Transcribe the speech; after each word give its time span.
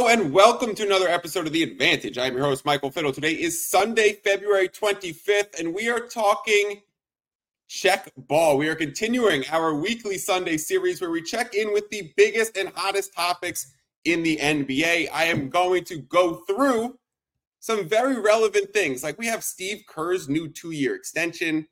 Hello 0.00 0.10
and 0.10 0.32
welcome 0.32 0.74
to 0.74 0.82
another 0.82 1.08
episode 1.08 1.46
of 1.46 1.52
The 1.52 1.62
Advantage. 1.62 2.16
I'm 2.16 2.34
your 2.34 2.46
host, 2.46 2.64
Michael 2.64 2.90
Fiddle. 2.90 3.12
Today 3.12 3.32
is 3.32 3.68
Sunday, 3.68 4.14
February 4.14 4.66
25th, 4.66 5.60
and 5.60 5.74
we 5.74 5.90
are 5.90 6.00
talking 6.00 6.80
check 7.68 8.10
ball. 8.16 8.56
We 8.56 8.68
are 8.68 8.74
continuing 8.74 9.44
our 9.50 9.74
weekly 9.74 10.16
Sunday 10.16 10.56
series 10.56 11.02
where 11.02 11.10
we 11.10 11.20
check 11.20 11.54
in 11.54 11.74
with 11.74 11.90
the 11.90 12.14
biggest 12.16 12.56
and 12.56 12.70
hottest 12.74 13.12
topics 13.12 13.74
in 14.06 14.22
the 14.22 14.38
NBA. 14.38 15.08
I 15.12 15.24
am 15.24 15.50
going 15.50 15.84
to 15.84 15.98
go 15.98 16.36
through 16.46 16.98
some 17.58 17.86
very 17.86 18.18
relevant 18.18 18.72
things. 18.72 19.02
Like 19.02 19.18
we 19.18 19.26
have 19.26 19.44
Steve 19.44 19.82
Kerr's 19.86 20.30
new 20.30 20.48
two 20.48 20.70
year 20.70 20.94
extension, 20.94 21.66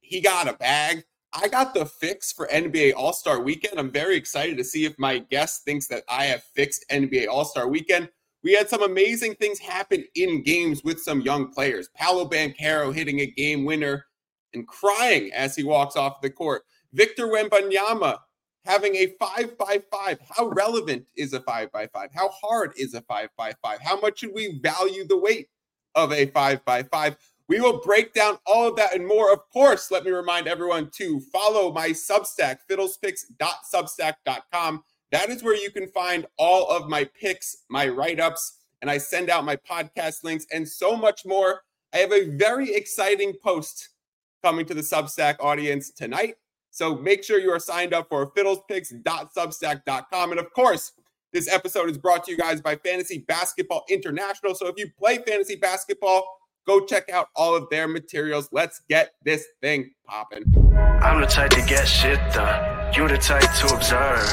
he 0.00 0.20
got 0.20 0.48
a 0.48 0.54
bag. 0.54 1.04
I 1.34 1.48
got 1.48 1.72
the 1.72 1.86
fix 1.86 2.30
for 2.30 2.46
NBA 2.48 2.92
All 2.94 3.12
Star 3.12 3.40
Weekend. 3.40 3.78
I'm 3.78 3.90
very 3.90 4.16
excited 4.16 4.58
to 4.58 4.64
see 4.64 4.84
if 4.84 4.98
my 4.98 5.18
guest 5.18 5.64
thinks 5.64 5.86
that 5.88 6.04
I 6.08 6.24
have 6.26 6.42
fixed 6.54 6.84
NBA 6.90 7.26
All 7.28 7.44
Star 7.44 7.68
Weekend. 7.68 8.10
We 8.44 8.52
had 8.52 8.68
some 8.68 8.82
amazing 8.82 9.36
things 9.36 9.58
happen 9.58 10.04
in 10.14 10.42
games 10.42 10.84
with 10.84 11.00
some 11.00 11.22
young 11.22 11.50
players. 11.52 11.88
Paolo 11.96 12.28
Banchero 12.28 12.92
hitting 12.92 13.20
a 13.20 13.26
game 13.26 13.64
winner 13.64 14.04
and 14.52 14.66
crying 14.66 15.30
as 15.32 15.56
he 15.56 15.62
walks 15.62 15.96
off 15.96 16.20
the 16.20 16.28
court. 16.28 16.62
Victor 16.92 17.28
Wembanyama 17.28 18.18
having 18.66 18.94
a 18.96 19.14
five 19.18 19.56
by 19.56 19.80
five. 19.90 20.18
How 20.36 20.48
relevant 20.48 21.06
is 21.16 21.32
a 21.32 21.40
five 21.40 21.72
by 21.72 21.86
five? 21.86 22.10
How 22.14 22.28
hard 22.28 22.72
is 22.76 22.92
a 22.92 23.00
five 23.02 23.30
by 23.38 23.54
five? 23.62 23.80
How 23.80 23.98
much 23.98 24.18
should 24.18 24.34
we 24.34 24.60
value 24.62 25.06
the 25.06 25.18
weight 25.18 25.48
of 25.94 26.12
a 26.12 26.26
five 26.26 26.62
by 26.66 26.82
five? 26.82 27.16
We 27.52 27.60
will 27.60 27.80
break 27.80 28.14
down 28.14 28.38
all 28.46 28.66
of 28.66 28.76
that 28.76 28.94
and 28.94 29.06
more. 29.06 29.30
Of 29.30 29.40
course, 29.50 29.90
let 29.90 30.04
me 30.04 30.10
remind 30.10 30.48
everyone 30.48 30.88
to 30.92 31.20
follow 31.20 31.70
my 31.70 31.90
Substack, 31.90 32.60
fiddlespicks.substack.com. 32.70 34.84
That 35.10 35.28
is 35.28 35.42
where 35.42 35.54
you 35.54 35.70
can 35.70 35.86
find 35.88 36.24
all 36.38 36.70
of 36.70 36.88
my 36.88 37.04
picks, 37.04 37.58
my 37.68 37.88
write 37.88 38.20
ups, 38.20 38.60
and 38.80 38.90
I 38.90 38.96
send 38.96 39.28
out 39.28 39.44
my 39.44 39.56
podcast 39.56 40.24
links 40.24 40.46
and 40.50 40.66
so 40.66 40.96
much 40.96 41.26
more. 41.26 41.60
I 41.92 41.98
have 41.98 42.10
a 42.10 42.30
very 42.30 42.74
exciting 42.74 43.34
post 43.44 43.90
coming 44.42 44.64
to 44.64 44.72
the 44.72 44.80
Substack 44.80 45.36
audience 45.38 45.90
tonight. 45.90 46.36
So 46.70 46.96
make 46.96 47.22
sure 47.22 47.38
you 47.38 47.50
are 47.50 47.60
signed 47.60 47.92
up 47.92 48.08
for 48.08 48.32
fiddlespicks.substack.com. 48.32 50.30
And 50.30 50.40
of 50.40 50.50
course, 50.54 50.92
this 51.34 51.52
episode 51.52 51.90
is 51.90 51.98
brought 51.98 52.24
to 52.24 52.30
you 52.30 52.38
guys 52.38 52.62
by 52.62 52.76
Fantasy 52.76 53.18
Basketball 53.18 53.84
International. 53.90 54.54
So 54.54 54.68
if 54.68 54.78
you 54.78 54.88
play 54.98 55.18
fantasy 55.18 55.56
basketball, 55.56 56.24
Go 56.64 56.86
check 56.86 57.10
out 57.10 57.26
all 57.34 57.56
of 57.56 57.68
their 57.70 57.88
materials. 57.88 58.48
Let's 58.52 58.80
get 58.88 59.14
this 59.24 59.44
thing 59.60 59.90
popping. 60.06 60.44
I'm 61.02 61.20
the 61.20 61.26
type 61.26 61.50
to 61.50 61.62
get 61.66 61.88
shit 61.88 62.18
done. 62.32 62.94
You 62.94 63.08
the 63.08 63.18
type 63.18 63.42
to 63.42 63.74
observe. 63.74 64.30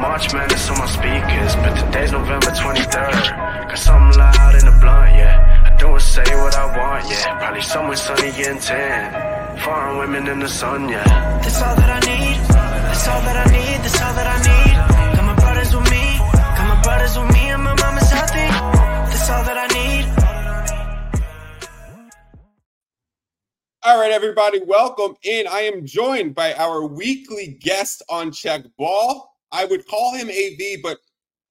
March 0.00 0.32
Madness 0.34 0.68
on 0.70 0.78
my 0.78 0.86
speakers, 0.86 1.54
but 1.62 1.76
today's 1.78 2.10
November 2.10 2.50
23rd. 2.50 3.70
Cause 3.70 3.88
I'm 3.88 4.10
loud 4.10 4.54
in 4.56 4.64
the 4.64 4.76
blunt, 4.80 5.14
yeah. 5.14 5.70
I 5.72 5.76
don't 5.76 6.00
say 6.00 6.24
what 6.34 6.56
I 6.56 6.66
want, 6.76 7.08
yeah. 7.08 7.38
Probably 7.38 7.62
somewhere 7.62 7.96
sunny 7.96 8.32
and 8.44 8.60
tan. 8.60 9.58
Foreign 9.60 9.98
women 9.98 10.26
in 10.26 10.40
the 10.40 10.48
sun, 10.48 10.88
yeah. 10.88 11.04
That's 11.42 11.62
all 11.62 11.76
that 11.76 11.90
I 11.90 12.00
need. 12.10 12.38
That's 12.48 13.06
all 13.06 13.20
that 13.20 13.46
I 13.46 13.50
need. 13.52 13.78
That's 13.84 14.02
all 14.02 14.14
that 14.14 14.26
I 14.26 14.38
need. 14.50 15.16
Got 15.16 15.24
my 15.24 15.34
brothers 15.36 15.76
with 15.76 15.90
me. 15.92 16.18
Got 16.58 16.66
my 16.74 16.82
brothers 16.82 17.16
with 17.16 17.32
me, 17.32 17.50
and 17.50 17.62
my 17.62 17.77
All 23.88 23.98
right, 23.98 24.12
everybody, 24.12 24.60
welcome 24.66 25.16
in. 25.22 25.46
I 25.46 25.60
am 25.60 25.86
joined 25.86 26.34
by 26.34 26.52
our 26.52 26.84
weekly 26.84 27.56
guest 27.58 28.02
on 28.10 28.30
Check 28.30 28.64
Ball. 28.76 29.32
I 29.50 29.64
would 29.64 29.86
call 29.86 30.14
him 30.14 30.28
AV, 30.28 30.82
but 30.82 30.98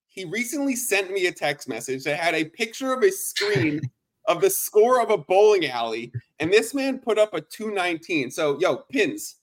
he 0.05 0.23
recently 0.23 0.75
sent 0.75 1.11
me 1.11 1.25
a 1.25 1.31
text 1.31 1.67
message 1.67 2.03
that 2.03 2.19
had 2.19 2.35
a 2.35 2.45
picture 2.45 2.93
of 2.93 3.01
a 3.01 3.09
screen 3.09 3.81
of 4.27 4.39
the 4.39 4.51
score 4.51 5.01
of 5.01 5.09
a 5.09 5.17
bowling 5.17 5.65
alley, 5.65 6.11
and 6.39 6.53
this 6.53 6.75
man 6.75 6.99
put 6.99 7.17
up 7.17 7.33
a 7.33 7.41
219. 7.41 8.29
So, 8.29 8.59
yo, 8.59 8.83
pins, 8.91 9.37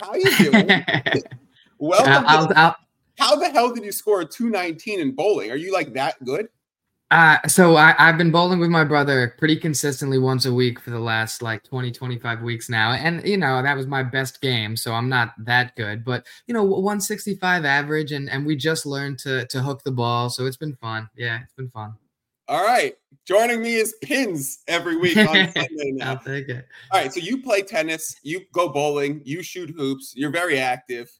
how 0.00 0.14
you 0.14 0.34
doing? 0.38 0.68
welcome. 1.78 2.24
I'll, 2.26 2.50
I'll, 2.56 2.76
how 3.18 3.36
the 3.36 3.50
hell 3.50 3.74
did 3.74 3.84
you 3.84 3.92
score 3.92 4.22
a 4.22 4.24
219 4.24 5.00
in 5.00 5.14
bowling? 5.14 5.50
Are 5.50 5.56
you 5.56 5.70
like 5.70 5.92
that 5.92 6.24
good? 6.24 6.48
Uh, 7.10 7.38
so 7.46 7.76
I, 7.76 7.94
I've 7.98 8.18
been 8.18 8.30
bowling 8.30 8.58
with 8.58 8.68
my 8.68 8.84
brother 8.84 9.34
pretty 9.38 9.56
consistently 9.56 10.18
once 10.18 10.44
a 10.44 10.52
week 10.52 10.78
for 10.78 10.90
the 10.90 10.98
last 11.00 11.40
like 11.40 11.64
20, 11.64 11.90
25 11.90 12.42
weeks 12.42 12.68
now. 12.68 12.92
And, 12.92 13.26
you 13.26 13.38
know, 13.38 13.62
that 13.62 13.76
was 13.76 13.86
my 13.86 14.02
best 14.02 14.42
game. 14.42 14.76
So 14.76 14.92
I'm 14.92 15.08
not 15.08 15.32
that 15.38 15.74
good, 15.74 16.04
but, 16.04 16.26
you 16.46 16.52
know, 16.52 16.62
165 16.64 17.64
average. 17.64 18.12
And, 18.12 18.28
and 18.28 18.44
we 18.44 18.56
just 18.56 18.84
learned 18.84 19.18
to, 19.20 19.46
to 19.46 19.62
hook 19.62 19.82
the 19.84 19.90
ball. 19.90 20.28
So 20.28 20.44
it's 20.44 20.58
been 20.58 20.76
fun. 20.76 21.08
Yeah, 21.16 21.40
it's 21.42 21.54
been 21.54 21.70
fun. 21.70 21.94
All 22.46 22.64
right. 22.64 22.94
Joining 23.24 23.62
me 23.62 23.74
is 23.76 23.94
Pins 24.02 24.60
every 24.68 24.96
week 24.96 25.16
on 25.16 25.26
Sunday 25.52 25.92
now. 25.92 26.12
I'll 26.12 26.18
take 26.18 26.48
it. 26.48 26.66
All 26.92 27.00
right. 27.00 27.12
So 27.12 27.20
you 27.20 27.42
play 27.42 27.62
tennis, 27.62 28.16
you 28.22 28.42
go 28.52 28.68
bowling, 28.68 29.22
you 29.24 29.42
shoot 29.42 29.70
hoops, 29.70 30.12
you're 30.14 30.30
very 30.30 30.58
active. 30.58 31.10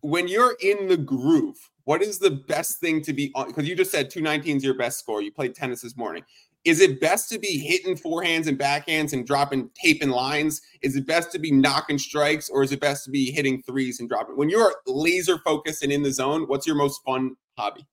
When 0.00 0.28
you're 0.28 0.56
in 0.62 0.88
the 0.88 0.96
groove, 0.96 1.58
what 1.86 2.02
is 2.02 2.18
the 2.18 2.32
best 2.32 2.80
thing 2.80 3.00
to 3.02 3.12
be 3.12 3.30
on? 3.36 3.46
Because 3.46 3.68
you 3.68 3.76
just 3.76 3.92
said 3.92 4.10
219 4.10 4.56
is 4.56 4.64
your 4.64 4.74
best 4.74 4.98
score. 4.98 5.22
You 5.22 5.30
played 5.30 5.54
tennis 5.54 5.82
this 5.82 5.96
morning. 5.96 6.24
Is 6.64 6.80
it 6.80 7.00
best 7.00 7.30
to 7.30 7.38
be 7.38 7.58
hitting 7.58 7.96
forehands 7.96 8.48
and 8.48 8.58
backhands 8.58 9.12
and 9.12 9.24
dropping 9.24 9.70
taping 9.80 10.10
lines? 10.10 10.60
Is 10.82 10.96
it 10.96 11.06
best 11.06 11.30
to 11.30 11.38
be 11.38 11.52
knocking 11.52 11.96
strikes 11.96 12.50
or 12.50 12.64
is 12.64 12.72
it 12.72 12.80
best 12.80 13.04
to 13.04 13.12
be 13.12 13.30
hitting 13.30 13.62
threes 13.62 14.00
and 14.00 14.08
dropping? 14.08 14.36
When 14.36 14.48
you're 14.48 14.74
laser 14.84 15.38
focused 15.38 15.84
and 15.84 15.92
in 15.92 16.02
the 16.02 16.10
zone, 16.10 16.48
what's 16.48 16.66
your 16.66 16.74
most 16.74 17.02
fun 17.06 17.36
hobby? 17.56 17.86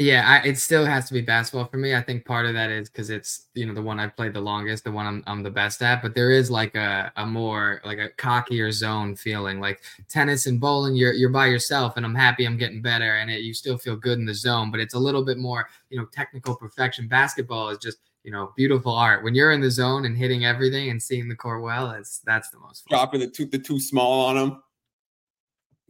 Yeah, 0.00 0.40
I, 0.44 0.46
it 0.46 0.58
still 0.58 0.86
has 0.86 1.08
to 1.08 1.14
be 1.14 1.22
basketball 1.22 1.64
for 1.64 1.76
me. 1.76 1.92
I 1.92 2.00
think 2.00 2.24
part 2.24 2.46
of 2.46 2.54
that 2.54 2.70
is 2.70 2.88
because 2.88 3.10
it's 3.10 3.48
you 3.54 3.66
know 3.66 3.74
the 3.74 3.82
one 3.82 3.98
I've 3.98 4.14
played 4.14 4.32
the 4.32 4.40
longest, 4.40 4.84
the 4.84 4.92
one 4.92 5.06
I'm, 5.06 5.24
I'm 5.26 5.42
the 5.42 5.50
best 5.50 5.82
at. 5.82 6.02
But 6.02 6.14
there 6.14 6.30
is 6.30 6.52
like 6.52 6.76
a, 6.76 7.12
a 7.16 7.26
more 7.26 7.80
like 7.84 7.98
a 7.98 8.10
cockier 8.10 8.70
zone 8.70 9.16
feeling. 9.16 9.58
Like 9.58 9.82
tennis 10.08 10.46
and 10.46 10.60
bowling, 10.60 10.94
you're 10.94 11.12
you're 11.12 11.30
by 11.30 11.46
yourself, 11.46 11.96
and 11.96 12.06
I'm 12.06 12.14
happy 12.14 12.44
I'm 12.46 12.56
getting 12.56 12.80
better, 12.80 13.16
and 13.16 13.28
it, 13.28 13.40
you 13.40 13.52
still 13.52 13.76
feel 13.76 13.96
good 13.96 14.20
in 14.20 14.24
the 14.24 14.34
zone. 14.34 14.70
But 14.70 14.78
it's 14.78 14.94
a 14.94 14.98
little 14.98 15.24
bit 15.24 15.36
more 15.36 15.68
you 15.90 15.98
know 15.98 16.06
technical 16.12 16.54
perfection. 16.54 17.08
Basketball 17.08 17.70
is 17.70 17.78
just 17.78 17.98
you 18.22 18.30
know 18.30 18.52
beautiful 18.56 18.92
art. 18.92 19.24
When 19.24 19.34
you're 19.34 19.50
in 19.50 19.60
the 19.60 19.70
zone 19.70 20.04
and 20.04 20.16
hitting 20.16 20.44
everything 20.44 20.90
and 20.90 21.02
seeing 21.02 21.28
the 21.28 21.34
court 21.34 21.60
well, 21.60 21.90
it's 21.90 22.20
that's 22.20 22.50
the 22.50 22.60
most 22.60 22.88
fun. 22.88 22.96
Dropping 22.96 23.18
the 23.18 23.26
two 23.26 23.46
the 23.46 23.58
too 23.58 23.80
small 23.80 24.26
on 24.26 24.36
them. 24.36 24.62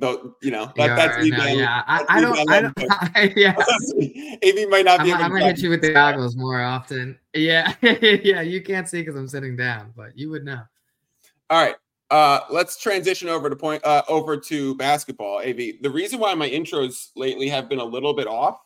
Though 0.00 0.36
you 0.42 0.52
know 0.52 0.72
that, 0.76 0.94
that's 0.94 1.26
no, 1.26 1.44
yeah. 1.46 1.82
I, 1.86 2.04
I, 2.08 2.20
don't. 2.20 2.50
I 2.50 2.60
don't. 2.60 2.74
I, 2.90 3.32
yeah. 3.34 3.56
AV 4.44 4.68
might 4.68 4.84
not 4.84 5.02
be. 5.02 5.12
I'm, 5.12 5.22
I'm 5.22 5.30
gonna 5.32 5.46
hit 5.46 5.58
you 5.58 5.70
with 5.70 5.80
the 5.80 5.92
goggles 5.94 6.36
more 6.36 6.62
often. 6.62 7.18
Yeah, 7.34 7.74
yeah. 7.82 8.40
You 8.40 8.62
can't 8.62 8.88
see 8.88 9.00
because 9.00 9.16
I'm 9.16 9.26
sitting 9.26 9.56
down, 9.56 9.92
but 9.96 10.16
you 10.16 10.30
would 10.30 10.44
know. 10.44 10.62
All 11.50 11.64
right. 11.64 11.74
Uh, 12.10 12.40
let's 12.48 12.80
transition 12.80 13.28
over 13.28 13.50
to 13.50 13.56
point 13.56 13.84
uh, 13.84 14.02
over 14.08 14.36
to 14.36 14.76
basketball. 14.76 15.38
Av. 15.38 15.56
The 15.56 15.90
reason 15.90 16.20
why 16.20 16.32
my 16.34 16.48
intros 16.48 17.08
lately 17.16 17.48
have 17.48 17.68
been 17.68 17.80
a 17.80 17.84
little 17.84 18.14
bit 18.14 18.28
off 18.28 18.60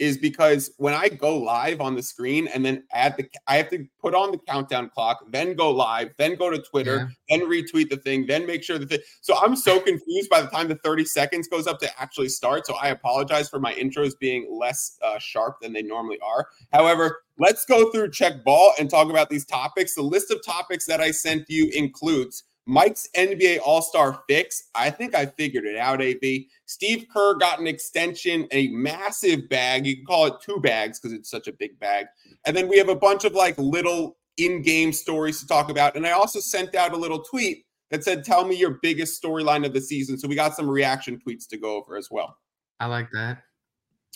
is 0.00 0.16
because 0.16 0.70
when 0.78 0.94
I 0.94 1.10
go 1.10 1.36
live 1.36 1.82
on 1.82 1.94
the 1.94 2.02
screen 2.02 2.48
and 2.48 2.64
then 2.64 2.84
add 2.90 3.18
the, 3.18 3.28
I 3.46 3.58
have 3.58 3.68
to 3.68 3.86
put 4.00 4.14
on 4.14 4.32
the 4.32 4.38
countdown 4.38 4.88
clock, 4.88 5.22
then 5.30 5.54
go 5.54 5.70
live, 5.70 6.12
then 6.16 6.36
go 6.36 6.48
to 6.48 6.58
Twitter, 6.58 6.96
yeah. 7.28 7.36
then 7.36 7.46
retweet 7.46 7.90
the 7.90 7.98
thing, 7.98 8.26
then 8.26 8.46
make 8.46 8.62
sure 8.62 8.78
that 8.78 8.88
the, 8.88 9.02
so 9.20 9.36
I'm 9.36 9.54
so 9.54 9.78
confused 9.78 10.30
by 10.30 10.40
the 10.40 10.48
time 10.48 10.68
the 10.68 10.76
30 10.76 11.04
seconds 11.04 11.48
goes 11.48 11.66
up 11.66 11.78
to 11.80 12.00
actually 12.00 12.30
start. 12.30 12.66
So 12.66 12.74
I 12.76 12.88
apologize 12.88 13.50
for 13.50 13.60
my 13.60 13.74
intros 13.74 14.18
being 14.18 14.48
less 14.50 14.98
uh, 15.04 15.18
sharp 15.18 15.60
than 15.60 15.74
they 15.74 15.82
normally 15.82 16.18
are. 16.26 16.48
However, 16.72 17.22
let's 17.38 17.66
go 17.66 17.92
through 17.92 18.10
check 18.12 18.42
ball 18.42 18.72
and 18.78 18.88
talk 18.88 19.10
about 19.10 19.28
these 19.28 19.44
topics. 19.44 19.94
The 19.94 20.02
list 20.02 20.30
of 20.30 20.42
topics 20.42 20.86
that 20.86 21.02
I 21.02 21.10
sent 21.10 21.44
you 21.50 21.70
includes 21.74 22.44
Mike's 22.70 23.08
NBA 23.16 23.58
All 23.64 23.82
Star 23.82 24.22
fix. 24.28 24.68
I 24.76 24.90
think 24.90 25.16
I 25.16 25.26
figured 25.26 25.64
it 25.64 25.76
out, 25.76 26.00
AB. 26.00 26.48
Steve 26.66 27.06
Kerr 27.12 27.34
got 27.34 27.58
an 27.58 27.66
extension, 27.66 28.46
a 28.52 28.68
massive 28.68 29.48
bag. 29.48 29.86
You 29.86 29.96
can 29.96 30.04
call 30.04 30.26
it 30.26 30.34
two 30.40 30.60
bags 30.60 31.00
because 31.00 31.12
it's 31.12 31.28
such 31.28 31.48
a 31.48 31.52
big 31.52 31.76
bag. 31.80 32.06
And 32.46 32.56
then 32.56 32.68
we 32.68 32.78
have 32.78 32.88
a 32.88 32.94
bunch 32.94 33.24
of 33.24 33.32
like 33.32 33.58
little 33.58 34.18
in 34.36 34.62
game 34.62 34.92
stories 34.92 35.40
to 35.40 35.48
talk 35.48 35.68
about. 35.68 35.96
And 35.96 36.06
I 36.06 36.12
also 36.12 36.38
sent 36.38 36.76
out 36.76 36.92
a 36.92 36.96
little 36.96 37.24
tweet 37.24 37.64
that 37.90 38.04
said, 38.04 38.24
Tell 38.24 38.46
me 38.46 38.54
your 38.54 38.78
biggest 38.80 39.20
storyline 39.20 39.66
of 39.66 39.72
the 39.72 39.80
season. 39.80 40.16
So 40.16 40.28
we 40.28 40.36
got 40.36 40.54
some 40.54 40.70
reaction 40.70 41.20
tweets 41.26 41.48
to 41.48 41.58
go 41.58 41.74
over 41.74 41.96
as 41.96 42.08
well. 42.08 42.36
I 42.78 42.86
like 42.86 43.08
that. 43.12 43.38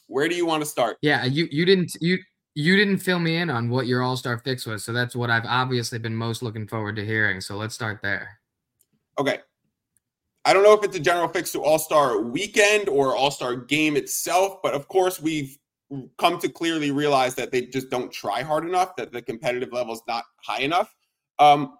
Where 0.07 0.29
do 0.29 0.37
you 0.37 0.47
want 0.47 0.63
to 0.63 0.69
start? 0.69 0.97
Yeah, 1.03 1.25
you 1.25 1.49
you 1.51 1.65
didn't 1.65 1.97
you 2.01 2.19
you 2.55 2.77
didn't 2.77 2.99
fill 2.99 3.19
me 3.19 3.35
in 3.37 3.51
on 3.51 3.69
what 3.69 3.89
your 3.89 4.01
all-star 4.01 4.39
fix 4.39 4.65
was. 4.65 4.85
So 4.85 4.93
that's 4.93 5.17
what 5.17 5.29
I've 5.29 5.45
obviously 5.45 5.99
been 5.99 6.15
most 6.15 6.41
looking 6.41 6.69
forward 6.69 6.95
to 6.97 7.05
hearing. 7.05 7.41
So 7.41 7.57
let's 7.57 7.75
start 7.75 7.99
there. 8.01 8.39
Okay. 9.19 9.39
I 10.45 10.53
don't 10.53 10.63
know 10.63 10.75
if 10.75 10.85
it's 10.85 10.97
a 10.97 11.01
general 11.01 11.29
fix 11.29 11.53
to 11.53 11.63
All 11.63 11.79
Star 11.79 12.21
weekend 12.21 12.89
or 12.89 13.17
All 13.17 13.31
Star 13.31 13.57
game 13.57 13.97
itself, 13.97 14.59
but 14.63 14.75
of 14.75 14.89
course, 14.89 15.21
we've 15.21 15.57
come 16.19 16.39
to 16.41 16.49
clearly 16.49 16.91
realize 16.91 17.35
that 17.37 17.51
they 17.51 17.63
just 17.63 17.91
don't 17.91 18.13
try 18.13 18.43
hard 18.43 18.67
enough, 18.67 18.97
that 18.97 19.13
the 19.13 19.23
competitive 19.23 19.73
level 19.73 19.95
is 19.95 20.03
not 20.07 20.25
high 20.43 20.61
enough. 20.61 20.95
Um, 21.39 21.77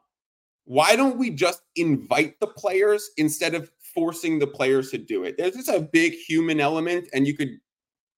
why 0.65 0.97
don't 0.97 1.19
we 1.19 1.31
just 1.31 1.63
invite 1.77 2.41
the 2.41 2.47
players 2.47 3.11
instead 3.17 3.55
of 3.55 3.71
forcing 3.95 4.39
the 4.39 4.47
players 4.47 4.91
to 4.91 4.99
do 4.99 5.25
it? 5.25 5.37
There's 5.37 5.55
just 5.55 5.69
a 5.69 5.81
big 5.81 6.15
human 6.15 6.61
element, 6.61 7.09
and 7.13 7.27
you 7.27 7.35
could 7.35 7.51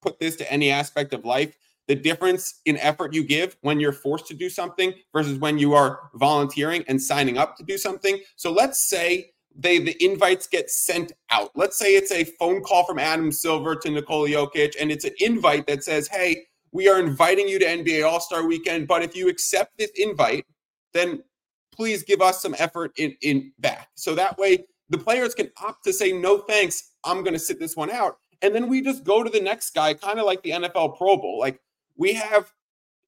put 0.00 0.20
this 0.20 0.36
to 0.36 0.52
any 0.52 0.70
aspect 0.70 1.12
of 1.12 1.24
life, 1.24 1.56
the 1.88 1.94
difference 1.94 2.60
in 2.64 2.76
effort 2.78 3.14
you 3.14 3.24
give 3.24 3.56
when 3.60 3.78
you're 3.78 3.92
forced 3.92 4.26
to 4.26 4.34
do 4.34 4.50
something 4.50 4.92
versus 5.12 5.38
when 5.38 5.58
you 5.58 5.74
are 5.74 6.10
volunteering 6.14 6.84
and 6.88 7.00
signing 7.00 7.38
up 7.38 7.56
to 7.56 7.62
do 7.62 7.78
something. 7.78 8.18
So 8.36 8.50
let's 8.50 8.88
say 8.88 9.30
they 9.58 9.78
the 9.78 9.96
invites 10.04 10.46
get 10.46 10.70
sent 10.70 11.12
out. 11.30 11.50
Let's 11.54 11.78
say 11.78 11.96
it's 11.96 12.12
a 12.12 12.24
phone 12.24 12.62
call 12.62 12.84
from 12.84 12.98
Adam 12.98 13.32
Silver 13.32 13.74
to 13.76 13.90
Nikola 13.90 14.28
Jokic, 14.28 14.74
and 14.80 14.90
it's 14.90 15.04
an 15.04 15.14
invite 15.18 15.66
that 15.66 15.82
says, 15.82 16.08
"Hey, 16.08 16.46
we 16.72 16.88
are 16.88 16.98
inviting 16.98 17.48
you 17.48 17.58
to 17.58 17.66
NBA 17.66 18.06
All 18.06 18.20
Star 18.20 18.44
Weekend, 18.44 18.86
but 18.86 19.02
if 19.02 19.16
you 19.16 19.28
accept 19.28 19.78
this 19.78 19.90
invite, 19.96 20.44
then 20.92 21.22
please 21.72 22.02
give 22.02 22.20
us 22.20 22.42
some 22.42 22.54
effort 22.58 22.92
in 22.98 23.16
in 23.22 23.52
back." 23.58 23.88
So 23.94 24.14
that 24.14 24.36
way, 24.38 24.66
the 24.90 24.98
players 24.98 25.34
can 25.34 25.50
opt 25.62 25.84
to 25.84 25.92
say, 25.92 26.12
"No, 26.12 26.38
thanks, 26.38 26.92
I'm 27.04 27.22
going 27.22 27.34
to 27.34 27.38
sit 27.38 27.58
this 27.58 27.76
one 27.76 27.90
out," 27.90 28.18
and 28.42 28.54
then 28.54 28.68
we 28.68 28.82
just 28.82 29.04
go 29.04 29.22
to 29.22 29.30
the 29.30 29.40
next 29.40 29.70
guy, 29.70 29.94
kind 29.94 30.18
of 30.18 30.26
like 30.26 30.42
the 30.42 30.52
NFL 30.52 30.98
Pro 30.98 31.16
Bowl. 31.16 31.38
Like 31.38 31.60
we 31.96 32.12
have, 32.14 32.52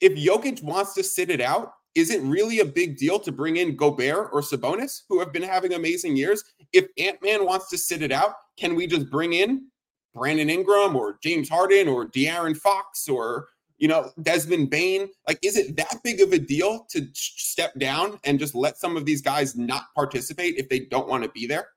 if 0.01 0.15
Jokic 0.15 0.63
wants 0.63 0.95
to 0.95 1.03
sit 1.03 1.31
it 1.31 1.41
out, 1.41 1.73
is 1.95 2.11
it 2.11 2.23
really 2.23 2.61
a 2.61 2.65
big 2.65 2.97
deal 2.97 3.19
to 3.19 3.33
bring 3.33 3.57
in 3.57 3.75
Gobert 3.75 4.29
or 4.33 4.41
Sabonis, 4.41 5.03
who 5.09 5.19
have 5.19 5.33
been 5.33 5.43
having 5.43 5.75
amazing 5.75 6.17
years? 6.17 6.45
If 6.73 6.87
Ant 6.99 7.21
Man 7.23 7.45
wants 7.45 7.69
to 7.71 7.79
sit 7.79 8.03
it 8.03 8.13
out, 8.13 8.35
can 8.57 8.75
we 8.75 8.87
just 8.87 9.11
bring 9.11 9.33
in 9.33 9.67
Brandon 10.15 10.51
Ingram 10.51 10.95
or 10.95 11.19
James 11.23 11.49
Harden 11.49 11.89
or 11.89 12.07
De'Aaron 12.07 12.57
Fox 12.57 13.09
or 13.09 13.49
you 13.79 13.89
know 13.89 14.11
Desmond 14.23 14.71
Bane? 14.71 15.09
Like, 15.27 15.39
is 15.43 15.57
it 15.57 15.77
that 15.77 15.97
big 16.05 16.21
of 16.21 16.33
a 16.33 16.39
deal 16.39 16.87
to 16.91 17.07
step 17.15 17.77
down 17.79 18.19
and 18.25 18.39
just 18.39 18.55
let 18.55 18.77
some 18.77 18.97
of 18.97 19.05
these 19.05 19.23
guys 19.23 19.57
not 19.57 19.85
participate 19.95 20.57
if 20.57 20.69
they 20.69 20.81
don't 20.81 21.09
want 21.09 21.25
to 21.25 21.31
be 21.31 21.47
there? 21.47 21.69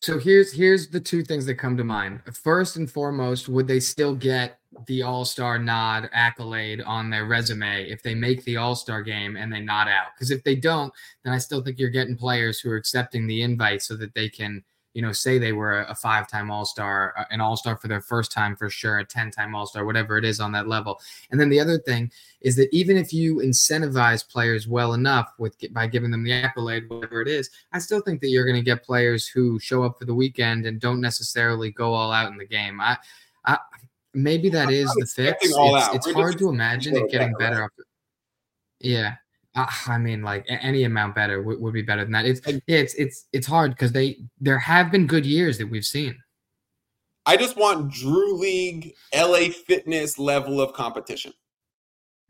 So 0.00 0.18
here's 0.18 0.52
here's 0.52 0.88
the 0.88 1.00
two 1.00 1.24
things 1.24 1.44
that 1.46 1.56
come 1.56 1.76
to 1.76 1.84
mind. 1.84 2.20
First 2.32 2.76
and 2.76 2.90
foremost, 2.90 3.48
would 3.48 3.66
they 3.66 3.80
still 3.80 4.14
get 4.14 4.60
the 4.86 5.02
All-Star 5.02 5.58
nod 5.58 6.08
accolade 6.12 6.80
on 6.82 7.10
their 7.10 7.24
resume 7.24 7.90
if 7.90 8.02
they 8.02 8.14
make 8.14 8.44
the 8.44 8.58
All-Star 8.58 9.02
game 9.02 9.36
and 9.36 9.52
they 9.52 9.60
nod 9.60 9.88
out? 9.88 10.08
Because 10.14 10.30
if 10.30 10.44
they 10.44 10.54
don't, 10.54 10.92
then 11.24 11.32
I 11.32 11.38
still 11.38 11.62
think 11.62 11.78
you're 11.78 11.90
getting 11.90 12.16
players 12.16 12.60
who 12.60 12.70
are 12.70 12.76
accepting 12.76 13.26
the 13.26 13.42
invite 13.42 13.82
so 13.82 13.96
that 13.96 14.14
they 14.14 14.28
can– 14.28 14.62
you 14.94 15.02
know, 15.02 15.12
say 15.12 15.38
they 15.38 15.52
were 15.52 15.82
a, 15.82 15.94
five-time 15.94 16.50
All-Star, 16.50 17.14
uh, 17.16 17.24
an 17.30 17.40
All-Star 17.40 17.76
for 17.76 17.88
their 17.88 18.00
first 18.00 18.32
time 18.32 18.56
for 18.56 18.68
sure, 18.70 18.98
a 18.98 19.04
ten-time 19.04 19.54
All-Star, 19.54 19.84
whatever 19.84 20.16
it 20.16 20.24
is 20.24 20.40
on 20.40 20.50
that 20.52 20.66
level. 20.66 21.00
And 21.30 21.38
then 21.38 21.50
the 21.50 21.60
other 21.60 21.78
thing 21.78 22.10
is 22.40 22.56
that 22.56 22.68
even 22.72 22.96
if 22.96 23.12
you 23.12 23.36
incentivize 23.36 24.28
players 24.28 24.66
well 24.66 24.94
enough 24.94 25.32
with 25.38 25.56
by 25.72 25.86
giving 25.86 26.10
them 26.10 26.24
the 26.24 26.32
accolade, 26.32 26.88
whatever 26.88 27.20
it 27.20 27.28
is, 27.28 27.50
I 27.72 27.78
still 27.78 28.00
think 28.00 28.20
that 28.22 28.30
you're 28.30 28.46
going 28.46 28.56
to 28.56 28.62
get 28.62 28.82
players 28.82 29.28
who 29.28 29.58
show 29.58 29.84
up 29.84 29.98
for 29.98 30.04
the 30.04 30.14
weekend 30.14 30.66
and 30.66 30.80
don't 30.80 31.00
necessarily 31.00 31.70
go 31.70 31.92
all 31.92 32.10
out 32.10 32.32
in 32.32 32.38
the 32.38 32.46
game. 32.46 32.80
I, 32.80 32.96
I 33.44 33.58
maybe 34.14 34.48
that 34.50 34.70
is 34.70 34.92
the 34.94 35.06
fix. 35.06 35.38
It's, 35.42 35.94
it's 35.94 36.12
hard 36.12 36.38
to 36.38 36.48
imagine 36.48 36.96
it 36.96 37.10
getting 37.10 37.34
better. 37.34 37.70
Yeah, 38.80 39.16
I 39.54 39.98
mean, 39.98 40.22
like 40.22 40.44
any 40.48 40.84
amount 40.84 41.14
better 41.14 41.42
would, 41.42 41.60
would 41.60 41.74
be 41.74 41.82
better 41.82 42.04
than 42.04 42.12
that. 42.12 42.26
It's 42.26 42.40
it's 42.66 42.94
it's 42.94 43.26
it's 43.32 43.46
hard 43.46 43.72
because 43.72 43.92
they 43.92 44.18
there 44.40 44.58
have 44.58 44.92
been 44.92 45.06
good 45.06 45.26
years 45.26 45.58
that 45.58 45.66
we've 45.68 45.84
seen. 45.84 46.16
I 47.26 47.36
just 47.36 47.56
want 47.56 47.92
Drew 47.92 48.36
League, 48.38 48.94
LA 49.14 49.50
Fitness 49.66 50.18
level 50.18 50.60
of 50.60 50.72
competition. 50.72 51.32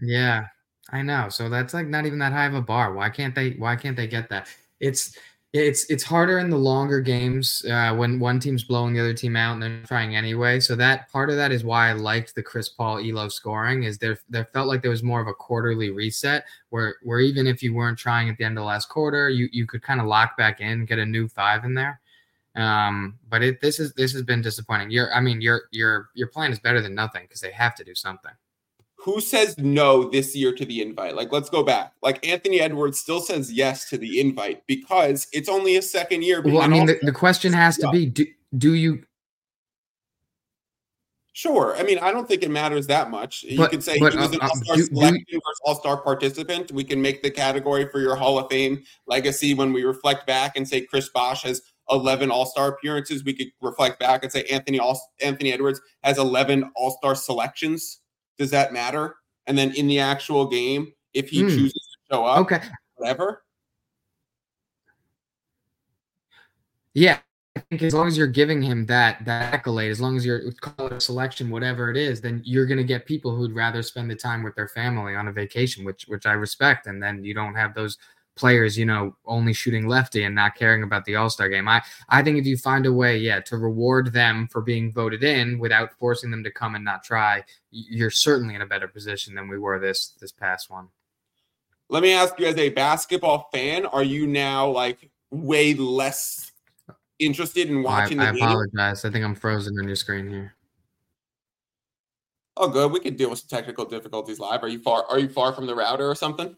Yeah, 0.01 0.47
I 0.91 1.03
know. 1.03 1.29
So 1.29 1.49
that's 1.49 1.75
like 1.75 1.87
not 1.87 2.07
even 2.07 2.19
that 2.21 2.33
high 2.33 2.47
of 2.47 2.55
a 2.55 2.63
bar. 2.63 2.95
Why 2.95 3.11
can't 3.11 3.35
they? 3.35 3.51
Why 3.51 3.77
can't 3.77 3.97
they 3.97 4.07
get 4.07 4.29
that? 4.31 4.49
It's 4.81 5.17
it's 5.55 5.85
it's 5.91 6.03
harder 6.03 6.41
in 6.41 6.51
the 6.51 6.59
longer 6.59 7.01
games 7.01 7.65
uh, 7.71 7.95
when 7.95 8.21
one 8.21 8.39
team's 8.39 8.65
blowing 8.65 8.93
the 8.93 9.01
other 9.01 9.15
team 9.15 9.35
out 9.35 9.55
and 9.55 9.63
they're 9.63 9.83
trying 9.87 10.15
anyway. 10.15 10.61
So 10.61 10.77
that 10.77 11.11
part 11.11 11.31
of 11.31 11.37
that 11.37 11.53
is 11.53 11.65
why 11.65 11.89
I 11.89 11.93
liked 11.93 12.35
the 12.35 12.43
Chris 12.43 12.69
Paul 12.69 12.99
Elo 12.99 13.29
scoring. 13.29 13.85
Is 13.85 13.97
there 13.97 14.19
there 14.29 14.45
felt 14.45 14.69
like 14.69 14.83
there 14.83 14.91
was 14.91 15.03
more 15.03 15.23
of 15.23 15.27
a 15.27 15.33
quarterly 15.33 15.91
reset 15.91 16.45
where 16.69 16.97
where 17.03 17.21
even 17.21 17.47
if 17.47 17.63
you 17.63 17.73
weren't 17.73 17.99
trying 17.99 18.29
at 18.29 18.37
the 18.37 18.45
end 18.45 18.59
of 18.59 18.63
the 18.63 18.67
last 18.67 18.91
quarter, 18.91 19.31
you 19.31 19.49
you 19.51 19.67
could 19.67 19.83
kind 19.83 20.01
of 20.01 20.07
lock 20.07 20.37
back 20.37 20.61
in, 20.61 20.85
get 20.85 20.99
a 20.99 21.07
new 21.07 21.29
five 21.29 21.65
in 21.65 21.73
there. 21.73 22.01
Um, 22.55 23.19
but 23.31 23.43
it 23.43 23.63
this 23.63 23.81
is 23.81 23.95
this 23.95 24.13
has 24.13 24.23
been 24.23 24.43
disappointing. 24.43 24.91
Your 24.91 25.15
I 25.15 25.21
mean 25.21 25.41
your 25.41 25.63
your 25.71 26.11
your 26.13 26.29
plan 26.29 26.53
is 26.53 26.59
better 26.59 26.83
than 26.83 26.95
nothing 26.95 27.23
because 27.23 27.41
they 27.41 27.53
have 27.53 27.75
to 27.77 27.85
do 27.85 27.95
something 27.95 28.33
who 28.99 29.21
says 29.21 29.57
no 29.59 30.09
this 30.11 30.35
year 30.35 30.53
to 30.53 30.65
the 30.65 30.83
invite? 30.83 31.15
Like, 31.15 31.33
let's 31.33 31.49
go 31.49 31.63
back. 31.63 31.93
Like, 32.03 32.27
Anthony 32.27 32.61
Edwards 32.61 32.99
still 32.99 33.21
says 33.21 33.53
yes 33.53 33.89
to 33.91 33.97
the 33.97 34.21
invite 34.21 34.67
because 34.67 35.29
it's 35.33 35.49
only 35.49 35.77
a 35.77 35.83
second 35.83 36.25
year. 36.25 36.43
Well, 36.43 36.61
I 36.61 36.67
mean, 36.67 36.87
the, 36.87 36.99
the, 37.03 37.13
question 37.13 37.53
has 37.53 37.77
to 37.79 37.91
be 37.91 38.07
do, 38.07 38.27
do 38.57 38.75
you? 38.75 39.05
Sure. 41.33 41.77
I 41.77 41.85
mean, 41.85 42.01
I 42.01 42.11
don't 42.11 42.27
think 42.27 42.43
it 42.43 42.51
matters 42.51 42.89
that 42.89 43.11
much. 43.11 43.43
But, 43.43 43.53
you 43.53 43.69
could 43.69 43.85
say 43.85 44.01
but, 44.01 44.13
he 44.13 44.19
was 44.19 44.33
an 44.33 44.41
uh, 44.41 44.47
uh, 44.47 44.49
all 44.49 44.57
star 44.57 44.77
selection 44.77 45.25
versus 45.31 45.61
all 45.65 45.75
star 45.77 45.97
participant. 45.99 46.73
We 46.73 46.83
can 46.83 47.01
make 47.01 47.23
the 47.23 47.31
category 47.31 47.89
for 47.93 48.01
your 48.01 48.17
Hall 48.17 48.41
of 48.41 48.51
Fame 48.51 48.83
legacy 49.07 49.55
when 49.55 49.73
we 49.73 49.85
reflect 49.85 50.27
back 50.27 50.57
and 50.57 50.69
say 50.69 50.81
Chris 50.81 51.09
Bosh 51.09 51.43
has 51.43 51.63
11 51.91 52.33
All 52.33 52.45
Star 52.45 52.69
appearances. 52.69 53.23
We 53.23 53.33
could 53.33 53.49
reflect 53.61 54.01
back 54.01 54.25
and 54.25 54.33
say 54.33 54.43
Anthony 54.45 54.81
all, 54.81 55.01
Anthony 55.23 55.53
Edwards 55.53 55.81
has 56.03 56.19
11 56.19 56.71
All 56.75 56.91
Star 56.99 57.15
selections 57.15 58.01
does 58.39 58.51
that 58.51 58.73
matter? 58.73 59.17
And 59.47 59.57
then 59.57 59.75
in 59.75 59.87
the 59.87 59.99
actual 59.99 60.47
game, 60.47 60.93
if 61.15 61.31
he 61.31 61.43
mm. 61.43 61.49
chooses 61.49 61.73
to 61.73 62.15
show 62.15 62.25
up, 62.25 62.39
okay, 62.41 62.61
whatever. 62.97 63.43
Yeah, 66.95 67.19
I 67.57 67.61
think 67.61 67.83
as 67.83 67.95
long 67.95 68.07
as 68.07 68.17
you're 68.17 68.27
giving 68.27 68.63
him 68.63 68.87
that 68.87 69.25
that 69.25 69.53
accolade, 69.55 69.91
as 69.91 70.01
long 70.01 70.17
as 70.17 70.25
you're 70.25 70.53
call 70.61 70.87
it 70.87 70.93
a 70.93 71.01
selection, 71.01 71.51
whatever 71.51 71.91
it 71.91 71.97
is, 71.97 72.21
then 72.21 72.43
you're 72.45 72.67
gonna 72.67 72.85
get 72.85 73.07
people 73.07 73.35
who'd 73.35 73.53
rather 73.53 73.83
spend 73.83 74.11
the 74.11 74.15
time 74.15 74.43
with 74.43 74.55
their 74.55 74.69
family 74.69 75.15
on 75.15 75.29
a 75.29 75.33
vacation, 75.33 75.85
which 75.85 76.05
which 76.09 76.27
I 76.27 76.33
respect. 76.33 76.87
And 76.87 77.03
then 77.03 77.25
you 77.25 77.35
don't 77.35 77.55
have 77.55 77.75
those 77.75 77.99
players, 78.39 78.79
you 78.79 78.87
know, 78.87 79.15
only 79.27 79.53
shooting 79.53 79.89
lefty 79.89 80.25
and 80.25 80.35
not 80.35 80.55
caring 80.55 80.83
about 80.83 81.05
the 81.05 81.17
All 81.17 81.29
Star 81.29 81.49
game. 81.49 81.69
I 81.69 81.83
I 82.09 82.23
think 82.23 82.39
if 82.39 82.47
you 82.47 82.57
find 82.57 82.87
a 82.87 82.93
way, 82.93 83.19
yeah, 83.19 83.41
to 83.41 83.57
reward 83.57 84.13
them 84.13 84.49
for 84.49 84.63
being 84.63 84.93
voted 84.93 85.25
in 85.25 85.59
without 85.59 85.93
forcing 85.99 86.31
them 86.31 86.45
to 86.45 86.51
come 86.51 86.75
and 86.75 86.85
not 86.85 87.03
try, 87.03 87.45
you're 87.71 88.11
certainly 88.11 88.55
in 88.55 88.63
a 88.63 88.67
better 88.67 88.89
position 88.89 89.35
than 89.35 89.49
we 89.49 89.59
were 89.59 89.79
this 89.79 90.15
this 90.21 90.33
past 90.33 90.71
one. 90.71 90.89
Let 91.91 92.03
me 92.03 92.13
ask 92.13 92.39
you, 92.39 92.47
as 92.47 92.57
a 92.57 92.69
basketball 92.69 93.49
fan, 93.53 93.87
are 93.87 94.03
you 94.03 94.27
now 94.27 94.69
like 94.69 95.11
way 95.31 95.75
less 95.75 96.53
interested 97.19 97.69
in 97.69 97.83
watching? 97.83 98.21
I, 98.21 98.29
I 98.29 98.31
apologize. 98.31 99.05
I 99.05 99.11
think 99.11 99.25
I'm 99.25 99.35
frozen 99.35 99.79
on 99.79 99.87
your 99.87 99.97
screen 99.97 100.29
here. 100.29 100.55
Oh, 102.61 102.69
good. 102.69 102.91
We 102.91 102.99
could 102.99 103.17
deal 103.17 103.31
with 103.31 103.39
some 103.39 103.49
technical 103.49 103.85
difficulties 103.85 104.41
live. 104.41 104.65
Are 104.65 104.69
you 104.69 104.81
far? 104.81 105.05
Are 105.09 105.19
you 105.19 105.29
far 105.29 105.53
from 105.53 105.67
the 105.67 105.75
router 105.75 106.11
or 106.11 106.17
something? 106.17 106.57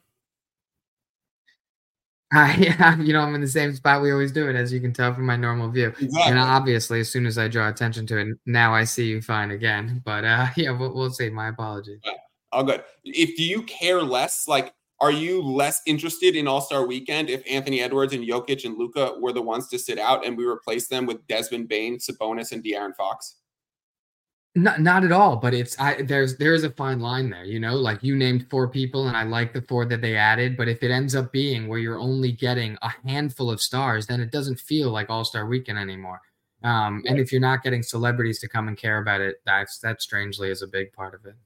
Uh, 2.33 2.55
yeah, 2.59 2.97
you 2.99 3.13
know, 3.13 3.21
I'm 3.21 3.35
in 3.35 3.41
the 3.41 3.49
same 3.49 3.75
spot 3.75 4.03
we 4.03 4.13
always 4.13 4.33
do 4.33 4.49
it, 4.49 4.57
as 4.57 4.73
you 4.73 4.81
can 4.81 4.93
tell 4.93 5.13
from 5.13 5.27
my 5.27 5.37
normal 5.37 5.69
view. 5.69 5.89
Exactly. 5.89 6.23
And 6.27 6.39
obviously, 6.39 7.01
as 7.01 7.11
soon 7.11 7.27
as 7.27 7.39
I 7.39 7.49
draw 7.49 7.69
attention 7.69 8.07
to 8.09 8.19
it, 8.19 8.29
now 8.47 8.75
I 8.75 8.85
see 8.85 9.07
you 9.07 9.21
fine 9.21 9.51
again. 9.51 10.03
But 10.11 10.25
uh, 10.25 10.49
yeah, 10.57 10.71
we'll, 10.71 10.95
we'll 10.95 11.11
see. 11.11 11.31
My 11.31 11.49
apologies. 11.49 12.01
All 12.53 12.65
good. 12.65 12.83
If 13.05 13.37
do 13.37 13.45
you 13.45 13.63
care 13.63 14.03
less, 14.03 14.49
like, 14.49 14.73
are 15.01 15.13
you 15.13 15.41
less 15.43 15.81
interested 15.87 16.37
in 16.37 16.49
All 16.49 16.61
Star 16.61 16.87
Weekend 16.87 17.31
if 17.31 17.43
Anthony 17.49 17.81
Edwards 17.81 18.13
and 18.13 18.27
Jokic 18.27 18.65
and 18.65 18.77
Luka 18.77 19.15
were 19.19 19.33
the 19.33 19.43
ones 19.43 19.69
to 19.69 19.79
sit 19.79 19.99
out 19.99 20.27
and 20.27 20.37
we 20.37 20.45
replace 20.45 20.89
them 20.89 21.07
with 21.07 21.27
Desmond 21.27 21.69
Bane, 21.69 21.99
Sabonis, 21.99 22.53
and 22.53 22.63
De'Aaron 22.63 22.95
Fox? 22.97 23.37
Not 24.57 24.81
not 24.81 25.05
at 25.05 25.13
all, 25.13 25.37
but 25.37 25.55
it's 25.55 25.79
I 25.79 26.03
there's 26.03 26.37
there's 26.39 26.65
a 26.65 26.71
fine 26.71 26.99
line 26.99 27.31
there, 27.31 27.45
you 27.45 27.61
know. 27.61 27.77
Like 27.77 28.03
you 28.03 28.17
named 28.17 28.47
four 28.51 28.69
people, 28.69 29.07
and 29.07 29.17
I 29.17 29.23
like 29.23 29.53
the 29.53 29.63
four 29.63 29.85
that 29.85 30.01
they 30.01 30.17
added. 30.17 30.57
But 30.57 30.67
if 30.67 30.83
it 30.83 30.91
ends 30.91 31.15
up 31.15 31.31
being 31.31 31.69
where 31.69 31.79
you're 31.79 32.01
only 32.01 32.33
getting 32.33 32.77
a 32.83 32.93
handful 33.07 33.49
of 33.49 33.63
stars, 33.63 34.09
then 34.09 34.21
it 34.21 34.33
doesn't 34.33 34.59
feel 34.59 34.91
like 34.91 35.09
All 35.09 35.25
Star 35.25 35.47
Weekend 35.47 35.79
anymore. 35.79 36.21
Um, 36.65 37.05
and 37.07 37.21
if 37.21 37.31
you're 37.31 37.41
not 37.41 37.63
getting 37.63 37.85
celebrities 37.85 38.41
to 38.41 38.49
come 38.49 38.67
and 38.67 38.77
care 38.77 38.99
about 38.99 39.21
it, 39.21 39.37
that's 39.47 39.79
that 39.79 40.03
strangely 40.03 40.51
is 40.51 40.63
a 40.63 40.67
big 40.67 40.93
part 40.93 41.15
of 41.15 41.25
it. 41.27 41.37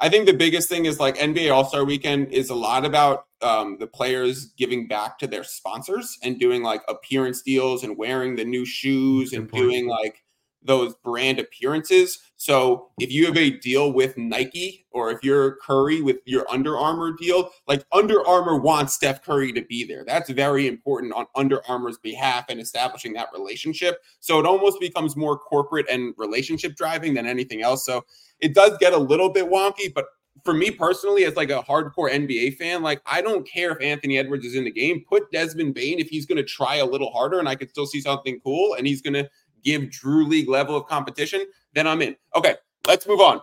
I 0.00 0.10
think 0.10 0.26
the 0.26 0.34
biggest 0.34 0.68
thing 0.68 0.84
is 0.84 1.00
like 1.00 1.16
NBA 1.16 1.50
All 1.50 1.64
Star 1.64 1.84
Weekend 1.84 2.28
is 2.28 2.50
a 2.50 2.54
lot 2.54 2.84
about 2.84 3.26
um, 3.40 3.78
the 3.80 3.86
players 3.86 4.46
giving 4.58 4.88
back 4.88 5.18
to 5.20 5.26
their 5.26 5.44
sponsors 5.44 6.18
and 6.22 6.38
doing 6.38 6.62
like 6.62 6.82
appearance 6.88 7.40
deals 7.40 7.82
and 7.82 7.96
wearing 7.96 8.36
the 8.36 8.44
new 8.44 8.66
shoes 8.66 9.30
Good 9.30 9.38
and 9.40 9.48
point. 9.48 9.62
doing 9.62 9.86
like 9.88 10.22
those 10.64 10.94
brand 11.04 11.38
appearances. 11.38 12.18
So 12.36 12.90
if 12.98 13.12
you 13.12 13.26
have 13.26 13.36
a 13.36 13.50
deal 13.50 13.92
with 13.92 14.16
Nike 14.16 14.86
or 14.90 15.10
if 15.10 15.22
you're 15.22 15.56
Curry 15.56 16.02
with 16.02 16.18
your 16.24 16.44
Under 16.50 16.76
Armour 16.76 17.12
deal, 17.16 17.50
like 17.68 17.84
Under 17.92 18.26
Armour 18.26 18.56
wants 18.56 18.94
Steph 18.94 19.22
Curry 19.22 19.52
to 19.52 19.62
be 19.62 19.84
there. 19.84 20.04
That's 20.04 20.30
very 20.30 20.66
important 20.66 21.12
on 21.12 21.26
Under 21.36 21.64
Armour's 21.68 21.98
behalf 21.98 22.46
and 22.48 22.60
establishing 22.60 23.12
that 23.14 23.28
relationship. 23.32 24.02
So 24.20 24.40
it 24.40 24.46
almost 24.46 24.80
becomes 24.80 25.16
more 25.16 25.38
corporate 25.38 25.86
and 25.88 26.14
relationship 26.16 26.74
driving 26.74 27.14
than 27.14 27.26
anything 27.26 27.62
else. 27.62 27.86
So 27.86 28.04
it 28.40 28.54
does 28.54 28.76
get 28.78 28.92
a 28.92 28.98
little 28.98 29.30
bit 29.30 29.48
wonky, 29.48 29.92
but 29.94 30.06
for 30.44 30.54
me 30.54 30.70
personally, 30.70 31.24
as 31.24 31.36
like 31.36 31.50
a 31.50 31.62
hardcore 31.62 32.10
NBA 32.10 32.56
fan, 32.56 32.82
like 32.82 33.00
I 33.06 33.22
don't 33.22 33.48
care 33.48 33.70
if 33.70 33.80
Anthony 33.80 34.18
Edwards 34.18 34.44
is 34.44 34.54
in 34.54 34.64
the 34.64 34.70
game. 34.70 35.04
Put 35.08 35.30
Desmond 35.30 35.74
Bane 35.74 35.98
if 35.98 36.08
he's 36.08 36.26
going 36.26 36.38
to 36.38 36.44
try 36.44 36.76
a 36.76 36.86
little 36.86 37.10
harder, 37.12 37.38
and 37.38 37.48
I 37.48 37.54
could 37.54 37.70
still 37.70 37.86
see 37.86 38.00
something 38.00 38.40
cool, 38.40 38.74
and 38.74 38.86
he's 38.86 39.02
going 39.02 39.14
to 39.14 39.28
give 39.62 39.90
Drew 39.90 40.26
League 40.26 40.48
level 40.48 40.76
of 40.76 40.86
competition, 40.86 41.46
then 41.72 41.86
I'm 41.86 42.02
in. 42.02 42.16
Okay, 42.36 42.56
let's 42.86 43.06
move 43.06 43.20
on. 43.20 43.40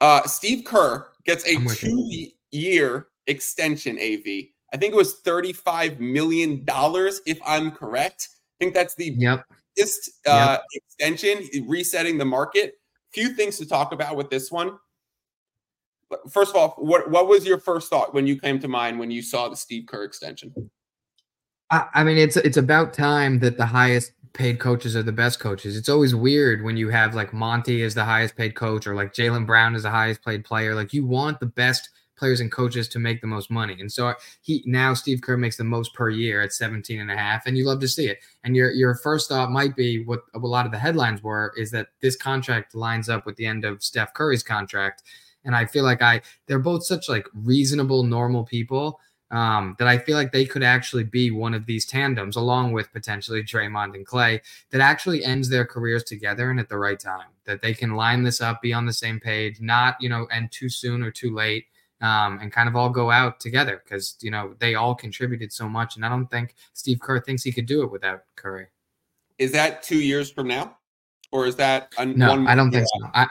Uh, 0.00 0.22
Steve 0.22 0.64
Kerr 0.64 1.08
gets 1.24 1.46
a 1.46 1.56
two 1.74 2.26
year 2.50 3.08
extension, 3.26 3.98
AV. 3.98 4.46
I 4.72 4.76
think 4.76 4.92
it 4.92 4.96
was 4.96 5.20
$35 5.22 5.98
million, 5.98 6.64
if 6.66 7.38
I'm 7.46 7.70
correct. 7.70 8.28
I 8.32 8.64
think 8.64 8.74
that's 8.74 8.94
the 8.94 9.14
yep. 9.16 9.44
biggest 9.74 10.10
uh, 10.26 10.58
yep. 10.58 10.64
extension, 10.74 11.66
resetting 11.66 12.18
the 12.18 12.24
market. 12.24 12.74
Few 13.12 13.30
things 13.30 13.56
to 13.58 13.66
talk 13.66 13.92
about 13.92 14.16
with 14.16 14.28
this 14.28 14.52
one. 14.52 14.78
First 16.30 16.50
of 16.50 16.56
all, 16.56 16.74
what, 16.78 17.10
what 17.10 17.28
was 17.28 17.46
your 17.46 17.58
first 17.58 17.88
thought 17.88 18.14
when 18.14 18.26
you 18.26 18.38
came 18.38 18.58
to 18.60 18.68
mind 18.68 18.98
when 18.98 19.10
you 19.10 19.22
saw 19.22 19.48
the 19.48 19.56
Steve 19.56 19.86
Kerr 19.86 20.04
extension? 20.04 20.52
I, 21.70 21.86
I 21.94 22.04
mean, 22.04 22.16
it's 22.16 22.36
it's 22.36 22.56
about 22.56 22.94
time 22.94 23.40
that 23.40 23.58
the 23.58 23.66
highest 23.66 24.12
paid 24.38 24.60
coaches 24.60 24.94
are 24.94 25.02
the 25.02 25.10
best 25.10 25.40
coaches. 25.40 25.76
It's 25.76 25.88
always 25.88 26.14
weird 26.14 26.62
when 26.62 26.76
you 26.76 26.90
have 26.90 27.12
like 27.12 27.32
Monty 27.32 27.82
as 27.82 27.94
the 27.94 28.04
highest 28.04 28.36
paid 28.36 28.54
coach 28.54 28.86
or 28.86 28.94
like 28.94 29.12
Jaylen 29.12 29.44
Brown 29.44 29.74
as 29.74 29.82
the 29.82 29.90
highest 29.90 30.24
paid 30.24 30.44
player. 30.44 30.76
Like 30.76 30.92
you 30.92 31.04
want 31.04 31.40
the 31.40 31.46
best 31.46 31.90
players 32.16 32.38
and 32.40 32.50
coaches 32.50 32.86
to 32.90 33.00
make 33.00 33.20
the 33.20 33.26
most 33.26 33.50
money. 33.50 33.76
And 33.80 33.90
so 33.90 34.06
uh, 34.06 34.14
he 34.42 34.62
now 34.64 34.94
Steve 34.94 35.22
Kerr 35.22 35.36
makes 35.36 35.56
the 35.56 35.64
most 35.64 35.92
per 35.92 36.08
year 36.08 36.40
at 36.40 36.52
17 36.52 37.00
and 37.00 37.10
a 37.10 37.16
half 37.16 37.46
and 37.46 37.58
you 37.58 37.64
love 37.66 37.80
to 37.80 37.88
see 37.88 38.06
it. 38.06 38.20
And 38.44 38.54
your 38.54 38.70
your 38.70 38.94
first 38.94 39.28
thought 39.28 39.50
might 39.50 39.74
be 39.74 40.04
what 40.04 40.20
a 40.32 40.38
lot 40.38 40.66
of 40.66 40.72
the 40.72 40.78
headlines 40.78 41.20
were 41.20 41.52
is 41.56 41.72
that 41.72 41.88
this 42.00 42.14
contract 42.14 42.76
lines 42.76 43.08
up 43.08 43.26
with 43.26 43.34
the 43.36 43.46
end 43.46 43.64
of 43.64 43.82
Steph 43.82 44.14
Curry's 44.14 44.44
contract. 44.44 45.02
And 45.44 45.56
I 45.56 45.66
feel 45.66 45.82
like 45.82 46.00
I 46.00 46.20
they're 46.46 46.60
both 46.60 46.86
such 46.86 47.08
like 47.08 47.26
reasonable 47.34 48.04
normal 48.04 48.44
people 48.44 49.00
um, 49.30 49.76
that 49.78 49.88
I 49.88 49.98
feel 49.98 50.16
like 50.16 50.32
they 50.32 50.46
could 50.46 50.62
actually 50.62 51.04
be 51.04 51.30
one 51.30 51.54
of 51.54 51.66
these 51.66 51.84
tandems, 51.84 52.36
along 52.36 52.72
with 52.72 52.92
potentially 52.92 53.42
Draymond 53.42 53.94
and 53.94 54.06
Clay, 54.06 54.40
that 54.70 54.80
actually 54.80 55.24
ends 55.24 55.48
their 55.48 55.66
careers 55.66 56.04
together 56.04 56.50
and 56.50 56.58
at 56.58 56.68
the 56.68 56.78
right 56.78 56.98
time. 56.98 57.26
That 57.44 57.60
they 57.60 57.74
can 57.74 57.94
line 57.94 58.22
this 58.22 58.40
up, 58.40 58.62
be 58.62 58.72
on 58.72 58.86
the 58.86 58.92
same 58.92 59.20
page, 59.20 59.60
not 59.60 59.96
you 60.00 60.08
know 60.08 60.26
end 60.26 60.50
too 60.52 60.68
soon 60.68 61.02
or 61.02 61.10
too 61.10 61.34
late, 61.34 61.66
um, 62.00 62.38
and 62.40 62.52
kind 62.52 62.68
of 62.68 62.76
all 62.76 62.90
go 62.90 63.10
out 63.10 63.40
together 63.40 63.82
because 63.84 64.16
you 64.20 64.30
know 64.30 64.54
they 64.58 64.74
all 64.74 64.94
contributed 64.94 65.52
so 65.52 65.68
much, 65.68 65.96
and 65.96 66.04
I 66.04 66.08
don't 66.08 66.30
think 66.30 66.54
Steve 66.72 67.00
Kerr 67.00 67.20
thinks 67.20 67.42
he 67.42 67.52
could 67.52 67.66
do 67.66 67.82
it 67.82 67.90
without 67.90 68.24
Curry. 68.36 68.66
Is 69.38 69.52
that 69.52 69.82
two 69.82 70.00
years 70.00 70.30
from 70.30 70.48
now, 70.48 70.76
or 71.32 71.46
is 71.46 71.56
that 71.56 71.92
a, 71.98 72.06
no? 72.06 72.46
I 72.46 72.54
don't 72.54 72.70
think 72.70 72.86
so. 72.86 73.10
I, 73.14 73.28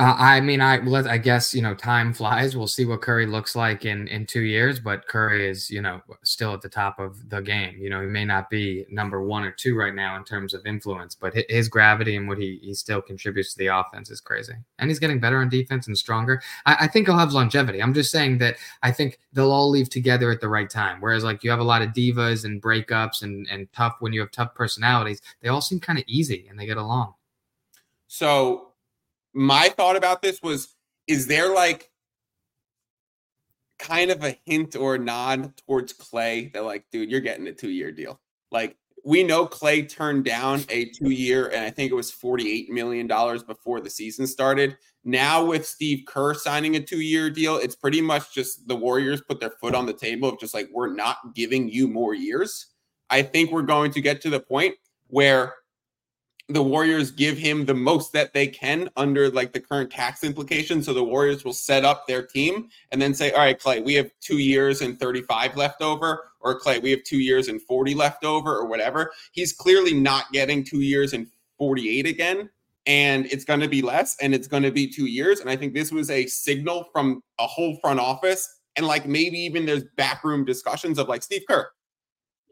uh, 0.00 0.16
I 0.18 0.40
mean, 0.40 0.60
I 0.60 0.78
let 0.78 1.06
I 1.06 1.18
guess 1.18 1.54
you 1.54 1.62
know 1.62 1.72
time 1.72 2.12
flies. 2.12 2.56
We'll 2.56 2.66
see 2.66 2.84
what 2.84 3.00
Curry 3.00 3.26
looks 3.26 3.54
like 3.54 3.84
in 3.84 4.08
in 4.08 4.26
two 4.26 4.40
years, 4.40 4.80
but 4.80 5.06
Curry 5.06 5.48
is 5.48 5.70
you 5.70 5.80
know 5.82 6.00
still 6.24 6.52
at 6.52 6.62
the 6.62 6.68
top 6.68 6.98
of 6.98 7.28
the 7.30 7.40
game. 7.40 7.76
You 7.78 7.90
know, 7.90 8.00
he 8.00 8.08
may 8.08 8.24
not 8.24 8.50
be 8.50 8.86
number 8.90 9.22
one 9.22 9.44
or 9.44 9.52
two 9.52 9.76
right 9.76 9.94
now 9.94 10.16
in 10.16 10.24
terms 10.24 10.52
of 10.52 10.66
influence, 10.66 11.14
but 11.14 11.32
his 11.48 11.68
gravity 11.68 12.16
and 12.16 12.26
what 12.26 12.38
he 12.38 12.58
he 12.60 12.74
still 12.74 13.00
contributes 13.00 13.52
to 13.52 13.58
the 13.58 13.68
offense 13.68 14.10
is 14.10 14.20
crazy, 14.20 14.54
and 14.80 14.90
he's 14.90 14.98
getting 14.98 15.20
better 15.20 15.38
on 15.38 15.48
defense 15.48 15.86
and 15.86 15.96
stronger. 15.96 16.42
I, 16.66 16.76
I 16.80 16.86
think 16.88 17.06
he'll 17.06 17.16
have 17.16 17.32
longevity. 17.32 17.80
I'm 17.80 17.94
just 17.94 18.10
saying 18.10 18.38
that 18.38 18.56
I 18.82 18.90
think 18.90 19.20
they'll 19.32 19.52
all 19.52 19.70
leave 19.70 19.90
together 19.90 20.32
at 20.32 20.40
the 20.40 20.48
right 20.48 20.68
time. 20.68 21.00
Whereas 21.00 21.22
like 21.22 21.44
you 21.44 21.50
have 21.50 21.60
a 21.60 21.64
lot 21.64 21.82
of 21.82 21.90
divas 21.90 22.44
and 22.44 22.60
breakups 22.60 23.22
and 23.22 23.46
and 23.48 23.72
tough 23.72 23.94
when 24.00 24.12
you 24.12 24.18
have 24.22 24.32
tough 24.32 24.56
personalities, 24.56 25.22
they 25.40 25.50
all 25.50 25.60
seem 25.60 25.78
kind 25.78 26.00
of 26.00 26.04
easy 26.08 26.48
and 26.50 26.58
they 26.58 26.66
get 26.66 26.78
along. 26.78 27.14
So 28.08 28.73
my 29.34 29.68
thought 29.68 29.96
about 29.96 30.22
this 30.22 30.40
was 30.42 30.74
is 31.06 31.26
there 31.26 31.52
like 31.52 31.90
kind 33.78 34.10
of 34.10 34.24
a 34.24 34.38
hint 34.46 34.76
or 34.76 34.94
a 34.94 34.98
nod 34.98 35.56
towards 35.66 35.92
Clay 35.92 36.50
that 36.54 36.64
like, 36.64 36.84
dude, 36.90 37.10
you're 37.10 37.20
getting 37.20 37.46
a 37.48 37.52
two 37.52 37.70
year 37.70 37.92
deal. 37.92 38.20
Like 38.50 38.76
we 39.04 39.22
know 39.22 39.46
Clay 39.46 39.82
turned 39.82 40.24
down 40.24 40.64
a 40.70 40.86
two 40.86 41.10
year, 41.10 41.48
and 41.48 41.62
I 41.62 41.70
think 41.70 41.92
it 41.92 41.94
was 41.94 42.10
$48 42.10 42.70
million 42.70 43.06
before 43.06 43.80
the 43.80 43.90
season 43.90 44.26
started. 44.26 44.78
Now, 45.04 45.44
with 45.44 45.66
Steve 45.66 46.04
Kerr 46.06 46.32
signing 46.32 46.76
a 46.76 46.80
two 46.80 47.00
year 47.00 47.28
deal, 47.28 47.56
it's 47.56 47.76
pretty 47.76 48.00
much 48.00 48.34
just 48.34 48.66
the 48.66 48.76
Warriors 48.76 49.20
put 49.20 49.40
their 49.40 49.52
foot 49.60 49.74
on 49.74 49.84
the 49.84 49.92
table 49.92 50.30
of 50.30 50.40
just 50.40 50.54
like, 50.54 50.68
we're 50.72 50.94
not 50.94 51.18
giving 51.34 51.68
you 51.68 51.86
more 51.86 52.14
years. 52.14 52.68
I 53.10 53.20
think 53.22 53.50
we're 53.50 53.62
going 53.62 53.90
to 53.92 54.00
get 54.00 54.22
to 54.22 54.30
the 54.30 54.40
point 54.40 54.76
where 55.08 55.54
the 56.48 56.62
Warriors 56.62 57.10
give 57.10 57.38
him 57.38 57.64
the 57.64 57.74
most 57.74 58.12
that 58.12 58.34
they 58.34 58.46
can 58.46 58.90
under 58.96 59.30
like 59.30 59.52
the 59.52 59.60
current 59.60 59.90
tax 59.90 60.22
implications. 60.22 60.84
So 60.84 60.92
the 60.92 61.02
Warriors 61.02 61.44
will 61.44 61.54
set 61.54 61.84
up 61.84 62.06
their 62.06 62.22
team 62.26 62.68
and 62.92 63.00
then 63.00 63.14
say, 63.14 63.32
all 63.32 63.38
right, 63.38 63.58
Clay, 63.58 63.80
we 63.80 63.94
have 63.94 64.10
two 64.20 64.38
years 64.38 64.82
and 64.82 65.00
35 65.00 65.56
left 65.56 65.80
over, 65.80 66.30
or 66.40 66.58
Clay, 66.58 66.80
we 66.80 66.90
have 66.90 67.02
two 67.04 67.18
years 67.18 67.48
and 67.48 67.62
40 67.62 67.94
left 67.94 68.24
over, 68.24 68.54
or 68.54 68.66
whatever. 68.66 69.12
He's 69.32 69.54
clearly 69.54 69.94
not 69.94 70.30
getting 70.32 70.64
two 70.64 70.80
years 70.80 71.14
and 71.14 71.26
48 71.56 72.06
again. 72.06 72.50
And 72.86 73.24
it's 73.26 73.46
going 73.46 73.60
to 73.60 73.68
be 73.68 73.80
less 73.80 74.14
and 74.20 74.34
it's 74.34 74.46
going 74.46 74.62
to 74.64 74.70
be 74.70 74.86
two 74.86 75.06
years. 75.06 75.40
And 75.40 75.48
I 75.48 75.56
think 75.56 75.72
this 75.72 75.90
was 75.90 76.10
a 76.10 76.26
signal 76.26 76.90
from 76.92 77.22
a 77.38 77.46
whole 77.46 77.76
front 77.76 77.98
office. 77.98 78.60
And 78.76 78.86
like 78.86 79.06
maybe 79.06 79.38
even 79.38 79.64
there's 79.64 79.84
backroom 79.96 80.44
discussions 80.44 80.98
of 80.98 81.08
like 81.08 81.22
Steve 81.22 81.44
Kerr, 81.48 81.70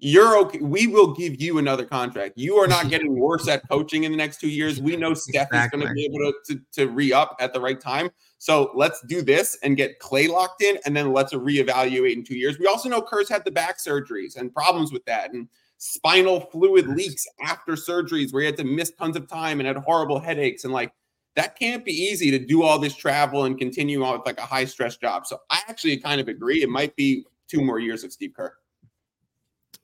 you're 0.05 0.37
okay. 0.37 0.59
We 0.59 0.89
will 0.89 1.15
give 1.15 1.41
you 1.41 1.59
another 1.59 1.85
contract. 1.85 2.37
You 2.37 2.57
are 2.57 2.67
not 2.67 2.89
getting 2.91 3.17
worse 3.17 3.47
at 3.47 3.67
coaching 3.69 4.03
in 4.03 4.11
the 4.11 4.19
next 4.19 4.41
two 4.41 4.49
years. 4.49 4.81
We 4.81 4.97
know 4.97 5.15
Steph 5.15 5.47
exactly. 5.47 5.79
is 5.79 5.85
going 5.85 5.89
to 5.89 5.95
be 5.95 6.05
able 6.05 6.33
to, 6.33 6.55
to, 6.55 6.61
to 6.73 6.91
re 6.91 7.13
up 7.13 7.37
at 7.39 7.53
the 7.53 7.61
right 7.61 7.81
time. 7.81 8.11
So 8.39 8.73
let's 8.75 9.01
do 9.07 9.23
this 9.23 9.57
and 9.63 9.77
get 9.77 10.01
Clay 10.01 10.27
locked 10.27 10.61
in, 10.61 10.77
and 10.85 10.97
then 10.97 11.13
let's 11.13 11.33
reevaluate 11.33 12.15
in 12.15 12.25
two 12.25 12.37
years. 12.37 12.59
We 12.59 12.67
also 12.67 12.89
know 12.89 13.01
Kerr's 13.01 13.29
had 13.29 13.45
the 13.45 13.53
back 13.53 13.79
surgeries 13.79 14.37
and 14.37 14.53
problems 14.53 14.93
with 14.93 15.05
that, 15.05 15.33
and 15.33 15.49
spinal 15.79 16.41
fluid 16.41 16.89
leaks 16.89 17.25
after 17.41 17.75
surgeries 17.75 18.33
where 18.33 18.43
he 18.43 18.47
had 18.47 18.57
to 18.57 18.65
miss 18.65 18.91
tons 18.91 19.17
of 19.17 19.29
time 19.29 19.61
and 19.61 19.69
had 19.69 19.77
horrible 19.77 20.19
headaches. 20.19 20.65
And 20.65 20.73
like 20.73 20.93
that 21.37 21.57
can't 21.57 21.85
be 21.85 21.93
easy 21.93 22.33
to 22.33 22.41
do 22.41 22.65
all 22.65 22.81
this 22.81 22.97
travel 22.97 23.45
and 23.45 23.57
continue 23.57 24.03
on 24.05 24.19
with 24.19 24.27
like 24.27 24.39
a 24.39 24.43
high 24.43 24.65
stress 24.65 24.97
job. 24.97 25.27
So 25.27 25.39
I 25.49 25.61
actually 25.69 25.97
kind 25.99 26.21
of 26.21 26.27
agree. 26.27 26.63
It 26.63 26.69
might 26.69 26.97
be 26.97 27.25
two 27.49 27.63
more 27.63 27.79
years 27.79 28.03
of 28.03 28.13
Steve 28.13 28.33
Kerr. 28.35 28.55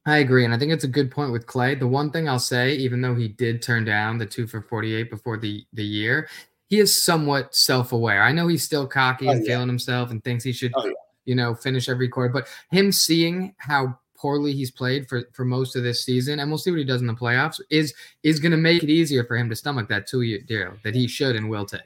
I 0.08 0.18
agree, 0.18 0.44
and 0.44 0.54
I 0.54 0.58
think 0.58 0.72
it's 0.72 0.84
a 0.84 0.88
good 0.88 1.10
point 1.10 1.32
with 1.32 1.46
Clay. 1.46 1.74
The 1.74 1.86
one 1.86 2.10
thing 2.10 2.28
I'll 2.28 2.38
say, 2.38 2.74
even 2.76 3.02
though 3.02 3.14
he 3.14 3.28
did 3.28 3.60
turn 3.60 3.84
down 3.84 4.18
the 4.18 4.26
two 4.26 4.46
for 4.46 4.62
forty-eight 4.62 5.10
before 5.10 5.36
the 5.36 5.64
the 5.72 5.84
year, 5.84 6.28
he 6.68 6.78
is 6.78 7.04
somewhat 7.04 7.54
self-aware. 7.54 8.22
I 8.22 8.32
know 8.32 8.48
he's 8.48 8.64
still 8.64 8.86
cocky 8.86 9.28
oh, 9.28 9.32
and 9.32 9.44
yeah. 9.44 9.52
feeling 9.52 9.68
himself 9.68 10.10
and 10.10 10.22
thinks 10.24 10.44
he 10.44 10.52
should, 10.52 10.72
oh, 10.76 10.86
yeah. 10.86 10.92
you 11.24 11.34
know, 11.34 11.54
finish 11.54 11.88
every 11.88 12.08
quarter. 12.08 12.32
But 12.32 12.48
him 12.70 12.92
seeing 12.92 13.54
how 13.58 13.98
poorly 14.16 14.52
he's 14.52 14.70
played 14.70 15.08
for 15.08 15.24
for 15.32 15.44
most 15.44 15.76
of 15.76 15.82
this 15.82 16.04
season, 16.04 16.40
and 16.40 16.50
we'll 16.50 16.58
see 16.58 16.70
what 16.70 16.78
he 16.78 16.84
does 16.84 17.00
in 17.00 17.06
the 17.06 17.14
playoffs, 17.14 17.60
is 17.68 17.92
is 18.22 18.40
going 18.40 18.52
to 18.52 18.58
make 18.58 18.82
it 18.82 18.90
easier 18.90 19.24
for 19.24 19.36
him 19.36 19.48
to 19.50 19.56
stomach 19.56 19.88
that 19.88 20.06
two-year 20.06 20.40
deal 20.40 20.72
that 20.84 20.94
he 20.94 21.06
should 21.06 21.36
and 21.36 21.50
will 21.50 21.66
take. 21.66 21.80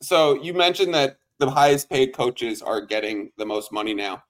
So 0.00 0.40
you 0.42 0.54
mentioned 0.54 0.94
that 0.94 1.18
the 1.38 1.50
highest 1.50 1.90
paid 1.90 2.14
coaches 2.14 2.62
are 2.62 2.80
getting 2.80 3.32
the 3.36 3.46
most 3.46 3.72
money 3.72 3.94
now 3.94 4.22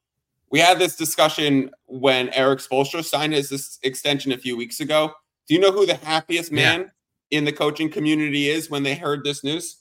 we 0.51 0.61
had 0.61 0.79
this 0.79 0.97
discussion 0.97 1.71
when 1.87 2.29
Erik 2.31 2.61
Spoelstra 2.61 3.05
signed 3.05 3.33
his 3.33 3.79
extension 3.83 4.33
a 4.33 4.39
few 4.39 4.57
weeks 4.57 4.81
ago. 4.81 5.13
Do 5.49 5.55
you 5.55 5.61
know 5.61 5.73
who 5.73 5.87
the 5.87 5.95
happiest 5.95 6.53
man 6.53 6.91
yeah. 7.31 7.39
in 7.39 7.45
the 7.45 7.53
coaching 7.53 7.91
community 7.91 8.49
is 8.49 8.71
when 8.71 8.83
they 8.83 8.95
heard 8.95 9.25
this 9.25 9.43
news? 9.45 9.79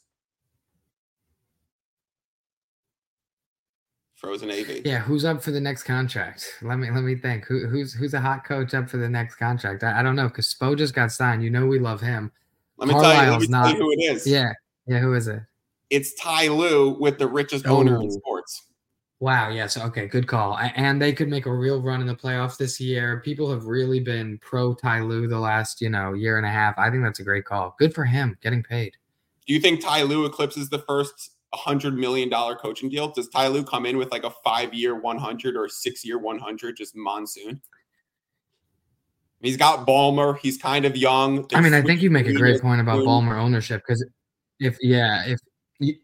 Frozen 4.15 4.49
AV. 4.49 4.81
Yeah, 4.85 4.99
who's 4.99 5.23
up 5.23 5.43
for 5.43 5.51
the 5.51 5.61
next 5.61 5.83
contract? 5.83 6.47
Let 6.63 6.79
me 6.79 6.89
let 6.89 7.03
me 7.03 7.15
think. 7.15 7.45
Who, 7.45 7.67
who's 7.67 7.93
who's 7.93 8.15
a 8.15 8.19
hot 8.19 8.43
coach 8.43 8.73
up 8.73 8.89
for 8.89 8.97
the 8.97 9.09
next 9.09 9.35
contract? 9.35 9.83
I, 9.83 9.99
I 9.99 10.03
don't 10.03 10.15
know 10.15 10.27
because 10.27 10.51
Spo 10.51 10.75
just 10.75 10.95
got 10.95 11.11
signed. 11.11 11.43
You 11.43 11.51
know 11.51 11.67
we 11.67 11.77
love 11.77 12.01
him. 12.01 12.31
Let 12.77 12.87
me 12.87 12.93
Carlisle's 12.93 13.13
tell 13.13 13.25
you. 13.25 13.31
Let 13.31 13.41
me 13.41 13.47
not, 13.47 13.63
tell 13.63 13.71
you 13.73 13.81
who 13.83 13.91
it 13.91 14.15
is. 14.15 14.25
Yeah, 14.25 14.51
yeah. 14.87 14.99
Who 14.99 15.13
is 15.13 15.27
it? 15.27 15.41
It's 15.91 16.15
Ty 16.15 16.47
Lue 16.47 16.97
with 16.99 17.19
the 17.19 17.27
richest 17.27 17.67
oh. 17.67 17.77
owner 17.77 18.01
in 18.01 18.09
sports. 18.09 18.34
Wow. 19.19 19.49
Yes. 19.49 19.77
Okay. 19.77 20.07
Good 20.07 20.27
call. 20.27 20.57
And 20.57 21.01
they 21.01 21.13
could 21.13 21.29
make 21.29 21.45
a 21.45 21.53
real 21.53 21.81
run 21.81 22.01
in 22.01 22.07
the 22.07 22.15
playoffs 22.15 22.57
this 22.57 22.81
year. 22.81 23.21
People 23.21 23.49
have 23.49 23.65
really 23.65 23.99
been 23.99 24.37
pro 24.39 24.73
Ty 24.73 25.01
Lue 25.01 25.27
the 25.27 25.39
last, 25.39 25.81
you 25.81 25.89
know, 25.89 26.13
year 26.13 26.37
and 26.37 26.45
a 26.45 26.49
half. 26.49 26.77
I 26.77 26.89
think 26.89 27.03
that's 27.03 27.19
a 27.19 27.23
great 27.23 27.45
call. 27.45 27.75
Good 27.79 27.93
for 27.93 28.03
him 28.03 28.37
getting 28.41 28.61
paid. 28.61 28.93
Do 29.47 29.53
you 29.53 29.59
think 29.59 29.81
Ty 29.81 30.03
Lue 30.03 30.25
eclipses 30.25 30.69
the 30.69 30.79
first 30.79 31.31
$100 31.53 31.95
million 31.95 32.29
coaching 32.29 32.89
deal? 32.89 33.07
Does 33.07 33.29
Ty 33.29 33.47
Lue 33.47 33.63
come 33.63 33.85
in 33.85 33.97
with 33.97 34.11
like 34.11 34.25
a 34.25 34.31
five 34.43 34.73
year 34.73 34.95
100 34.95 35.55
or 35.55 35.69
six 35.69 36.03
year 36.03 36.17
100 36.17 36.75
just 36.75 36.95
monsoon? 36.95 37.61
He's 39.41 39.57
got 39.57 39.85
Ballmer. 39.85 40.37
He's 40.39 40.57
kind 40.57 40.85
of 40.85 40.97
young. 40.97 41.45
I 41.53 41.61
mean, 41.61 41.73
I 41.73 41.81
think 41.81 42.01
you 42.01 42.09
make 42.09 42.27
a 42.27 42.33
great 42.33 42.61
point 42.61 42.81
about 42.81 42.99
Ballmer 42.99 43.39
ownership 43.39 43.83
because 43.85 44.03
if, 44.59 44.77
yeah, 44.81 45.23
if 45.25 45.39
you, 45.79 45.95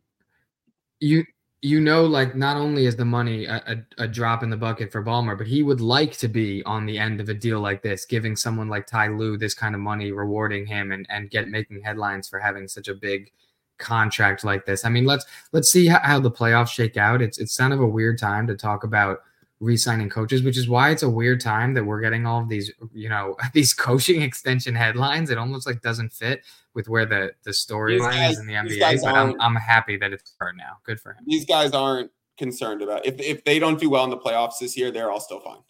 you, 0.99 1.23
you 1.61 1.79
know, 1.79 2.05
like 2.05 2.35
not 2.35 2.57
only 2.57 2.87
is 2.87 2.95
the 2.95 3.05
money 3.05 3.45
a, 3.45 3.61
a, 3.67 4.03
a, 4.03 4.07
drop 4.07 4.41
in 4.41 4.49
the 4.49 4.57
bucket 4.57 4.91
for 4.91 5.03
Ballmer, 5.03 5.37
but 5.37 5.45
he 5.45 5.61
would 5.61 5.79
like 5.79 6.17
to 6.17 6.27
be 6.27 6.63
on 6.63 6.87
the 6.87 6.97
end 6.97 7.21
of 7.21 7.29
a 7.29 7.35
deal 7.35 7.59
like 7.59 7.83
this, 7.83 8.03
giving 8.05 8.35
someone 8.35 8.67
like 8.67 8.87
Ty 8.87 9.09
Lue 9.09 9.37
this 9.37 9.53
kind 9.53 9.75
of 9.75 9.81
money, 9.81 10.11
rewarding 10.11 10.65
him 10.65 10.91
and, 10.91 11.05
and 11.09 11.29
get 11.29 11.49
making 11.49 11.81
headlines 11.83 12.27
for 12.27 12.39
having 12.39 12.67
such 12.67 12.87
a 12.87 12.95
big 12.95 13.31
contract 13.77 14.43
like 14.43 14.65
this. 14.65 14.85
I 14.85 14.89
mean, 14.89 15.05
let's 15.05 15.25
let's 15.51 15.71
see 15.71 15.87
how, 15.87 15.99
how 15.99 16.19
the 16.19 16.31
playoffs 16.31 16.69
shake 16.69 16.97
out. 16.97 17.21
It's 17.21 17.37
it's 17.37 17.55
kind 17.55 17.73
of 17.73 17.79
a 17.79 17.87
weird 17.87 18.17
time 18.17 18.47
to 18.47 18.55
talk 18.55 18.83
about 18.83 19.19
re-signing 19.61 20.09
coaches, 20.09 20.43
which 20.43 20.57
is 20.57 20.67
why 20.67 20.89
it's 20.89 21.03
a 21.03 21.09
weird 21.09 21.39
time 21.39 21.73
that 21.75 21.85
we're 21.85 22.01
getting 22.01 22.25
all 22.25 22.41
of 22.41 22.49
these, 22.49 22.71
you 22.91 23.07
know, 23.07 23.37
these 23.53 23.73
coaching 23.73 24.21
extension 24.21 24.75
headlines. 24.75 25.29
It 25.29 25.37
almost 25.37 25.65
like 25.65 25.81
doesn't 25.81 26.11
fit 26.11 26.43
with 26.73 26.89
where 26.89 27.05
the 27.05 27.31
the 27.43 27.51
storyline 27.51 28.29
is 28.29 28.39
in 28.39 28.47
the 28.47 28.53
NBA. 28.53 29.01
But 29.01 29.15
I'm 29.15 29.39
I'm 29.39 29.55
happy 29.55 29.95
that 29.97 30.11
it's 30.11 30.33
hard 30.39 30.57
now. 30.57 30.77
Good 30.83 30.99
for 30.99 31.13
him. 31.13 31.23
These 31.25 31.45
guys 31.45 31.71
aren't 31.71 32.11
concerned 32.37 32.81
about 32.81 33.05
if 33.05 33.19
if 33.21 33.43
they 33.45 33.59
don't 33.59 33.79
do 33.79 33.89
well 33.89 34.03
in 34.03 34.09
the 34.09 34.17
playoffs 34.17 34.59
this 34.59 34.75
year, 34.75 34.91
they're 34.91 35.11
all 35.11 35.21
still 35.21 35.39
fine. 35.39 35.61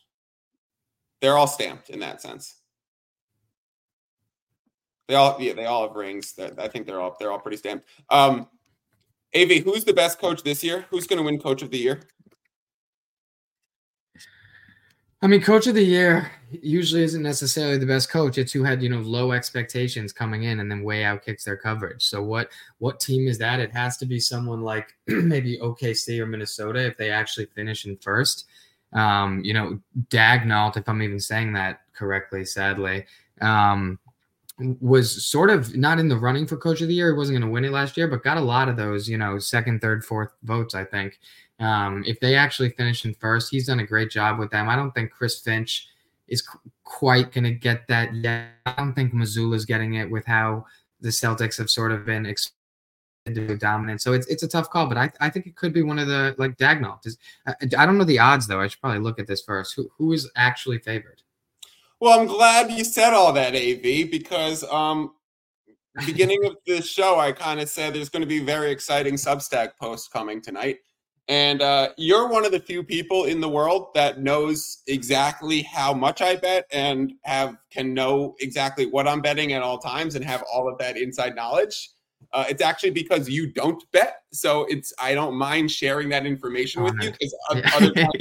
They're 1.20 1.38
all 1.38 1.48
stamped 1.48 1.90
in 1.90 2.00
that 2.00 2.22
sense. 2.22 2.56
They 5.08 5.16
all 5.16 5.38
yeah, 5.40 5.54
they 5.54 5.66
all 5.66 5.88
have 5.88 5.96
rings. 5.96 6.34
I 6.58 6.68
think 6.70 6.88
they're 6.88 7.02
all 7.02 7.18
they're 7.20 7.32
all 7.32 7.40
pretty 7.40 7.58
stamped. 7.58 7.86
Um 8.10 8.48
AV, 9.36 9.64
who's 9.64 9.86
the 9.86 9.94
best 9.94 10.20
coach 10.20 10.44
this 10.44 10.64
year? 10.64 10.86
Who's 10.90 11.08
going 11.08 11.18
to 11.18 11.24
win 11.24 11.40
coach 11.40 11.62
of 11.62 11.72
the 11.72 11.78
year? 11.78 12.02
I 15.24 15.28
mean, 15.28 15.42
coach 15.42 15.68
of 15.68 15.76
the 15.76 15.84
year 15.84 16.32
usually 16.50 17.04
isn't 17.04 17.22
necessarily 17.22 17.78
the 17.78 17.86
best 17.86 18.10
coach. 18.10 18.40
It's 18.40 18.52
who 18.52 18.64
had 18.64 18.82
you 18.82 18.90
know 18.90 19.00
low 19.00 19.34
expectations 19.34 20.12
coming 20.12 20.44
in 20.44 20.60
and 20.60 20.70
then 20.70 20.84
way 20.84 21.04
out 21.04 21.24
kicks 21.24 21.44
their 21.44 21.58
coverage. 21.58 22.04
So 22.04 22.24
what 22.24 22.50
what 22.80 23.00
team 23.00 23.28
is 23.28 23.38
that? 23.38 23.60
It 23.60 23.72
has 23.72 23.98
to 23.98 24.06
be 24.06 24.20
someone 24.20 24.62
like 24.62 24.96
maybe 25.08 25.60
OKC 25.60 26.20
or 26.20 26.26
Minnesota 26.26 26.86
if 26.86 26.98
they 26.98 27.12
actually 27.12 27.46
finish 27.48 27.86
in 27.86 27.98
first. 27.98 28.46
Um, 28.94 29.42
you 29.44 29.54
know, 29.54 29.80
Daigneault, 30.10 30.76
if 30.78 30.90
I'm 30.90 31.02
even 31.02 31.20
saying 31.20 31.54
that 31.54 31.82
correctly, 31.94 32.44
sadly, 32.44 33.06
um, 33.42 34.00
was 34.80 35.26
sort 35.26 35.50
of 35.50 35.76
not 35.76 36.00
in 36.00 36.08
the 36.08 36.18
running 36.18 36.46
for 36.46 36.58
coach 36.58 36.82
of 36.82 36.88
the 36.88 36.94
year. 36.94 37.12
He 37.12 37.18
wasn't 37.18 37.40
going 37.40 37.48
to 37.48 37.54
win 37.54 37.66
it 37.66 37.72
last 37.72 37.96
year, 37.96 38.08
but 38.08 38.24
got 38.24 38.38
a 38.38 38.42
lot 38.42 38.70
of 38.70 38.76
those, 38.76 39.08
you 39.08 39.18
know, 39.18 39.40
second, 39.40 39.82
third, 39.82 40.04
fourth 40.04 40.32
votes, 40.44 40.76
I 40.76 40.84
think. 40.84 41.20
Um, 41.62 42.04
if 42.08 42.20
they 42.20 42.36
actually 42.36 42.70
finish 42.70 43.06
in 43.06 43.14
first, 43.14 43.52
he's 43.52 43.68
done 43.68 43.80
a 43.80 43.86
great 43.86 44.10
job 44.10 44.40
with 44.40 44.50
them. 44.50 44.68
I 44.68 44.76
don't 44.76 44.92
think 44.92 45.12
Chris 45.12 45.40
Finch 45.40 45.88
is 46.28 46.48
quite 46.84 47.32
going 47.32 47.44
to 47.44 47.52
get 47.52 47.88
that 47.88 48.14
yet. 48.16 48.48
I 48.66 48.74
don't 48.74 48.94
think 48.94 49.14
Mazzulla's 49.14 49.66
getting 49.66 49.94
it 49.96 50.10
with 50.10 50.26
how 50.26 50.66
the 51.00 51.10
Celtics 51.10 51.58
have 51.58 51.70
sort 51.70 51.92
of 51.92 52.06
been 52.06 52.26
into 53.26 53.56
dominant. 53.58 54.02
So 54.02 54.14
it's 54.14 54.28
it's 54.28 54.44
a 54.44 54.48
tough 54.48 54.70
call, 54.70 54.88
but 54.88 54.98
I, 54.98 55.12
I 55.20 55.30
think 55.30 55.46
it 55.46 55.56
could 55.56 55.74
be 55.74 55.84
one 55.84 56.00
of 56.00 56.08
the 56.08 56.36
like 56.38 56.58
Daigneault. 56.58 57.18
I, 57.46 57.54
I 57.78 57.86
don't 57.86 57.98
know 57.98 58.04
the 58.04 58.20
odds 58.20 58.48
though. 58.48 58.62
I 58.62 58.68
should 58.68 58.82
probably 58.82 59.00
look 59.00 59.20
at 59.20 59.28
this 59.28 59.44
first. 59.44 59.76
Who 59.76 59.90
who 59.98 60.14
is 60.14 60.30
actually 60.36 60.80
favored? 60.80 61.22
Well, 62.00 62.20
I'm 62.20 62.26
glad 62.26 62.72
you 62.72 62.84
said 62.84 63.14
all 63.14 63.32
that, 63.34 63.54
AV, 63.54 64.10
because 64.10 64.64
um, 64.64 65.14
beginning 66.08 66.44
of 66.46 66.58
the 66.66 66.82
show, 66.82 67.20
I 67.20 67.32
kind 67.32 67.60
of 67.60 67.70
said 67.70 67.94
there's 67.94 68.10
going 68.10 68.24
to 68.24 68.28
be 68.28 68.40
very 68.40 68.72
exciting 68.72 69.14
Substack 69.14 69.78
posts 69.80 70.08
coming 70.08 70.42
tonight. 70.42 70.80
And 71.32 71.62
uh, 71.62 71.94
you're 71.96 72.28
one 72.28 72.44
of 72.44 72.52
the 72.52 72.60
few 72.60 72.84
people 72.84 73.24
in 73.24 73.40
the 73.40 73.48
world 73.48 73.94
that 73.94 74.20
knows 74.20 74.80
exactly 74.88 75.62
how 75.62 75.94
much 75.94 76.22
I 76.22 76.36
bet 76.36 76.66
and 76.74 77.14
have 77.24 77.56
can 77.72 77.94
know 77.94 78.36
exactly 78.42 78.86
what 78.86 79.08
I'm 79.08 79.22
betting 79.22 79.54
at 79.54 79.62
all 79.62 79.78
times 79.78 80.16
and 80.16 80.26
have 80.26 80.44
all 80.54 80.68
of 80.68 80.78
that 80.80 80.98
inside 80.98 81.34
knowledge. 81.34 81.92
Uh, 82.34 82.44
it's 82.50 82.62
actually 82.62 82.90
because 82.90 83.30
you 83.30 83.50
don't 83.50 83.82
bet, 83.94 84.24
so 84.34 84.66
it's 84.66 84.92
I 85.00 85.14
don't 85.14 85.36
mind 85.36 85.72
sharing 85.72 86.10
that 86.10 86.26
information 86.26 86.84
with 86.84 86.96
you 87.00 87.12
because 87.12 87.34
other, 87.50 87.92
times, 87.94 88.12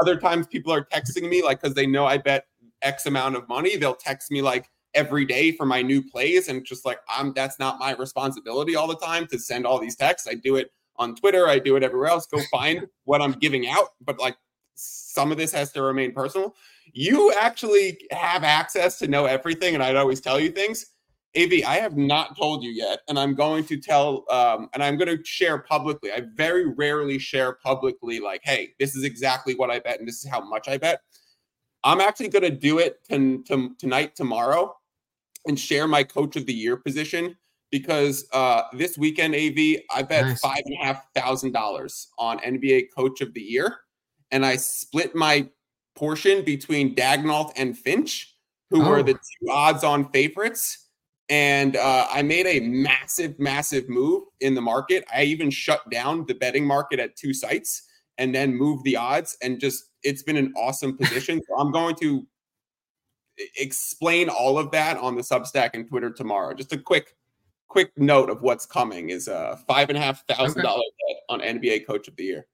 other 0.00 0.16
times 0.16 0.46
people 0.46 0.72
are 0.72 0.84
texting 0.84 1.28
me 1.28 1.42
like 1.42 1.60
because 1.60 1.74
they 1.74 1.86
know 1.86 2.06
I 2.06 2.18
bet 2.18 2.44
X 2.82 3.06
amount 3.06 3.34
of 3.34 3.48
money, 3.48 3.76
they'll 3.76 3.96
text 3.96 4.30
me 4.30 4.40
like 4.40 4.70
every 4.94 5.24
day 5.24 5.50
for 5.50 5.66
my 5.66 5.82
new 5.82 6.00
plays, 6.00 6.46
and 6.46 6.64
just 6.64 6.86
like 6.86 7.00
I'm 7.08 7.32
that's 7.32 7.58
not 7.58 7.80
my 7.80 7.94
responsibility 7.94 8.76
all 8.76 8.86
the 8.86 8.98
time 8.98 9.26
to 9.32 9.38
send 9.40 9.66
all 9.66 9.80
these 9.80 9.96
texts. 9.96 10.28
I 10.28 10.34
do 10.34 10.54
it 10.54 10.70
on 10.96 11.14
Twitter. 11.14 11.48
I 11.48 11.58
do 11.58 11.76
it 11.76 11.82
everywhere 11.82 12.08
else. 12.08 12.26
Go 12.26 12.40
find 12.50 12.86
what 13.04 13.22
I'm 13.22 13.32
giving 13.32 13.68
out. 13.68 13.88
But 14.04 14.18
like 14.18 14.36
some 14.74 15.30
of 15.30 15.38
this 15.38 15.52
has 15.52 15.72
to 15.72 15.82
remain 15.82 16.12
personal. 16.12 16.54
You 16.92 17.32
actually 17.40 18.00
have 18.10 18.44
access 18.44 18.98
to 18.98 19.08
know 19.08 19.26
everything, 19.26 19.74
and 19.74 19.82
I'd 19.82 19.96
always 19.96 20.20
tell 20.20 20.40
you 20.40 20.50
things. 20.50 20.86
AV, 21.34 21.64
I 21.66 21.76
have 21.76 21.96
not 21.96 22.36
told 22.36 22.62
you 22.62 22.70
yet, 22.70 23.00
and 23.08 23.18
I'm 23.18 23.34
going 23.34 23.64
to 23.64 23.80
tell, 23.80 24.24
um, 24.30 24.68
and 24.74 24.82
I'm 24.82 24.98
going 24.98 25.16
to 25.16 25.24
share 25.24 25.58
publicly. 25.58 26.12
I 26.12 26.24
very 26.34 26.66
rarely 26.66 27.18
share 27.18 27.54
publicly, 27.54 28.20
like, 28.20 28.42
hey, 28.44 28.74
this 28.78 28.94
is 28.94 29.04
exactly 29.04 29.54
what 29.54 29.70
I 29.70 29.78
bet, 29.78 29.98
and 29.98 30.06
this 30.06 30.22
is 30.22 30.30
how 30.30 30.42
much 30.42 30.68
I 30.68 30.76
bet. 30.76 31.00
I'm 31.84 32.00
actually 32.00 32.28
going 32.28 32.42
to 32.42 32.50
do 32.50 32.78
it 32.78 33.02
to, 33.08 33.42
to, 33.44 33.74
tonight, 33.78 34.14
tomorrow, 34.14 34.76
and 35.46 35.58
share 35.58 35.88
my 35.88 36.04
coach 36.04 36.36
of 36.36 36.44
the 36.44 36.52
year 36.52 36.76
position 36.76 37.36
because 37.72 38.28
uh, 38.32 38.62
this 38.74 38.96
weekend, 38.96 39.34
AV, 39.34 39.80
I 39.90 40.02
bet 40.02 40.26
nice. 40.26 40.40
five 40.40 40.62
and 40.64 40.76
a 40.80 40.84
half 40.84 41.12
thousand 41.14 41.52
dollars 41.52 42.08
on 42.18 42.38
NBA 42.40 42.88
Coach 42.94 43.22
of 43.22 43.34
the 43.34 43.40
Year, 43.40 43.78
and 44.30 44.46
I 44.46 44.56
split 44.56 45.16
my 45.16 45.48
portion 45.96 46.44
between 46.44 46.94
Daigneault 46.94 47.52
and 47.56 47.76
Finch, 47.76 48.36
who 48.70 48.82
oh. 48.82 48.90
were 48.90 49.02
the 49.02 49.14
two 49.14 49.50
odds-on 49.50 50.10
favorites. 50.12 50.90
And 51.28 51.76
uh, 51.76 52.08
I 52.10 52.20
made 52.20 52.46
a 52.46 52.60
massive, 52.60 53.38
massive 53.38 53.88
move 53.88 54.24
in 54.40 54.54
the 54.54 54.60
market. 54.60 55.04
I 55.12 55.22
even 55.22 55.50
shut 55.50 55.88
down 55.90 56.26
the 56.26 56.34
betting 56.34 56.66
market 56.66 57.00
at 57.00 57.16
two 57.16 57.32
sites 57.32 57.88
and 58.18 58.34
then 58.34 58.54
moved 58.54 58.84
the 58.84 58.96
odds. 58.96 59.38
And 59.42 59.58
just 59.58 59.84
it's 60.02 60.22
been 60.22 60.36
an 60.36 60.52
awesome 60.56 60.96
position. 60.96 61.40
so 61.48 61.58
I'm 61.58 61.72
going 61.72 61.94
to 62.02 62.26
explain 63.56 64.28
all 64.28 64.58
of 64.58 64.70
that 64.72 64.98
on 64.98 65.14
the 65.14 65.22
Substack 65.22 65.70
and 65.72 65.88
Twitter 65.88 66.10
tomorrow. 66.10 66.52
Just 66.52 66.72
a 66.74 66.78
quick 66.78 67.14
quick 67.72 67.90
note 67.96 68.28
of 68.28 68.42
what's 68.42 68.66
coming 68.66 69.08
is 69.08 69.28
a 69.28 69.58
five 69.66 69.88
and 69.88 69.96
a 69.96 70.00
half 70.00 70.26
thousand 70.26 70.62
dollar 70.62 70.82
bet 71.08 71.16
on 71.30 71.40
NBA 71.40 71.86
Coach 71.86 72.06
of 72.06 72.14
the 72.16 72.24
Year 72.24 72.46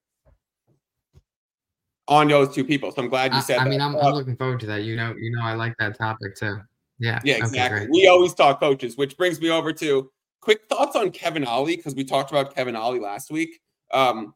on 2.06 2.28
those 2.28 2.54
two 2.54 2.64
people. 2.64 2.92
So 2.92 3.02
I'm 3.02 3.08
glad 3.08 3.34
you 3.34 3.42
said. 3.42 3.58
I, 3.58 3.64
I 3.64 3.68
mean, 3.68 3.80
I'm, 3.80 3.96
I'm, 3.96 4.14
looking 4.14 4.36
forward 4.36 4.60
to 4.60 4.66
that. 4.66 4.84
You 4.84 4.94
know, 4.94 5.16
you 5.18 5.32
know, 5.32 5.42
I 5.42 5.54
like 5.54 5.76
that 5.80 5.98
topic 5.98 6.36
too. 6.36 6.60
Yeah, 7.00 7.18
yeah, 7.24 7.38
exactly. 7.38 7.80
Okay, 7.80 7.88
we 7.90 8.06
always 8.06 8.32
talk 8.32 8.60
coaches, 8.60 8.96
which 8.96 9.16
brings 9.16 9.40
me 9.40 9.50
over 9.50 9.72
to 9.72 10.08
quick 10.40 10.60
thoughts 10.68 10.94
on 10.94 11.10
Kevin 11.10 11.44
Ollie 11.44 11.76
because 11.76 11.96
we 11.96 12.04
talked 12.04 12.30
about 12.30 12.54
Kevin 12.54 12.76
Ollie 12.76 13.00
last 13.00 13.32
week. 13.32 13.60
Um, 13.92 14.34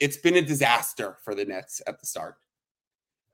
it's 0.00 0.16
been 0.16 0.34
a 0.34 0.42
disaster 0.42 1.18
for 1.22 1.36
the 1.36 1.44
Nets 1.44 1.80
at 1.86 2.00
the 2.00 2.06
start. 2.06 2.34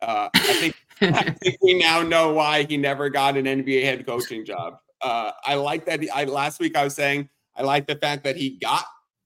Uh, 0.03 0.29
I 0.35 0.53
think 0.55 0.77
I 1.01 1.31
think 1.43 1.57
we 1.63 1.73
now 1.73 2.03
know 2.03 2.35
why 2.35 2.65
he 2.65 2.77
never 2.77 3.09
got 3.09 3.39
an 3.39 3.47
NBA 3.47 3.83
head 3.83 4.05
coaching 4.05 4.45
job. 4.45 4.75
Uh, 5.03 5.33
I 5.45 5.55
like 5.55 5.85
that. 5.87 6.03
He, 6.03 6.11
I 6.11 6.25
last 6.25 6.61
week 6.61 6.77
I 6.77 6.85
was 6.85 6.95
saying 6.95 7.29
I 7.57 7.63
like 7.63 7.87
the 7.87 7.97
fact 7.97 8.25
that 8.25 8.37
he 8.37 8.59
got 8.59 8.85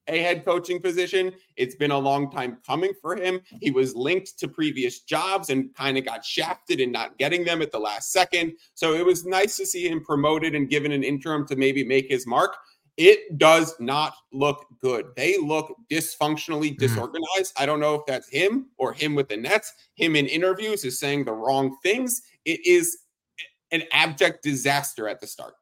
a 0.08 0.22
head 0.22 0.44
coaching 0.44 0.80
position. 0.80 1.32
It's 1.56 1.74
been 1.74 1.90
a 1.90 1.98
long 1.98 2.30
time 2.30 2.58
coming 2.66 2.92
for 3.00 3.16
him. 3.16 3.40
He 3.60 3.70
was 3.70 3.94
linked 3.94 4.38
to 4.38 4.48
previous 4.48 5.00
jobs 5.00 5.50
and 5.50 5.74
kind 5.74 5.98
of 5.98 6.04
got 6.04 6.24
shafted 6.24 6.80
in 6.80 6.92
not 6.92 7.18
getting 7.18 7.44
them 7.44 7.62
at 7.62 7.72
the 7.72 7.78
last 7.78 8.12
second. 8.12 8.52
So 8.74 8.94
it 8.94 9.04
was 9.04 9.24
nice 9.24 9.56
to 9.56 9.66
see 9.66 9.88
him 9.88 10.04
promoted 10.04 10.54
and 10.54 10.70
given 10.70 10.92
an 10.92 11.02
interim 11.02 11.46
to 11.48 11.56
maybe 11.56 11.84
make 11.84 12.08
his 12.08 12.26
mark. 12.26 12.56
It 12.96 13.36
does 13.36 13.74
not 13.78 14.14
look 14.32 14.64
good. 14.80 15.06
They 15.16 15.36
look 15.38 15.74
dysfunctionally 15.90 16.74
mm. 16.74 16.78
disorganized. 16.78 17.52
I 17.58 17.66
don't 17.66 17.80
know 17.80 17.94
if 17.94 18.06
that's 18.06 18.28
him 18.28 18.68
or 18.78 18.92
him 18.92 19.14
with 19.14 19.28
the 19.28 19.36
Nets. 19.36 19.72
Him 19.96 20.16
in 20.16 20.26
interviews 20.26 20.84
is 20.84 20.98
saying 20.98 21.24
the 21.24 21.32
wrong 21.32 21.76
things. 21.82 22.22
It 22.44 22.64
is 22.64 22.98
an 23.70 23.82
abject 23.92 24.42
disaster 24.42 25.08
at 25.08 25.20
the 25.20 25.26
start. 25.26 25.54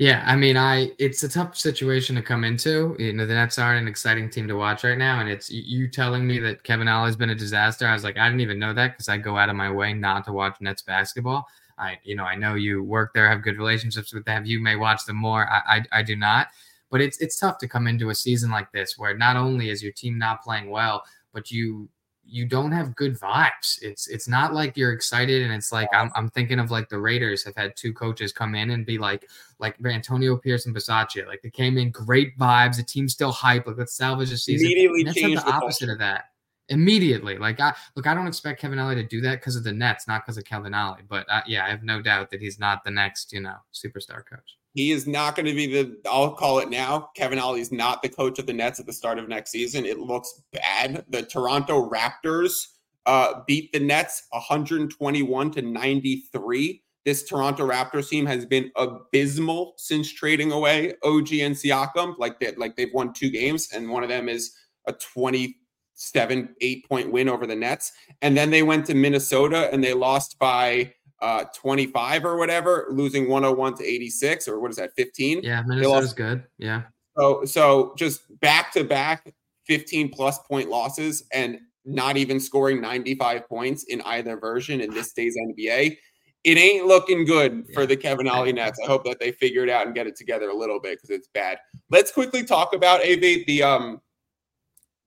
Yeah, 0.00 0.24
I 0.26 0.34
mean, 0.34 0.56
I 0.56 0.92
it's 0.98 1.22
a 1.24 1.28
tough 1.28 1.58
situation 1.58 2.16
to 2.16 2.22
come 2.22 2.42
into. 2.42 2.96
You 2.98 3.12
know, 3.12 3.26
the 3.26 3.34
Nets 3.34 3.58
aren't 3.58 3.82
an 3.82 3.86
exciting 3.88 4.30
team 4.30 4.48
to 4.48 4.54
watch 4.56 4.82
right 4.82 4.96
now, 4.96 5.20
and 5.20 5.28
it's 5.28 5.50
you 5.50 5.88
telling 5.88 6.26
me 6.26 6.38
that 6.38 6.64
Kevin 6.64 6.88
Ollie's 6.88 7.16
been 7.16 7.28
a 7.28 7.34
disaster. 7.34 7.86
I 7.86 7.92
was 7.92 8.02
like, 8.02 8.16
I 8.16 8.26
didn't 8.26 8.40
even 8.40 8.58
know 8.58 8.72
that 8.72 8.92
because 8.92 9.10
I 9.10 9.18
go 9.18 9.36
out 9.36 9.50
of 9.50 9.56
my 9.56 9.70
way 9.70 9.92
not 9.92 10.24
to 10.24 10.32
watch 10.32 10.56
Nets 10.62 10.80
basketball. 10.80 11.46
I, 11.76 11.98
you 12.02 12.16
know, 12.16 12.24
I 12.24 12.34
know 12.34 12.54
you 12.54 12.82
work 12.82 13.12
there, 13.12 13.28
have 13.28 13.42
good 13.42 13.58
relationships 13.58 14.14
with 14.14 14.24
them. 14.24 14.46
You 14.46 14.58
may 14.60 14.74
watch 14.76 15.04
them 15.04 15.16
more. 15.16 15.46
I, 15.50 15.60
I, 15.92 16.00
I 16.00 16.02
do 16.02 16.16
not. 16.16 16.48
But 16.90 17.02
it's 17.02 17.18
it's 17.18 17.38
tough 17.38 17.58
to 17.58 17.68
come 17.68 17.86
into 17.86 18.08
a 18.08 18.14
season 18.14 18.50
like 18.50 18.72
this 18.72 18.96
where 18.96 19.14
not 19.16 19.36
only 19.36 19.68
is 19.68 19.82
your 19.82 19.92
team 19.92 20.18
not 20.18 20.42
playing 20.42 20.70
well, 20.70 21.04
but 21.34 21.50
you 21.50 21.90
you 22.24 22.46
don't 22.46 22.72
have 22.72 22.94
good 22.94 23.18
vibes. 23.18 23.80
It's 23.82 24.08
it's 24.08 24.28
not 24.28 24.54
like 24.54 24.76
you're 24.76 24.92
excited 24.92 25.42
and 25.42 25.52
it's 25.52 25.72
like 25.72 25.88
I'm 25.92 26.10
I'm 26.14 26.28
thinking 26.28 26.58
of 26.58 26.70
like 26.70 26.88
the 26.88 26.98
Raiders 26.98 27.44
have 27.44 27.56
had 27.56 27.76
two 27.76 27.92
coaches 27.92 28.32
come 28.32 28.54
in 28.54 28.70
and 28.70 28.86
be 28.86 28.98
like 28.98 29.28
like 29.58 29.76
Antonio 29.84 30.36
Pierce 30.36 30.66
and 30.66 30.74
Bisaccia. 30.74 31.26
Like 31.26 31.42
they 31.42 31.50
came 31.50 31.76
in 31.78 31.90
great 31.90 32.38
vibes, 32.38 32.76
the 32.76 32.82
team's 32.82 33.12
still 33.12 33.32
hype, 33.32 33.66
like 33.66 33.78
let's 33.78 33.94
salvage 33.94 34.30
the 34.30 34.36
season. 34.36 34.66
Immediately 34.66 35.04
Nets 35.04 35.16
the, 35.16 35.34
the 35.34 35.50
opposite 35.50 35.88
of 35.88 35.98
that. 35.98 36.26
Immediately. 36.68 37.38
Like 37.38 37.58
I 37.58 37.74
look, 37.96 38.06
I 38.06 38.14
don't 38.14 38.28
expect 38.28 38.60
Kevin 38.60 38.78
Ollie 38.78 38.94
to 38.94 39.02
do 39.02 39.20
that 39.22 39.40
because 39.40 39.56
of 39.56 39.64
the 39.64 39.72
Nets, 39.72 40.06
not 40.06 40.24
because 40.24 40.38
of 40.38 40.44
Kevin 40.44 40.74
Ollie. 40.74 41.02
But 41.08 41.26
uh, 41.28 41.42
yeah, 41.46 41.64
I 41.66 41.70
have 41.70 41.82
no 41.82 42.00
doubt 42.00 42.30
that 42.30 42.40
he's 42.40 42.60
not 42.60 42.84
the 42.84 42.92
next, 42.92 43.32
you 43.32 43.40
know, 43.40 43.56
superstar 43.74 44.24
coach. 44.24 44.59
He 44.74 44.92
is 44.92 45.06
not 45.06 45.34
going 45.34 45.46
to 45.46 45.54
be 45.54 45.66
the, 45.66 46.00
I'll 46.08 46.34
call 46.34 46.60
it 46.60 46.70
now. 46.70 47.10
Kevin 47.16 47.38
Ollie's 47.38 47.72
not 47.72 48.02
the 48.02 48.08
coach 48.08 48.38
of 48.38 48.46
the 48.46 48.52
Nets 48.52 48.78
at 48.78 48.86
the 48.86 48.92
start 48.92 49.18
of 49.18 49.28
next 49.28 49.50
season. 49.50 49.84
It 49.84 49.98
looks 49.98 50.42
bad. 50.52 51.04
The 51.08 51.22
Toronto 51.22 51.90
Raptors 51.90 52.68
uh, 53.06 53.40
beat 53.46 53.72
the 53.72 53.80
Nets 53.80 54.22
121 54.30 55.50
to 55.52 55.62
93. 55.62 56.82
This 57.04 57.24
Toronto 57.24 57.66
Raptors 57.66 58.08
team 58.08 58.26
has 58.26 58.44
been 58.46 58.70
abysmal 58.76 59.74
since 59.76 60.12
trading 60.12 60.52
away 60.52 60.94
OG 61.02 61.32
and 61.32 61.56
Siakam. 61.56 62.16
Like 62.18 62.38
that, 62.40 62.58
like 62.58 62.76
they've 62.76 62.92
won 62.92 63.12
two 63.12 63.30
games, 63.30 63.68
and 63.72 63.88
one 63.88 64.02
of 64.02 64.10
them 64.10 64.28
is 64.28 64.54
a 64.86 64.92
27, 64.92 66.54
eight 66.60 66.88
point 66.88 67.10
win 67.10 67.28
over 67.28 67.46
the 67.46 67.56
Nets. 67.56 67.92
And 68.22 68.36
then 68.36 68.50
they 68.50 68.62
went 68.62 68.86
to 68.86 68.94
Minnesota 68.94 69.70
and 69.72 69.82
they 69.82 69.94
lost 69.94 70.38
by 70.38 70.92
uh 71.22 71.44
25 71.54 72.24
or 72.24 72.36
whatever, 72.36 72.86
losing 72.90 73.28
101 73.28 73.76
to 73.76 73.84
86, 73.84 74.48
or 74.48 74.60
what 74.60 74.70
is 74.70 74.76
that, 74.76 74.94
15? 74.94 75.40
Yeah, 75.42 75.62
Minnesota's 75.66 76.12
good. 76.12 76.44
Yeah. 76.58 76.82
So 77.18 77.44
so 77.44 77.94
just 77.96 78.22
back 78.40 78.72
to 78.72 78.84
back 78.84 79.32
15 79.66 80.10
plus 80.10 80.38
point 80.40 80.68
losses 80.68 81.24
and 81.32 81.60
not 81.84 82.16
even 82.16 82.40
scoring 82.40 82.80
95 82.80 83.48
points 83.48 83.84
in 83.84 84.00
either 84.02 84.36
version 84.36 84.80
in 84.80 84.92
this 84.92 85.12
day's 85.12 85.36
NBA. 85.36 85.96
It 86.42 86.56
ain't 86.56 86.86
looking 86.86 87.26
good 87.26 87.66
for 87.74 87.84
the 87.84 87.96
Kevin 87.96 88.26
Ollie 88.26 88.52
Nets. 88.52 88.78
I 88.82 88.86
hope 88.86 89.04
that 89.04 89.20
they 89.20 89.32
figure 89.32 89.62
it 89.62 89.68
out 89.68 89.86
and 89.86 89.94
get 89.94 90.06
it 90.06 90.16
together 90.16 90.48
a 90.48 90.54
little 90.54 90.80
bit 90.80 90.96
because 90.96 91.10
it's 91.10 91.28
bad. 91.34 91.58
Let's 91.90 92.10
quickly 92.10 92.44
talk 92.44 92.74
about 92.74 93.00
AV 93.00 93.44
the 93.46 93.62
um 93.62 94.00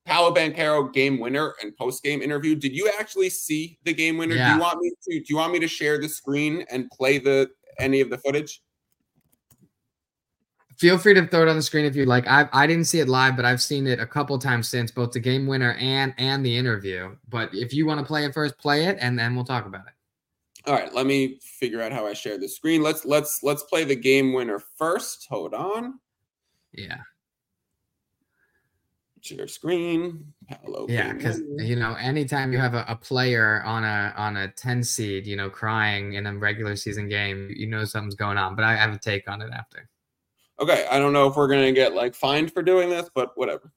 Paolo 0.05 0.33
Banchero 0.33 0.91
game 0.91 1.19
winner 1.19 1.53
and 1.61 1.75
post 1.77 2.03
game 2.03 2.21
interview. 2.21 2.55
Did 2.55 2.75
you 2.75 2.91
actually 2.99 3.29
see 3.29 3.77
the 3.83 3.93
game 3.93 4.17
winner? 4.17 4.35
Do 4.35 4.41
you 4.41 4.59
want 4.59 4.81
me 4.81 4.89
to 4.89 5.19
do 5.19 5.25
you 5.27 5.37
want 5.37 5.53
me 5.53 5.59
to 5.59 5.67
share 5.67 5.97
the 5.99 6.09
screen 6.09 6.65
and 6.69 6.89
play 6.91 7.19
the 7.19 7.49
any 7.79 8.01
of 8.01 8.09
the 8.09 8.17
footage? 8.17 8.61
Feel 10.77 10.97
free 10.97 11.13
to 11.13 11.25
throw 11.27 11.43
it 11.43 11.47
on 11.47 11.55
the 11.55 11.61
screen 11.61 11.85
if 11.85 11.95
you 11.95 12.05
like. 12.05 12.27
I 12.27 12.49
I 12.51 12.67
didn't 12.67 12.85
see 12.85 12.99
it 12.99 13.07
live, 13.07 13.37
but 13.37 13.45
I've 13.45 13.61
seen 13.61 13.87
it 13.87 13.99
a 13.99 14.05
couple 14.05 14.37
times 14.37 14.67
since 14.67 14.91
both 14.91 15.11
the 15.11 15.19
game 15.19 15.47
winner 15.47 15.73
and 15.79 16.13
and 16.17 16.45
the 16.45 16.57
interview. 16.57 17.15
But 17.29 17.53
if 17.53 17.73
you 17.73 17.85
want 17.85 17.99
to 18.01 18.05
play 18.05 18.25
it 18.25 18.33
first, 18.33 18.57
play 18.57 18.85
it, 18.85 18.97
and 18.99 19.17
then 19.17 19.35
we'll 19.35 19.45
talk 19.45 19.65
about 19.65 19.87
it. 19.87 19.93
All 20.65 20.73
right, 20.73 20.93
let 20.93 21.05
me 21.05 21.39
figure 21.41 21.81
out 21.81 21.91
how 21.91 22.07
I 22.07 22.13
share 22.13 22.37
the 22.37 22.49
screen. 22.49 22.81
Let's 22.81 23.05
let's 23.05 23.43
let's 23.43 23.63
play 23.63 23.83
the 23.83 23.95
game 23.95 24.33
winner 24.33 24.59
first. 24.59 25.27
Hold 25.29 25.53
on. 25.53 25.99
Yeah, 26.73 27.01
Share 29.23 29.47
screen. 29.47 30.25
Paolo 30.49 30.85
yeah, 30.89 31.13
because 31.13 31.41
you 31.57 31.77
know, 31.77 31.95
anytime 31.95 32.51
you 32.51 32.57
have 32.59 32.73
a, 32.73 32.83
a 32.89 32.95
player 32.97 33.63
on 33.65 33.85
a 33.85 34.13
on 34.17 34.35
a 34.35 34.49
ten 34.49 34.83
seed, 34.83 35.25
you 35.25 35.37
know, 35.37 35.49
crying 35.49 36.13
in 36.15 36.27
a 36.27 36.35
regular 36.37 36.75
season 36.75 37.07
game, 37.07 37.49
you 37.55 37.67
know 37.67 37.85
something's 37.85 38.15
going 38.15 38.37
on. 38.37 38.53
But 38.55 38.65
I 38.65 38.75
have 38.75 38.93
a 38.93 38.99
take 38.99 39.29
on 39.29 39.41
it 39.41 39.49
after. 39.53 39.89
Okay, 40.59 40.85
I 40.91 40.99
don't 40.99 41.13
know 41.13 41.27
if 41.29 41.37
we're 41.37 41.47
gonna 41.47 41.71
get 41.71 41.93
like 41.95 42.15
fined 42.15 42.51
for 42.51 42.61
doing 42.61 42.89
this, 42.89 43.09
but 43.15 43.31
whatever. 43.37 43.71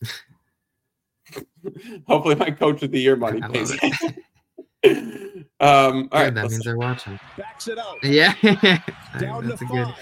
Hopefully, 2.06 2.36
my 2.36 2.50
coach 2.52 2.82
of 2.84 2.90
the 2.92 3.00
year 3.00 3.16
money 3.16 3.42
I 3.42 3.48
pays. 3.48 3.70
it. 3.72 3.80
it. 4.84 5.46
um, 5.60 5.60
all 5.60 6.02
Good, 6.02 6.12
right, 6.12 6.34
that 6.34 6.42
let's- 6.42 6.52
means 6.52 6.64
they're 6.64 6.78
watching. 6.78 7.18
Backs 7.36 7.66
it 7.68 7.78
out. 7.78 7.96
Yeah, 8.04 8.32
Down 9.18 9.42
to 9.42 9.48
that's 9.48 9.62
a 9.62 9.66
five. 9.66 9.86
good 9.86 9.94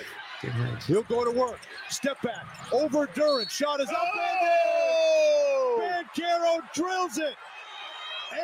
hedge. 0.53 0.85
He'll 0.87 1.03
go 1.05 1.25
to 1.25 1.31
work. 1.31 1.59
Step 1.89 2.21
back. 2.23 2.45
Over 2.73 3.07
Durant. 3.15 3.51
Shot 3.51 3.81
is 3.81 3.89
up 3.89 3.97
and 4.03 4.21
in. 4.21 4.49
Oh! 4.49 6.03
Banchero 6.17 6.61
drills 6.75 7.19
it. 7.19 7.35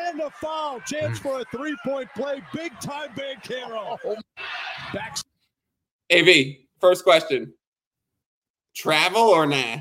And 0.09 0.21
a 0.21 0.31
foul. 0.31 0.81
Chance 0.81 1.19
for 1.19 1.41
a 1.41 1.45
three-point 1.57 2.09
play. 2.17 2.43
Big 2.55 2.73
time 2.81 3.11
Banchero. 3.11 3.99
Backs 4.95 5.23
AV, 6.13 6.29
first 6.81 7.05
question: 7.05 7.53
travel 8.77 9.23
or 9.23 9.47
nah? 9.47 9.79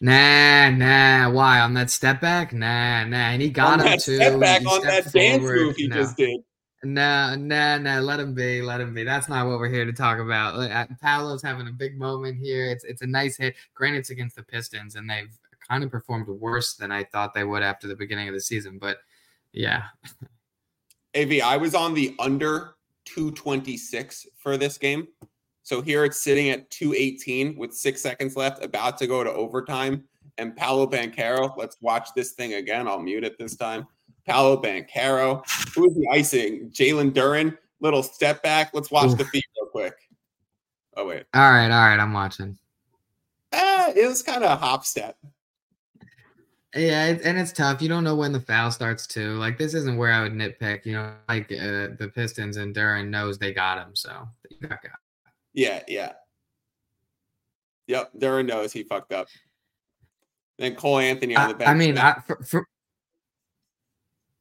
Nah, 0.00 0.70
nah. 0.70 1.30
Why 1.30 1.60
on 1.60 1.72
that 1.74 1.90
step 1.90 2.20
back? 2.20 2.52
Nah, 2.52 3.04
nah. 3.04 3.16
And 3.30 3.40
he 3.40 3.48
got 3.48 3.74
on 3.74 3.80
him 3.80 3.86
that 3.86 4.00
too. 4.00 4.16
step 4.16 4.38
back 4.40 4.66
on 4.66 4.82
that 4.82 5.04
stepped 5.04 5.14
dance 5.14 5.42
move 5.42 5.76
he 5.76 5.88
No. 5.88 5.96
just 5.96 6.16
did. 6.16 6.40
No, 6.86 7.34
no, 7.34 7.78
no. 7.78 8.00
Let 8.00 8.20
him 8.20 8.32
be. 8.32 8.62
Let 8.62 8.80
him 8.80 8.94
be. 8.94 9.02
That's 9.02 9.28
not 9.28 9.46
what 9.46 9.58
we're 9.58 9.68
here 9.68 9.84
to 9.84 9.92
talk 9.92 10.20
about. 10.20 10.70
Paolo's 11.00 11.42
having 11.42 11.66
a 11.66 11.72
big 11.72 11.98
moment 11.98 12.38
here. 12.38 12.70
It's 12.70 12.84
it's 12.84 13.02
a 13.02 13.06
nice 13.06 13.36
hit. 13.36 13.56
Granted, 13.74 13.98
it's 13.98 14.10
against 14.10 14.36
the 14.36 14.44
Pistons, 14.44 14.94
and 14.94 15.10
they've 15.10 15.36
kind 15.68 15.82
of 15.82 15.90
performed 15.90 16.28
worse 16.28 16.74
than 16.74 16.92
I 16.92 17.02
thought 17.02 17.34
they 17.34 17.42
would 17.42 17.64
after 17.64 17.88
the 17.88 17.96
beginning 17.96 18.28
of 18.28 18.34
the 18.34 18.40
season. 18.40 18.78
But 18.78 18.98
yeah, 19.52 19.84
AV, 21.16 21.40
I 21.42 21.56
was 21.56 21.74
on 21.74 21.92
the 21.92 22.14
under 22.20 22.76
226 23.06 24.26
for 24.36 24.56
this 24.56 24.78
game. 24.78 25.08
So 25.64 25.82
here 25.82 26.04
it's 26.04 26.20
sitting 26.20 26.50
at 26.50 26.70
218 26.70 27.56
with 27.56 27.74
six 27.74 28.00
seconds 28.00 28.36
left, 28.36 28.64
about 28.64 28.96
to 28.98 29.08
go 29.08 29.24
to 29.24 29.32
overtime. 29.32 30.04
And 30.38 30.54
Paolo 30.54 30.86
Banchero, 30.86 31.56
let's 31.56 31.78
watch 31.80 32.10
this 32.14 32.32
thing 32.32 32.54
again. 32.54 32.86
I'll 32.86 33.00
mute 33.00 33.24
it 33.24 33.38
this 33.38 33.56
time. 33.56 33.88
Paolo 34.26 34.60
Banchero. 34.60 35.44
Who 35.74 35.88
is 35.88 35.94
the 35.94 36.08
icing? 36.10 36.70
Jalen 36.70 37.12
Duren. 37.12 37.56
Little 37.80 38.02
step 38.02 38.42
back. 38.42 38.70
Let's 38.72 38.90
watch 38.90 39.10
Oof. 39.10 39.18
the 39.18 39.24
feed 39.26 39.44
real 39.60 39.70
quick. 39.70 39.96
Oh, 40.96 41.06
wait. 41.06 41.24
all 41.34 41.50
right, 41.50 41.70
all 41.70 41.88
right. 41.88 42.00
I'm 42.00 42.12
watching. 42.12 42.58
Ah, 43.52 43.92
it 43.94 44.06
was 44.06 44.22
kind 44.22 44.42
of 44.42 44.50
a 44.50 44.56
hop 44.56 44.84
step. 44.84 45.16
Yeah, 46.74 47.06
it, 47.06 47.22
and 47.24 47.38
it's 47.38 47.52
tough. 47.52 47.80
You 47.80 47.88
don't 47.88 48.04
know 48.04 48.16
when 48.16 48.32
the 48.32 48.40
foul 48.40 48.70
starts 48.70 49.06
too. 49.06 49.34
Like 49.34 49.56
this 49.56 49.74
isn't 49.74 49.96
where 49.96 50.12
I 50.12 50.22
would 50.22 50.32
nitpick. 50.32 50.84
You 50.84 50.94
know, 50.94 51.12
like 51.28 51.50
uh, 51.52 51.96
the 51.98 52.10
Pistons 52.14 52.56
and 52.56 52.74
Duren 52.74 53.08
knows 53.08 53.38
they 53.38 53.52
got 53.52 53.78
him, 53.78 53.94
so 53.94 54.28
they 54.50 54.68
got 54.68 54.82
got. 54.82 54.92
Yeah, 55.54 55.82
yeah. 55.88 56.12
Yep, 57.86 58.12
Duren 58.18 58.46
knows 58.46 58.72
he 58.72 58.82
fucked 58.82 59.12
up. 59.12 59.28
Then 60.58 60.74
Cole 60.74 60.98
Anthony 60.98 61.36
on 61.36 61.48
the 61.48 61.54
bench. 61.54 61.68
I 61.68 61.74
mean, 61.74 61.98
I, 61.98 62.14
for, 62.26 62.42
for, 62.42 62.66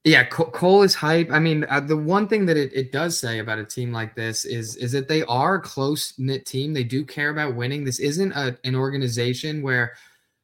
yeah, 0.05 0.23
Cole, 0.23 0.83
is 0.83 0.93
hype. 0.93 1.31
I 1.31 1.39
mean, 1.39 1.65
uh, 1.67 1.79
the 1.79 1.97
one 1.97 2.27
thing 2.27 2.45
that 2.45 2.57
it, 2.57 2.71
it 2.75 2.91
does 2.91 3.17
say 3.17 3.39
about 3.39 3.57
a 3.57 3.65
team 3.65 3.91
like 3.91 4.13
this 4.13 4.45
is 4.45 4.75
is 4.75 4.91
that 4.91 5.07
they 5.07 5.23
are 5.23 5.55
a 5.55 5.61
close 5.61 6.13
knit 6.19 6.45
team. 6.45 6.73
They 6.73 6.83
do 6.83 7.03
care 7.03 7.31
about 7.31 7.55
winning. 7.55 7.83
This 7.83 7.97
isn't 7.97 8.31
a, 8.33 8.55
an 8.63 8.75
organization 8.75 9.63
where, 9.63 9.93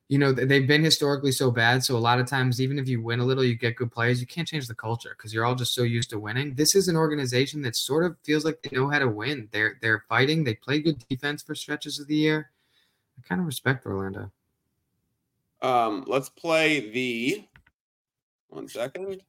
you 0.09 0.17
know, 0.17 0.31
they've 0.31 0.67
been 0.67 0.83
historically 0.83 1.31
so 1.31 1.51
bad. 1.51 1.83
So 1.83 1.95
a 1.95 1.99
lot 1.99 2.19
of 2.19 2.25
times, 2.25 2.59
even 2.59 2.79
if 2.79 2.87
you 2.87 3.03
win 3.03 3.19
a 3.19 3.23
little, 3.23 3.43
you 3.43 3.53
get 3.53 3.75
good 3.75 3.91
players. 3.91 4.19
You 4.19 4.25
can't 4.25 4.47
change 4.47 4.67
the 4.67 4.73
culture 4.73 5.13
because 5.15 5.31
you're 5.31 5.45
all 5.45 5.53
just 5.53 5.75
so 5.75 5.83
used 5.83 6.09
to 6.09 6.19
winning. 6.19 6.55
This 6.55 6.73
is 6.73 6.87
an 6.87 6.95
organization 6.95 7.61
that 7.61 7.75
sort 7.75 8.03
of 8.03 8.17
feels 8.23 8.43
like 8.43 8.63
they 8.63 8.75
know 8.75 8.89
how 8.89 8.97
to 8.97 9.07
win. 9.09 9.47
They're 9.51 9.77
they're 9.79 10.03
fighting. 10.09 10.43
They 10.43 10.55
play 10.55 10.79
good 10.79 11.07
defense 11.07 11.43
for 11.43 11.53
stretches 11.53 11.99
of 11.99 12.07
the 12.07 12.15
year. 12.15 12.49
I 13.15 13.21
kind 13.27 13.39
of 13.39 13.45
respect 13.45 13.85
Orlando. 13.85 14.31
Um, 15.61 16.03
let's 16.07 16.29
play 16.29 16.89
the 16.89 17.45
one 18.49 18.67
second. 18.67 19.21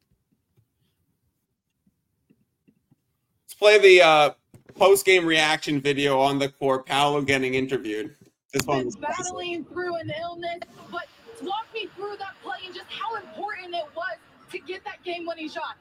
Play 3.62 3.78
the 3.78 4.02
uh 4.02 4.30
post 4.74 5.06
game 5.06 5.24
reaction 5.24 5.80
video 5.80 6.18
on 6.18 6.38
the 6.40 6.48
court. 6.48 6.84
Paolo 6.84 7.22
getting 7.22 7.54
interviewed. 7.54 8.16
This 8.52 8.66
one 8.66 8.84
was 8.84 8.96
battling 8.96 9.64
through 9.66 9.94
an 9.96 10.12
illness, 10.20 10.58
but 10.90 11.06
walk 11.42 11.66
me 11.72 11.88
through 11.94 12.16
that 12.18 12.34
play 12.42 12.56
and 12.66 12.74
just 12.74 12.88
how 12.90 13.14
important 13.14 13.74
it 13.74 13.84
was 13.96 14.16
to 14.50 14.58
get 14.58 14.84
that 14.84 15.02
game-winning 15.04 15.48
shot. 15.48 15.76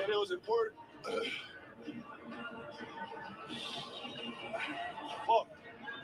And 0.00 0.08
it 0.08 0.16
was 0.16 0.30
important. 0.30 0.78
Fuck. 5.26 5.48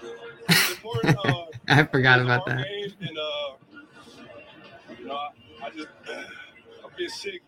It 0.03 0.71
important. 0.73 1.17
Uh, 1.25 1.45
I 1.69 1.85
forgot 1.85 2.19
it 2.19 2.25
was 2.25 2.33
a 2.33 2.35
about 2.35 2.47
that. 2.47 2.67
game, 2.67 2.93
and 3.01 3.19
uh, 3.19 4.97
you 4.99 5.07
know, 5.07 5.15
I, 5.15 5.67
I 5.67 5.71
just 5.71 5.89
I'm 6.09 6.91
getting 6.91 7.09
sick. 7.09 7.43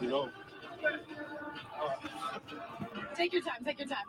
You 0.00 0.08
know. 0.08 0.30
Take 3.16 3.32
your 3.32 3.42
time, 3.42 3.64
take 3.64 3.78
your 3.78 3.88
time. 3.88 4.04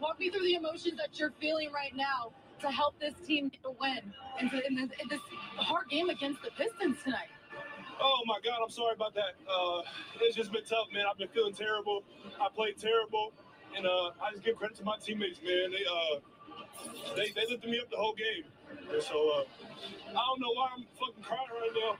Walk 0.00 0.20
me 0.20 0.30
through 0.30 0.42
the 0.42 0.54
emotions 0.54 0.98
that 0.98 1.18
you're 1.18 1.32
feeling 1.40 1.72
right 1.72 1.94
now 1.96 2.32
to 2.60 2.70
help 2.70 2.98
this 3.00 3.14
team 3.26 3.48
get 3.48 3.60
a 3.64 3.70
win 3.70 4.12
in, 4.40 4.50
in, 4.66 4.74
this, 4.76 4.90
in 5.00 5.08
this 5.08 5.20
hard 5.56 5.88
game 5.88 6.10
against 6.10 6.42
the 6.42 6.50
Pistons 6.50 6.96
tonight. 7.02 7.28
Oh 8.00 8.22
my 8.26 8.38
God, 8.44 8.60
I'm 8.62 8.70
sorry 8.70 8.94
about 8.94 9.14
that. 9.14 9.34
Uh, 9.48 9.82
it's 10.20 10.36
just 10.36 10.52
been 10.52 10.64
tough, 10.64 10.86
man. 10.92 11.04
I've 11.10 11.18
been 11.18 11.28
feeling 11.28 11.54
terrible. 11.54 12.04
I 12.40 12.48
played 12.54 12.76
terrible, 12.78 13.32
and 13.74 13.86
uh, 13.86 14.10
I 14.22 14.30
just 14.32 14.44
give 14.44 14.56
credit 14.56 14.76
to 14.78 14.84
my 14.84 14.96
teammates, 15.02 15.40
man. 15.42 15.70
They 15.70 15.84
uh, 15.86 16.20
they 17.16 17.30
they 17.30 17.46
lifted 17.48 17.70
me 17.70 17.78
up 17.80 17.90
the 17.90 17.96
whole 17.96 18.14
game. 18.14 18.44
And 18.92 19.02
so 19.02 19.30
uh, 19.30 19.44
I 20.10 20.24
don't 20.26 20.40
know 20.40 20.52
why 20.54 20.68
I'm 20.76 20.86
fucking 20.98 21.22
crying 21.22 21.50
right 21.52 21.74
now. 21.74 21.92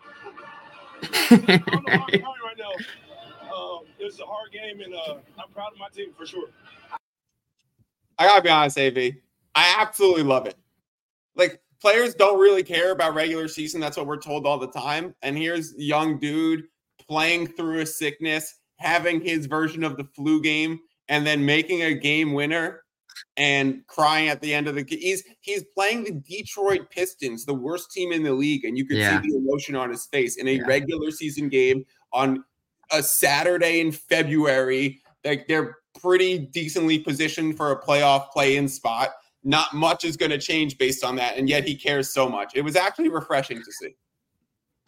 I 1.02 1.56
don't 1.58 1.86
know 1.86 1.98
why 1.98 2.06
I'm 2.12 2.20
crying 2.22 2.42
right 2.44 2.58
now. 2.58 2.72
Um, 3.54 3.80
it 3.98 4.04
was 4.04 4.20
a 4.20 4.26
hard 4.26 4.52
game, 4.52 4.80
and 4.80 4.94
uh, 4.94 5.14
I'm 5.38 5.50
proud 5.52 5.72
of 5.72 5.78
my 5.78 5.88
team 5.88 6.12
for 6.16 6.26
sure. 6.26 6.48
I 8.18 8.26
gotta 8.26 8.42
be 8.42 8.48
honest, 8.48 8.78
AV. 8.78 8.98
I 9.54 9.76
absolutely 9.78 10.22
love 10.22 10.46
it. 10.46 10.56
Like 11.34 11.60
players 11.80 12.14
don't 12.14 12.40
really 12.40 12.62
care 12.62 12.92
about 12.92 13.14
regular 13.14 13.48
season. 13.48 13.80
That's 13.80 13.96
what 13.96 14.06
we're 14.06 14.16
told 14.16 14.46
all 14.46 14.58
the 14.58 14.70
time. 14.70 15.14
And 15.22 15.36
here's 15.36 15.74
young 15.76 16.18
dude 16.18 16.64
playing 17.08 17.48
through 17.48 17.80
a 17.80 17.86
sickness, 17.86 18.56
having 18.78 19.20
his 19.20 19.46
version 19.46 19.84
of 19.84 19.96
the 19.96 20.04
flu 20.04 20.40
game, 20.42 20.80
and 21.08 21.26
then 21.26 21.44
making 21.44 21.82
a 21.82 21.94
game 21.94 22.32
winner 22.32 22.82
and 23.36 23.86
crying 23.86 24.28
at 24.28 24.40
the 24.40 24.52
end 24.54 24.68
of 24.68 24.74
the 24.74 24.82
game. 24.82 24.98
He's 25.00 25.22
he's 25.40 25.64
playing 25.74 26.04
the 26.04 26.12
Detroit 26.12 26.90
Pistons, 26.90 27.44
the 27.44 27.54
worst 27.54 27.90
team 27.92 28.12
in 28.12 28.22
the 28.22 28.32
league, 28.32 28.64
and 28.64 28.76
you 28.76 28.84
can 28.86 28.96
Yeah. 28.96 29.20
see 29.22 29.30
the 29.30 29.36
emotion 29.36 29.76
on 29.76 29.90
his 29.90 30.06
face 30.06 30.36
in 30.36 30.48
a 30.48 30.52
Yeah. 30.52 30.66
regular 30.66 31.10
season 31.10 31.48
game 31.48 31.84
on 32.12 32.44
a 32.90 33.02
Saturday 33.02 33.80
in 33.80 33.92
February. 33.92 35.00
Like 35.24 35.48
they're 35.48 35.78
pretty 36.00 36.38
decently 36.38 36.98
positioned 36.98 37.56
for 37.56 37.72
a 37.72 37.82
playoff 37.82 38.30
play 38.30 38.56
in 38.56 38.68
spot. 38.68 39.10
Not 39.42 39.72
much 39.74 40.04
is 40.04 40.16
going 40.16 40.30
to 40.30 40.38
change 40.38 40.76
based 40.76 41.04
on 41.04 41.16
that. 41.16 41.36
And 41.36 41.48
yet 41.48 41.66
he 41.66 41.74
cares 41.76 42.12
so 42.12 42.28
much. 42.28 42.52
It 42.54 42.62
was 42.62 42.76
actually 42.76 43.08
refreshing 43.08 43.58
to 43.58 43.72
see. 43.72 43.94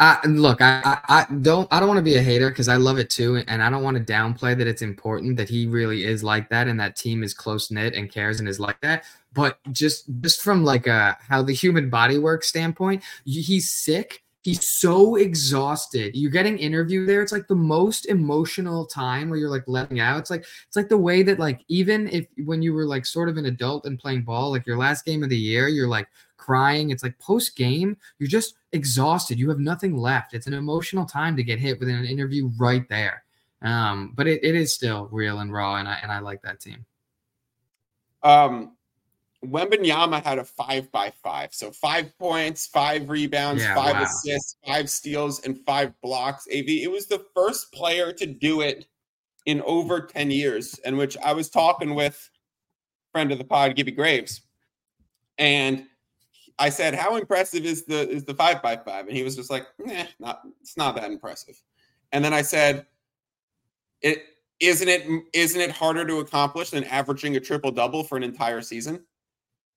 I 0.00 0.24
look, 0.26 0.62
I, 0.62 1.00
I, 1.08 1.26
don't 1.42 1.66
I 1.72 1.80
don't 1.80 1.88
want 1.88 1.98
to 1.98 2.04
be 2.04 2.16
a 2.16 2.22
hater 2.22 2.50
because 2.50 2.68
I 2.68 2.76
love 2.76 2.98
it 2.98 3.10
too, 3.10 3.42
and 3.48 3.62
I 3.62 3.68
don't 3.68 3.82
want 3.82 3.96
to 3.96 4.12
downplay 4.12 4.56
that 4.56 4.68
it's 4.68 4.82
important 4.82 5.36
that 5.38 5.48
he 5.48 5.66
really 5.66 6.04
is 6.04 6.22
like 6.22 6.48
that 6.50 6.68
and 6.68 6.78
that 6.78 6.94
team 6.94 7.24
is 7.24 7.34
close 7.34 7.70
knit 7.70 7.94
and 7.94 8.10
cares 8.10 8.38
and 8.38 8.48
is 8.48 8.60
like 8.60 8.80
that. 8.82 9.04
But 9.32 9.58
just 9.72 10.04
just 10.20 10.40
from 10.40 10.64
like 10.64 10.86
a 10.86 11.16
how 11.28 11.42
the 11.42 11.52
human 11.52 11.90
body 11.90 12.18
works 12.18 12.48
standpoint, 12.48 13.02
he's 13.24 13.70
sick 13.72 14.22
he's 14.48 14.68
so 14.68 15.16
exhausted. 15.16 16.16
You're 16.16 16.30
getting 16.30 16.58
interviewed 16.58 17.08
there. 17.08 17.22
It's 17.22 17.32
like 17.32 17.48
the 17.48 17.54
most 17.54 18.06
emotional 18.06 18.86
time 18.86 19.28
where 19.28 19.38
you're 19.38 19.50
like 19.50 19.64
letting 19.66 20.00
out. 20.00 20.18
It's 20.18 20.30
like 20.30 20.46
it's 20.66 20.76
like 20.76 20.88
the 20.88 20.96
way 20.96 21.22
that 21.22 21.38
like 21.38 21.60
even 21.68 22.08
if 22.08 22.26
when 22.44 22.62
you 22.62 22.72
were 22.72 22.86
like 22.86 23.04
sort 23.04 23.28
of 23.28 23.36
an 23.36 23.46
adult 23.46 23.84
and 23.84 23.98
playing 23.98 24.22
ball, 24.22 24.50
like 24.50 24.66
your 24.66 24.78
last 24.78 25.04
game 25.04 25.22
of 25.22 25.28
the 25.28 25.36
year, 25.36 25.68
you're 25.68 25.88
like 25.88 26.08
crying. 26.38 26.90
It's 26.90 27.02
like 27.02 27.18
post 27.18 27.56
game, 27.56 27.96
you're 28.18 28.28
just 28.28 28.54
exhausted. 28.72 29.38
You 29.38 29.48
have 29.50 29.58
nothing 29.58 29.96
left. 29.96 30.34
It's 30.34 30.46
an 30.46 30.54
emotional 30.54 31.04
time 31.04 31.36
to 31.36 31.42
get 31.42 31.58
hit 31.58 31.78
with 31.78 31.88
an 31.88 32.04
interview 32.04 32.50
right 32.58 32.88
there. 32.88 33.24
Um, 33.60 34.12
but 34.14 34.26
it, 34.26 34.42
it 34.44 34.54
is 34.54 34.72
still 34.72 35.08
real 35.10 35.40
and 35.40 35.52
raw, 35.52 35.76
and 35.76 35.88
I 35.88 35.98
and 36.02 36.12
I 36.12 36.20
like 36.20 36.42
that 36.42 36.60
team. 36.60 36.86
Um, 38.22 38.76
Wembanyama 39.44 40.22
had 40.22 40.38
a 40.38 40.44
five 40.44 40.90
by 40.90 41.12
five. 41.22 41.52
So 41.52 41.70
five 41.70 42.16
points, 42.18 42.66
five 42.66 43.08
rebounds, 43.08 43.62
yeah, 43.62 43.74
five 43.74 43.96
wow. 43.96 44.02
assists, 44.02 44.56
five 44.66 44.90
steals, 44.90 45.40
and 45.40 45.58
five 45.64 45.92
blocks. 46.02 46.46
AV, 46.48 46.68
it 46.68 46.90
was 46.90 47.06
the 47.06 47.24
first 47.34 47.72
player 47.72 48.12
to 48.12 48.26
do 48.26 48.60
it 48.60 48.86
in 49.46 49.62
over 49.62 50.00
10 50.00 50.30
years, 50.30 50.78
in 50.84 50.96
which 50.96 51.16
I 51.18 51.32
was 51.32 51.48
talking 51.48 51.94
with 51.94 52.30
friend 53.12 53.32
of 53.32 53.38
the 53.38 53.44
pod, 53.44 53.76
Gibby 53.76 53.92
Graves. 53.92 54.42
And 55.38 55.86
I 56.58 56.68
said, 56.70 56.94
How 56.94 57.16
impressive 57.16 57.64
is 57.64 57.84
the 57.84 58.08
is 58.08 58.24
the 58.24 58.34
five 58.34 58.62
by 58.62 58.76
five? 58.76 59.06
And 59.06 59.16
he 59.16 59.22
was 59.22 59.36
just 59.36 59.50
like, 59.50 59.66
nah, 59.78 60.04
not 60.18 60.42
it's 60.60 60.76
not 60.76 60.96
that 60.96 61.10
impressive. 61.10 61.60
And 62.12 62.24
then 62.24 62.34
I 62.34 62.42
said, 62.42 62.86
It 64.02 64.24
isn't 64.60 64.88
it 64.88 65.06
isn't 65.32 65.60
it 65.60 65.70
harder 65.70 66.04
to 66.06 66.18
accomplish 66.18 66.70
than 66.70 66.84
averaging 66.84 67.36
a 67.36 67.40
triple 67.40 67.70
double 67.70 68.02
for 68.02 68.16
an 68.16 68.24
entire 68.24 68.62
season? 68.62 69.04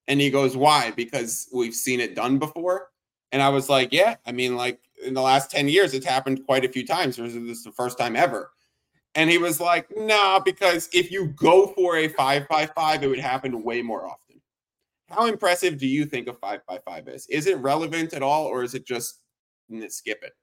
And 0.07 0.19
he 0.19 0.29
goes, 0.29 0.57
Why? 0.57 0.91
Because 0.91 1.49
we've 1.53 1.75
seen 1.75 1.99
it 1.99 2.15
done 2.15 2.39
before. 2.39 2.89
And 3.31 3.41
I 3.41 3.49
was 3.49 3.69
like, 3.69 3.91
Yeah, 3.91 4.15
I 4.25 4.31
mean, 4.31 4.55
like 4.55 4.79
in 5.05 5.13
the 5.13 5.21
last 5.21 5.51
10 5.51 5.67
years, 5.67 5.93
it's 5.93 6.05
happened 6.05 6.45
quite 6.45 6.65
a 6.65 6.69
few 6.69 6.85
times. 6.85 7.19
Or 7.19 7.25
is 7.25 7.33
this 7.33 7.63
the 7.63 7.71
first 7.71 7.97
time 7.97 8.15
ever? 8.15 8.51
And 9.13 9.29
he 9.29 9.37
was 9.37 9.59
like, 9.59 9.87
Nah, 9.95 10.39
because 10.39 10.89
if 10.93 11.11
you 11.11 11.27
go 11.27 11.67
for 11.67 11.97
a 11.97 12.07
five 12.07 12.47
by 12.47 12.65
five, 12.65 13.03
it 13.03 13.07
would 13.07 13.19
happen 13.19 13.63
way 13.63 13.81
more 13.81 14.05
often. 14.05 14.30
How 15.11 15.27
impressive 15.27 15.77
do 15.77 15.87
you 15.87 16.05
think 16.05 16.27
a 16.27 16.33
five 16.33 16.61
by 16.67 16.79
five 16.79 17.07
is? 17.07 17.27
Is 17.29 17.47
it 17.47 17.57
relevant 17.57 18.13
at 18.13 18.23
all, 18.23 18.45
or 18.45 18.63
is 18.63 18.73
it 18.73 18.85
just 18.85 19.19
skip 19.89 20.23
it? 20.23 20.33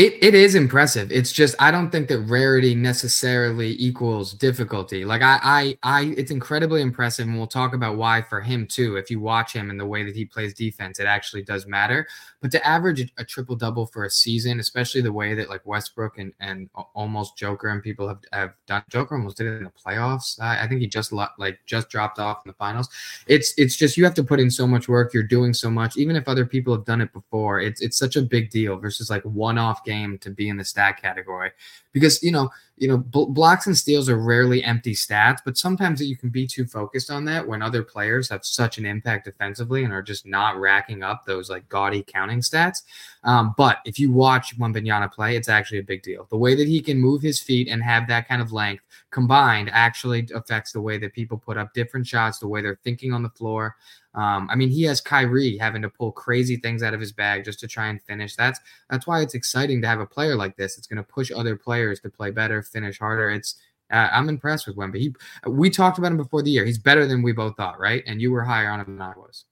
It, 0.00 0.16
it 0.22 0.34
is 0.34 0.54
impressive. 0.54 1.12
It's 1.12 1.30
just 1.30 1.54
I 1.58 1.70
don't 1.70 1.90
think 1.90 2.08
that 2.08 2.20
rarity 2.20 2.74
necessarily 2.74 3.76
equals 3.78 4.32
difficulty. 4.32 5.04
Like 5.04 5.20
I, 5.20 5.38
I 5.42 5.78
I 5.82 6.14
it's 6.16 6.30
incredibly 6.30 6.80
impressive, 6.80 7.26
and 7.26 7.36
we'll 7.36 7.46
talk 7.46 7.74
about 7.74 7.98
why 7.98 8.22
for 8.22 8.40
him 8.40 8.66
too. 8.66 8.96
If 8.96 9.10
you 9.10 9.20
watch 9.20 9.52
him 9.52 9.68
and 9.68 9.78
the 9.78 9.84
way 9.84 10.02
that 10.04 10.16
he 10.16 10.24
plays 10.24 10.54
defense, 10.54 11.00
it 11.00 11.04
actually 11.04 11.42
does 11.42 11.66
matter. 11.66 12.08
But 12.40 12.50
to 12.52 12.66
average 12.66 13.12
a 13.18 13.24
triple 13.26 13.56
double 13.56 13.84
for 13.84 14.06
a 14.06 14.10
season, 14.10 14.58
especially 14.58 15.02
the 15.02 15.12
way 15.12 15.34
that 15.34 15.50
like 15.50 15.66
Westbrook 15.66 16.16
and 16.16 16.32
and 16.40 16.70
almost 16.94 17.36
Joker 17.36 17.68
and 17.68 17.82
people 17.82 18.08
have, 18.08 18.20
have 18.32 18.54
done 18.66 18.82
Joker 18.88 19.16
almost 19.16 19.36
did 19.36 19.48
it 19.48 19.58
in 19.58 19.64
the 19.64 19.70
playoffs. 19.70 20.40
I, 20.40 20.64
I 20.64 20.66
think 20.66 20.80
he 20.80 20.86
just 20.86 21.12
like 21.12 21.58
just 21.66 21.90
dropped 21.90 22.18
off 22.18 22.40
in 22.46 22.48
the 22.48 22.54
finals. 22.54 22.88
It's 23.26 23.52
it's 23.58 23.76
just 23.76 23.98
you 23.98 24.04
have 24.04 24.14
to 24.14 24.24
put 24.24 24.40
in 24.40 24.50
so 24.50 24.66
much 24.66 24.88
work. 24.88 25.12
You're 25.12 25.24
doing 25.24 25.52
so 25.52 25.68
much, 25.70 25.98
even 25.98 26.16
if 26.16 26.26
other 26.26 26.46
people 26.46 26.74
have 26.74 26.86
done 26.86 27.02
it 27.02 27.12
before. 27.12 27.60
It's 27.60 27.82
it's 27.82 27.98
such 27.98 28.16
a 28.16 28.22
big 28.22 28.48
deal 28.48 28.78
versus 28.78 29.10
like 29.10 29.24
one 29.24 29.58
off 29.58 29.84
game 29.92 30.18
to 30.18 30.30
be 30.30 30.48
in 30.48 30.56
the 30.56 30.64
stat 30.64 30.94
category. 31.00 31.50
Because 31.92 32.22
you 32.22 32.32
know 32.36 32.46
you 32.80 32.88
know 32.88 32.96
bl- 32.96 33.26
blocks 33.26 33.66
and 33.66 33.76
steals 33.76 34.08
are 34.08 34.16
rarely 34.16 34.64
empty 34.64 34.94
stats 34.94 35.38
but 35.44 35.56
sometimes 35.56 36.02
you 36.02 36.16
can 36.16 36.30
be 36.30 36.46
too 36.46 36.64
focused 36.64 37.10
on 37.10 37.24
that 37.26 37.46
when 37.46 37.62
other 37.62 37.82
players 37.82 38.28
have 38.28 38.44
such 38.44 38.78
an 38.78 38.86
impact 38.86 39.26
defensively 39.26 39.84
and 39.84 39.92
are 39.92 40.02
just 40.02 40.26
not 40.26 40.58
racking 40.58 41.02
up 41.02 41.24
those 41.24 41.50
like 41.50 41.68
gaudy 41.68 42.02
counting 42.02 42.40
stats 42.40 42.82
um, 43.22 43.54
but 43.58 43.78
if 43.84 43.98
you 43.98 44.10
watch 44.10 44.58
Wembanyama 44.58 45.12
play 45.12 45.36
it's 45.36 45.48
actually 45.48 45.78
a 45.78 45.84
big 45.84 46.02
deal 46.02 46.26
the 46.30 46.38
way 46.38 46.54
that 46.54 46.66
he 46.66 46.80
can 46.80 46.98
move 46.98 47.20
his 47.20 47.38
feet 47.38 47.68
and 47.68 47.82
have 47.82 48.08
that 48.08 48.26
kind 48.26 48.40
of 48.40 48.50
length 48.50 48.82
combined 49.10 49.68
actually 49.72 50.26
affects 50.34 50.72
the 50.72 50.80
way 50.80 50.96
that 50.96 51.12
people 51.12 51.36
put 51.36 51.58
up 51.58 51.74
different 51.74 52.06
shots 52.06 52.38
the 52.38 52.48
way 52.48 52.62
they're 52.62 52.80
thinking 52.82 53.12
on 53.12 53.22
the 53.22 53.30
floor 53.30 53.76
um, 54.14 54.48
I 54.50 54.56
mean, 54.56 54.70
he 54.70 54.82
has 54.84 55.00
Kyrie 55.00 55.56
having 55.56 55.82
to 55.82 55.88
pull 55.88 56.10
crazy 56.10 56.56
things 56.56 56.82
out 56.82 56.94
of 56.94 57.00
his 57.00 57.12
bag 57.12 57.44
just 57.44 57.60
to 57.60 57.68
try 57.68 57.88
and 57.88 58.02
finish. 58.02 58.34
That's 58.34 58.58
that's 58.88 59.06
why 59.06 59.20
it's 59.20 59.34
exciting 59.34 59.80
to 59.82 59.88
have 59.88 60.00
a 60.00 60.06
player 60.06 60.34
like 60.34 60.56
this. 60.56 60.76
It's 60.76 60.88
going 60.88 60.96
to 60.96 61.02
push 61.04 61.30
other 61.30 61.56
players 61.56 62.00
to 62.00 62.10
play 62.10 62.32
better, 62.32 62.62
finish 62.70 62.98
harder. 62.98 63.30
It's 63.30 63.60
uh, 63.90 64.08
I'm 64.12 64.28
impressed 64.28 64.66
with 64.66 64.76
Wemby. 64.76 64.98
He, 64.98 65.14
we 65.46 65.68
talked 65.68 65.98
about 65.98 66.12
him 66.12 66.16
before 66.16 66.42
the 66.42 66.50
year. 66.50 66.64
He's 66.64 66.78
better 66.78 67.06
than 67.06 67.22
we 67.22 67.32
both 67.32 67.56
thought, 67.56 67.78
right? 67.80 68.02
And 68.06 68.20
you 68.20 68.30
were 68.30 68.42
higher 68.42 68.70
on 68.70 68.80
him 68.80 68.98
than 68.98 69.02
I 69.02 69.12
was. 69.16 69.44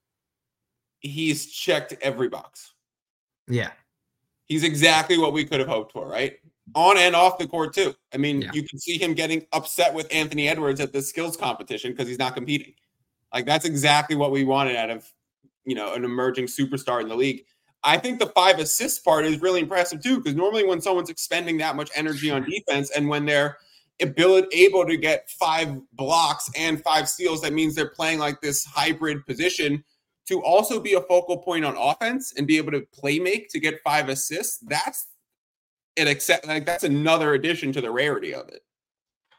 He's 1.00 1.46
checked 1.46 1.94
every 2.02 2.28
box. 2.28 2.72
Yeah. 3.48 3.70
He's 4.46 4.64
exactly 4.64 5.18
what 5.18 5.32
we 5.32 5.44
could 5.44 5.58
have 5.60 5.68
hoped 5.68 5.92
for, 5.92 6.08
right? 6.08 6.38
On 6.74 6.96
and 6.96 7.16
off 7.16 7.38
the 7.38 7.46
court, 7.46 7.74
too. 7.74 7.94
I 8.14 8.16
mean, 8.16 8.42
yeah. 8.42 8.50
you 8.52 8.62
can 8.62 8.78
see 8.78 8.98
him 8.98 9.14
getting 9.14 9.44
upset 9.52 9.92
with 9.92 10.06
Anthony 10.12 10.48
Edwards 10.48 10.80
at 10.80 10.92
the 10.92 11.02
skills 11.02 11.36
competition 11.36 11.92
because 11.92 12.06
he's 12.06 12.18
not 12.18 12.34
competing. 12.34 12.74
Like 13.32 13.46
that's 13.46 13.64
exactly 13.64 14.16
what 14.16 14.30
we 14.30 14.44
wanted 14.44 14.76
out 14.76 14.90
of 14.90 15.10
you 15.64 15.74
know 15.74 15.94
an 15.94 16.04
emerging 16.04 16.46
superstar 16.46 17.00
in 17.02 17.08
the 17.08 17.16
league. 17.16 17.44
I 17.84 17.96
think 17.96 18.18
the 18.18 18.26
five 18.26 18.58
assists 18.58 18.98
part 18.98 19.24
is 19.24 19.40
really 19.40 19.60
impressive 19.60 20.02
too, 20.02 20.18
because 20.18 20.34
normally 20.34 20.64
when 20.64 20.80
someone's 20.80 21.10
expending 21.10 21.58
that 21.58 21.76
much 21.76 21.90
energy 21.94 22.30
on 22.30 22.44
defense 22.44 22.90
and 22.90 23.08
when 23.08 23.24
they're 23.24 23.58
ability 24.00 24.48
able 24.56 24.86
to 24.86 24.96
get 24.96 25.28
five 25.30 25.76
blocks 25.92 26.50
and 26.56 26.82
five 26.82 27.08
steals, 27.08 27.40
that 27.42 27.52
means 27.52 27.74
they're 27.74 27.90
playing 27.90 28.18
like 28.18 28.40
this 28.40 28.64
hybrid 28.64 29.24
position 29.26 29.84
to 30.26 30.42
also 30.42 30.78
be 30.78 30.94
a 30.94 31.00
focal 31.02 31.38
point 31.38 31.64
on 31.64 31.76
offense 31.76 32.34
and 32.36 32.46
be 32.46 32.58
able 32.58 32.72
to 32.72 32.86
play 32.92 33.18
make 33.18 33.48
to 33.48 33.58
get 33.58 33.80
five 33.82 34.08
assists. 34.08 34.58
That's 34.58 35.06
it. 35.96 36.06
Except 36.06 36.46
like 36.46 36.66
that's 36.66 36.84
another 36.84 37.34
addition 37.34 37.72
to 37.72 37.80
the 37.80 37.90
rarity 37.90 38.34
of 38.34 38.48
it. 38.48 38.62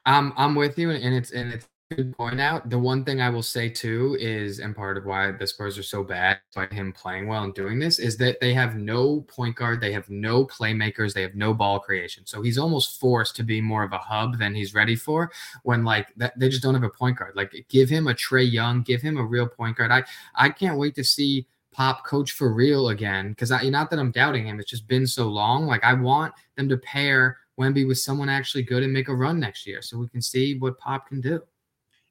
I'm 0.06 0.34
I'm 0.36 0.56
with 0.56 0.80
you, 0.80 0.89
and 0.91 1.13
it's 1.13 1.32
and 1.32 1.54
it's 1.54 1.67
good 1.95 2.15
point 2.15 2.39
out. 2.39 2.69
The 2.69 2.78
one 2.78 3.04
thing 3.04 3.19
I 3.19 3.32
will 3.32 3.41
say 3.41 3.67
too 3.67 4.15
is, 4.19 4.60
and 4.60 4.75
part 4.75 4.95
of 4.95 5.06
why 5.06 5.32
the 5.32 5.47
Spurs 5.47 5.75
are 5.78 5.84
so 5.84 6.04
bad 6.04 6.39
by 6.54 6.67
him 6.67 6.93
playing 6.93 7.28
well 7.28 7.43
and 7.43 7.54
doing 7.54 7.80
this 7.80 7.97
is 7.97 8.15
that 8.17 8.39
they 8.39 8.54
have 8.54 8.75
no 8.75 9.21
point 9.21 9.56
guard, 9.56 9.82
they 9.82 9.91
have 9.91 10.08
no 10.08 10.45
playmakers, 10.45 11.13
they 11.13 11.23
have 11.23 11.34
no 11.34 11.52
ball 11.52 11.80
creation. 11.80 12.28
So 12.28 12.43
he's 12.43 12.60
almost 12.60 12.99
forced 12.99 13.36
to 13.38 13.43
be 13.43 13.60
more 13.60 13.84
of 13.84 13.91
a 13.91 13.97
hub 13.97 14.38
than 14.38 14.54
he's 14.54 14.75
ready 14.75 14.95
for. 14.95 15.32
When 15.63 15.84
like 15.84 16.13
that, 16.17 16.38
they 16.38 16.49
just 16.49 16.62
don't 16.62 16.75
have 16.75 16.84
a 16.84 16.89
point 16.89 17.17
guard. 17.17 17.36
Like 17.36 17.65
give 17.69 17.89
him 17.89 18.08
a 18.08 18.13
Trae 18.13 18.49
Young, 18.52 18.84
give 18.84 19.02
him 19.02 19.17
a 19.17 19.25
real 19.25 19.47
point 19.47 19.75
guard. 19.75 19.91
I 19.91 20.04
I 20.36 20.49
can't 20.49 20.78
wait 20.78 20.95
to 20.95 21.04
see. 21.04 21.47
Pop 21.71 22.04
coach 22.04 22.32
for 22.32 22.52
real 22.52 22.89
again 22.89 23.30
because 23.30 23.52
I 23.52 23.69
not 23.69 23.91
that 23.91 23.99
I'm 23.99 24.12
doubting 24.12 24.47
him. 24.47 24.60
It's 24.60 24.71
just 24.71 24.88
been 24.88 25.06
so 25.06 25.28
long. 25.28 25.67
Like 25.67 25.84
I 25.84 25.93
want 25.93 26.34
them 26.58 26.67
to 26.67 26.78
pair 26.78 27.38
Wemby 27.60 27.88
with 27.88 27.99
someone 27.99 28.28
actually 28.28 28.63
good 28.63 28.82
and 28.84 28.91
make 28.91 29.08
a 29.08 29.15
run 29.15 29.39
next 29.39 29.67
year 29.67 29.82
so 29.82 29.97
we 29.97 30.10
can 30.10 30.21
see 30.21 30.58
what 30.58 30.80
Pop 30.80 31.08
can 31.08 31.21
do. 31.21 31.41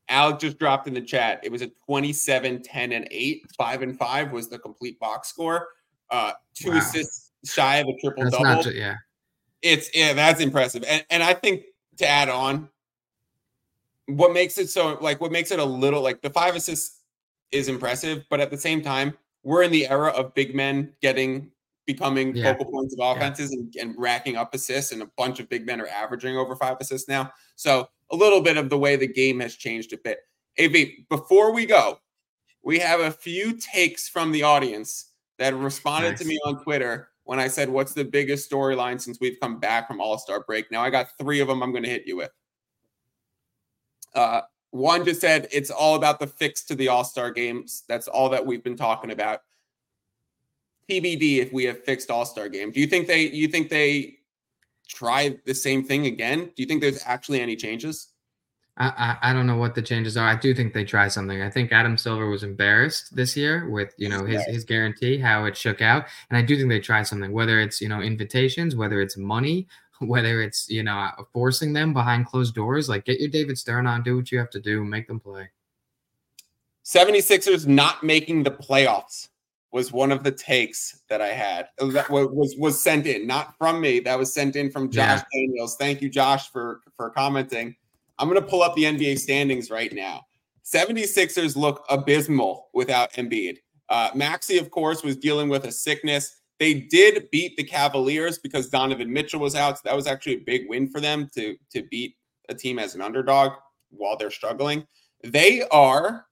Alec 0.09 0.39
just 0.39 0.59
dropped 0.59 0.89
in 0.89 0.95
the 0.95 1.01
chat. 1.01 1.41
It 1.43 1.53
was 1.53 1.63
a 1.63 1.71
27, 1.87 2.63
10, 2.63 2.93
and 2.93 3.09
8. 3.11 3.43
5 3.57 3.83
and 3.83 3.99
5 3.99 4.33
was 4.33 4.49
the 4.49 4.59
complete 4.59 4.99
box 4.99 5.29
score. 5.29 5.69
Uh, 6.11 6.33
two 6.55 6.71
wow. 6.71 6.79
assists 6.79 7.33
shy 7.45 7.77
of 7.77 7.87
a 7.89 8.01
triple 8.01 8.25
that's 8.25 8.37
double. 8.37 8.63
Just, 8.63 8.77
yeah. 8.77 8.95
It's 9.61 9.91
yeah, 9.95 10.13
that's 10.13 10.41
impressive. 10.41 10.85
And 10.87 11.05
and 11.11 11.23
I 11.23 11.35
think 11.35 11.65
to 11.99 12.07
add 12.07 12.29
on, 12.29 12.69
what 14.07 14.33
makes 14.33 14.57
it 14.57 14.71
so 14.71 14.99
like 15.01 15.21
what 15.21 15.33
makes 15.33 15.51
it 15.51 15.59
a 15.59 15.65
little 15.65 16.01
like 16.01 16.23
the 16.23 16.31
five 16.31 16.57
assists 16.57 17.03
is 17.51 17.69
impressive, 17.69 18.25
but 18.31 18.41
at 18.41 18.51
the 18.51 18.57
same 18.57 18.83
time, 18.83 19.15
we're 19.43 19.63
in 19.63 19.71
the 19.71 19.87
era 19.89 20.11
of 20.11 20.35
big 20.35 20.55
men 20.55 20.93
getting 21.03 21.51
becoming 21.87 22.37
yeah. 22.37 22.53
focal 22.53 22.71
points 22.71 22.95
of 22.99 23.17
offenses 23.17 23.51
yeah. 23.51 23.83
and, 23.83 23.91
and 23.91 24.01
racking 24.01 24.37
up 24.37 24.55
assists, 24.55 24.93
and 24.93 25.03
a 25.03 25.11
bunch 25.17 25.41
of 25.41 25.49
big 25.49 25.67
men 25.67 25.81
are 25.81 25.89
averaging 25.89 26.37
over 26.37 26.55
five 26.55 26.77
assists 26.81 27.09
now. 27.09 27.33
So 27.57 27.89
a 28.11 28.17
little 28.17 28.41
bit 28.41 28.57
of 28.57 28.71
the 28.71 28.79
way 28.79 28.97
the 28.97 29.07
game 29.07 29.41
has 29.41 29.55
changed 29.55 29.93
a 29.93 29.99
bit. 29.99 30.21
AV, 30.59 30.89
before 31.09 31.53
we 31.53 31.67
go, 31.67 31.99
we 32.63 32.79
have 32.79 33.01
a 33.01 33.11
few 33.11 33.55
takes 33.55 34.09
from 34.09 34.33
the 34.33 34.43
audience 34.43 35.13
that 35.39 35.55
responded 35.55 36.11
nice. 36.11 36.19
to 36.21 36.25
me 36.27 36.39
on 36.45 36.63
Twitter 36.63 37.11
when 37.25 37.39
I 37.39 37.49
said, 37.49 37.69
What's 37.69 37.95
the 37.95 38.05
biggest 38.05 38.51
storyline 38.51 39.01
since 39.01 39.19
we've 39.21 39.39
come 39.41 39.61
back 39.61 39.87
from 39.87 40.01
All 40.01 40.19
Star 40.19 40.41
break? 40.41 40.71
Now 40.71 40.83
I 40.83 40.91
got 40.91 41.09
three 41.19 41.41
of 41.41 41.49
them 41.49 41.63
I'm 41.63 41.71
going 41.71 41.85
to 41.85 41.91
hit 41.91 42.07
you 42.07 42.17
with. 42.17 42.31
Uh, 44.15 44.43
one 44.71 45.05
just 45.05 45.21
said, 45.21 45.47
It's 45.53 45.71
all 45.71 45.95
about 45.95 46.21
the 46.21 46.27
fix 46.27 46.65
to 46.65 46.75
the 46.75 46.89
All 46.89 47.05
Star 47.05 47.31
games. 47.31 47.85
That's 47.89 48.09
all 48.09 48.29
that 48.31 48.45
we've 48.45 48.65
been 48.65 48.77
talking 48.77 49.11
about. 49.11 49.41
TBD 50.91 51.39
if 51.39 51.53
we 51.53 51.65
have 51.65 51.85
fixed 51.85 52.11
All 52.11 52.25
Star 52.25 52.49
game. 52.49 52.73
Do 52.73 52.81
you 52.81 52.87
think 52.87 53.07
they? 53.07 53.29
You 53.29 53.49
think 53.49 53.69
they 53.69 54.18
try 54.89 55.37
the 55.45 55.55
same 55.55 55.85
thing 55.85 56.07
again? 56.07 56.47
Do 56.47 56.63
you 56.63 56.67
think 56.67 56.81
there's 56.81 57.03
actually 57.07 57.41
any 57.41 57.57
changes? 57.57 58.09
I, 58.79 58.87
I, 59.23 59.31
I 59.31 59.33
don't 59.33 59.47
know 59.47 59.57
what 59.57 59.75
the 59.75 59.83
changes 59.83 60.17
are. 60.17 60.27
I 60.27 60.37
do 60.37 60.55
think 60.55 60.73
they 60.73 60.85
try 60.85 61.09
something. 61.09 61.43
I 61.43 61.51
think 61.51 61.73
Adam 61.73 61.99
Silver 61.99 62.29
was 62.29 62.43
embarrassed 62.43 63.15
this 63.15 63.37
year 63.37 63.69
with 63.69 63.93
you 63.99 64.09
know 64.09 64.25
his 64.25 64.45
his 64.47 64.65
guarantee 64.65 65.19
how 65.19 65.45
it 65.45 65.57
shook 65.57 65.83
out, 65.83 66.07
and 66.31 66.39
I 66.39 66.43
do 66.43 66.57
think 66.57 66.69
they 66.69 66.81
try 66.81 67.03
something. 67.03 67.33
Whether 67.33 67.61
it's 67.61 67.81
you 67.81 67.89
know 67.89 68.01
invitations, 68.01 68.77
whether 68.77 69.01
it's 69.01 69.17
money, 69.17 69.67
whether 70.01 70.41
it's 70.43 70.69
you 70.71 70.83
know 70.83 70.97
uh, 70.97 71.23
forcing 71.33 71.73
them 71.73 71.93
behind 71.93 72.27
closed 72.27 72.55
doors, 72.55 72.89
like 72.89 73.05
get 73.05 73.21
your 73.21 73.29
David 73.29 73.59
Stern 73.59 73.87
on, 73.87 74.03
do 74.03 74.17
what 74.17 74.31
you 74.33 74.39
have 74.39 74.51
to 74.51 74.61
do, 74.61 74.85
make 74.85 75.09
them 75.09 75.21
play. 75.21 75.51
76ers 76.85 77.67
not 77.67 78.03
making 78.03 78.45
the 78.45 78.51
playoffs 78.51 79.29
was 79.71 79.93
one 79.93 80.11
of 80.11 80.25
the 80.25 80.33
takes 80.33 81.03
that 81.09 81.21
I 81.21 81.29
had. 81.29 81.69
That 81.79 82.11
was 82.11 82.55
was 82.59 82.81
sent 82.81 83.07
in, 83.07 83.27
not 83.27 83.55
from 83.59 83.81
me. 83.81 84.01
That 84.01 84.19
was 84.19 84.33
sent 84.33 84.57
in 84.57 84.71
from 84.71 84.91
Josh 84.91 85.21
yeah. 85.33 85.41
Daniels. 85.47 85.77
Thank 85.77 86.01
you, 86.01 86.09
Josh, 86.09 86.51
for 86.51 86.81
for 86.97 87.11
commenting. 87.11 87.77
I'm 88.19 88.29
going 88.29 88.41
to 88.41 88.47
pull 88.47 88.63
up 88.63 88.75
the 88.75 88.85
NBA 88.85 89.19
standings 89.19 89.71
right 89.71 89.93
now. 89.93 90.23
76ers 90.65 91.57
look 91.57 91.85
abysmal 91.89 92.69
without 92.75 93.13
Embiid. 93.13 93.59
Uh, 93.89 94.11
Maxey, 94.15 94.59
of 94.59 94.71
course, 94.71 95.03
was 95.03 95.17
dealing 95.17 95.49
with 95.49 95.65
a 95.65 95.73
sickness. 95.73 96.41
They 96.59 96.75
did 96.75 97.31
beat 97.31 97.57
the 97.57 97.65
Cavaliers 97.65 98.39
because 98.39 98.69
Donovan 98.69 99.13
Mitchell 99.13 99.41
was 99.41 99.55
out. 99.55 99.79
So 99.79 99.83
that 99.85 99.97
was 99.97 100.07
actually 100.07 100.35
a 100.35 100.41
big 100.41 100.69
win 100.69 100.89
for 100.89 101.01
them 101.01 101.31
to, 101.35 101.57
to 101.73 101.83
beat 101.85 102.17
a 102.49 102.55
team 102.55 102.79
as 102.79 102.95
an 102.95 103.01
underdog 103.01 103.53
while 103.91 104.17
they're 104.17 104.31
struggling. 104.31 104.87
They 105.23 105.63
are 105.71 106.27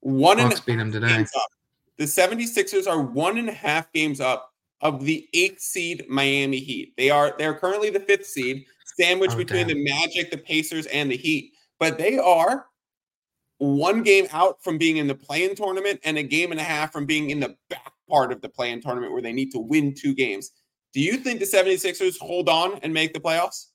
one 0.00 0.38
and 0.38 0.50
beat 0.66 0.76
them 0.76 0.92
today. 0.92 1.22
up. 1.22 1.50
The 1.98 2.04
76ers 2.04 2.86
are 2.86 3.02
one 3.02 3.38
and 3.38 3.48
a 3.48 3.52
half 3.52 3.92
games 3.92 4.20
up 4.20 4.52
of 4.80 5.04
the 5.04 5.28
eighth 5.34 5.60
seed 5.60 6.04
Miami 6.08 6.60
Heat. 6.60 6.94
They 6.96 7.10
are 7.10 7.34
they're 7.38 7.54
currently 7.54 7.90
the 7.90 8.00
fifth 8.00 8.26
seed, 8.26 8.64
sandwiched 8.96 9.34
oh, 9.34 9.38
between 9.38 9.66
damn. 9.66 9.76
the 9.76 9.84
Magic, 9.84 10.30
the 10.30 10.38
Pacers, 10.38 10.86
and 10.86 11.10
the 11.10 11.16
Heat. 11.16 11.52
But 11.80 11.98
they 11.98 12.18
are 12.18 12.66
one 13.58 14.02
game 14.02 14.28
out 14.32 14.62
from 14.62 14.78
being 14.78 14.98
in 14.98 15.08
the 15.08 15.14
play-in 15.14 15.56
tournament 15.56 15.98
and 16.04 16.16
a 16.16 16.22
game 16.22 16.52
and 16.52 16.60
a 16.60 16.64
half 16.64 16.92
from 16.92 17.06
being 17.06 17.30
in 17.30 17.40
the 17.40 17.56
back 17.68 17.92
part 18.08 18.30
of 18.30 18.40
the 18.40 18.48
play-in 18.48 18.80
tournament 18.80 19.12
where 19.12 19.22
they 19.22 19.32
need 19.32 19.50
to 19.50 19.58
win 19.58 19.92
two 19.94 20.14
games. 20.14 20.52
Do 20.94 21.00
you 21.00 21.16
think 21.16 21.40
the 21.40 21.46
76ers 21.46 22.18
hold 22.18 22.48
on 22.48 22.78
and 22.82 22.94
make 22.94 23.12
the 23.12 23.20
playoffs? 23.20 23.66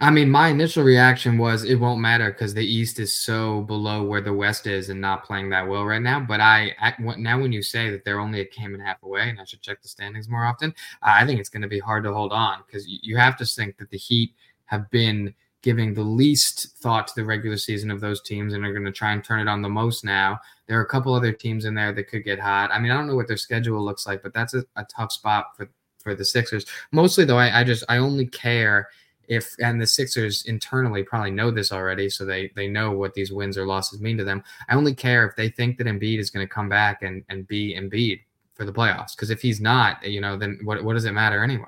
I 0.00 0.10
mean, 0.10 0.30
my 0.30 0.48
initial 0.48 0.82
reaction 0.82 1.38
was 1.38 1.64
it 1.64 1.76
won't 1.76 2.00
matter 2.00 2.30
because 2.30 2.54
the 2.54 2.64
East 2.64 2.98
is 2.98 3.12
so 3.12 3.62
below 3.62 4.02
where 4.02 4.20
the 4.20 4.32
West 4.32 4.66
is 4.66 4.90
and 4.90 5.00
not 5.00 5.24
playing 5.24 5.50
that 5.50 5.66
well 5.66 5.84
right 5.84 6.02
now. 6.02 6.20
But 6.20 6.40
I, 6.40 6.74
I 6.80 6.94
now 7.16 7.40
when 7.40 7.52
you 7.52 7.62
say 7.62 7.90
that 7.90 8.04
they're 8.04 8.20
only 8.20 8.40
a 8.40 8.48
game 8.48 8.74
and 8.74 8.82
a 8.82 8.86
half 8.86 9.02
away, 9.02 9.28
and 9.28 9.40
I 9.40 9.44
should 9.44 9.62
check 9.62 9.82
the 9.82 9.88
standings 9.88 10.28
more 10.28 10.44
often, 10.44 10.74
I 11.02 11.24
think 11.24 11.40
it's 11.40 11.48
going 11.48 11.62
to 11.62 11.68
be 11.68 11.78
hard 11.78 12.04
to 12.04 12.12
hold 12.12 12.32
on 12.32 12.62
because 12.66 12.86
you 12.86 13.16
have 13.16 13.36
to 13.38 13.46
think 13.46 13.76
that 13.78 13.90
the 13.90 13.98
Heat 13.98 14.34
have 14.66 14.90
been 14.90 15.34
giving 15.62 15.94
the 15.94 16.02
least 16.02 16.76
thought 16.78 17.06
to 17.06 17.14
the 17.16 17.24
regular 17.24 17.56
season 17.56 17.90
of 17.90 18.00
those 18.00 18.20
teams 18.20 18.52
and 18.52 18.66
are 18.66 18.72
going 18.72 18.84
to 18.84 18.92
try 18.92 19.12
and 19.12 19.24
turn 19.24 19.40
it 19.40 19.48
on 19.48 19.62
the 19.62 19.68
most 19.68 20.04
now. 20.04 20.38
There 20.66 20.78
are 20.78 20.82
a 20.82 20.88
couple 20.88 21.14
other 21.14 21.32
teams 21.32 21.64
in 21.64 21.74
there 21.74 21.92
that 21.92 22.08
could 22.08 22.22
get 22.22 22.38
hot. 22.38 22.70
I 22.70 22.78
mean, 22.78 22.90
I 22.90 22.94
don't 22.94 23.06
know 23.06 23.16
what 23.16 23.28
their 23.28 23.38
schedule 23.38 23.82
looks 23.82 24.06
like, 24.06 24.22
but 24.22 24.34
that's 24.34 24.52
a, 24.52 24.64
a 24.76 24.84
tough 24.94 25.12
spot 25.12 25.56
for 25.56 25.68
for 26.04 26.14
the 26.14 26.24
Sixers. 26.24 26.66
Mostly 26.92 27.24
though, 27.24 27.38
I, 27.38 27.60
I 27.60 27.64
just 27.64 27.82
I 27.88 27.96
only 27.96 28.26
care 28.26 28.88
if 29.28 29.54
and 29.58 29.80
the 29.80 29.86
Sixers 29.86 30.44
internally 30.46 31.02
probably 31.02 31.30
know 31.30 31.50
this 31.50 31.72
already, 31.72 32.08
so 32.08 32.24
they 32.24 32.50
they 32.56 32.68
know 32.68 32.90
what 32.90 33.14
these 33.14 33.32
wins 33.32 33.58
or 33.58 33.66
losses 33.66 34.00
mean 34.00 34.16
to 34.18 34.24
them. 34.24 34.42
I 34.68 34.74
only 34.74 34.94
care 34.94 35.26
if 35.26 35.36
they 35.36 35.48
think 35.48 35.78
that 35.78 35.86
Embiid 35.86 36.18
is 36.18 36.30
going 36.30 36.46
to 36.46 36.52
come 36.52 36.68
back 36.68 37.02
and 37.02 37.24
and 37.28 37.46
be 37.46 37.74
Embiid 37.74 38.20
for 38.54 38.64
the 38.64 38.72
playoffs. 38.72 39.14
Because 39.16 39.30
if 39.30 39.40
he's 39.40 39.60
not, 39.60 40.02
you 40.04 40.20
know, 40.20 40.36
then 40.36 40.58
what 40.64 40.82
what 40.84 40.94
does 40.94 41.04
it 41.04 41.12
matter 41.12 41.42
anyway? 41.42 41.64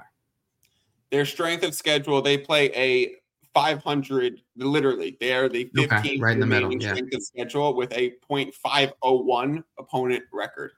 Their 1.11 1.25
strength 1.25 1.65
of 1.65 1.75
schedule, 1.75 2.21
they 2.21 2.39
play 2.39 2.71
a 2.75 3.17
500. 3.55 4.43
Literally, 4.57 5.17
they 5.21 5.33
are 5.33 5.49
the 5.49 5.67
15th 5.77 5.99
okay, 5.99 6.19
right 6.19 6.35
in 6.35 6.41
the 6.41 6.47
middle, 6.47 6.73
yeah. 6.73 6.95
strength 6.95 7.15
of 7.15 7.23
schedule 7.23 7.75
with 7.75 7.93
a 7.93 8.13
.501 8.31 9.65
opponent 9.79 10.25
record, 10.33 10.73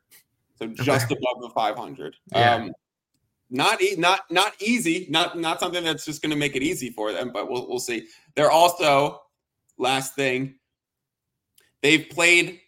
so 0.58 0.66
just 0.66 1.06
okay. 1.06 1.16
above 1.16 1.42
the 1.42 1.50
500. 1.50 2.16
Yeah. 2.32 2.54
Um, 2.54 2.72
not 3.50 3.80
e- 3.82 3.96
not 3.96 4.22
not 4.30 4.54
easy, 4.60 5.06
not 5.08 5.38
not 5.38 5.60
something 5.60 5.84
that's 5.84 6.04
just 6.04 6.22
going 6.22 6.30
to 6.30 6.36
make 6.36 6.56
it 6.56 6.62
easy 6.62 6.90
for 6.90 7.12
them, 7.12 7.30
but 7.32 7.50
we'll 7.50 7.68
we'll 7.68 7.78
see. 7.78 8.06
They're 8.34 8.50
also 8.50 9.22
last 9.78 10.14
thing. 10.14 10.56
They've 11.82 12.08
played 12.10 12.60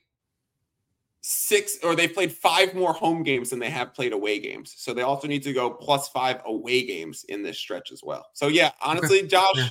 six 1.22 1.78
or 1.82 1.94
they've 1.94 2.12
played 2.12 2.32
five 2.32 2.74
more 2.74 2.92
home 2.92 3.22
games 3.22 3.50
than 3.50 3.58
they 3.58 3.70
have 3.70 3.94
played 3.94 4.12
away 4.12 4.38
games. 4.38 4.74
So 4.76 4.94
they 4.94 5.02
also 5.02 5.28
need 5.28 5.42
to 5.42 5.52
go 5.52 5.70
plus 5.70 6.08
five 6.08 6.40
away 6.46 6.86
games 6.86 7.24
in 7.28 7.42
this 7.42 7.58
stretch 7.58 7.92
as 7.92 8.02
well. 8.02 8.26
So 8.32 8.48
yeah, 8.48 8.70
honestly, 8.80 9.26
Josh, 9.26 9.44
yeah. 9.56 9.68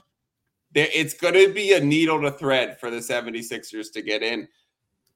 it's 0.93 1.13
going 1.13 1.33
to 1.33 1.51
be 1.51 1.73
a 1.73 1.79
needle 1.79 2.21
to 2.21 2.31
thread 2.31 2.79
for 2.79 2.91
the 2.91 2.97
76ers 2.97 3.91
to 3.93 4.01
get 4.01 4.21
in. 4.21 4.47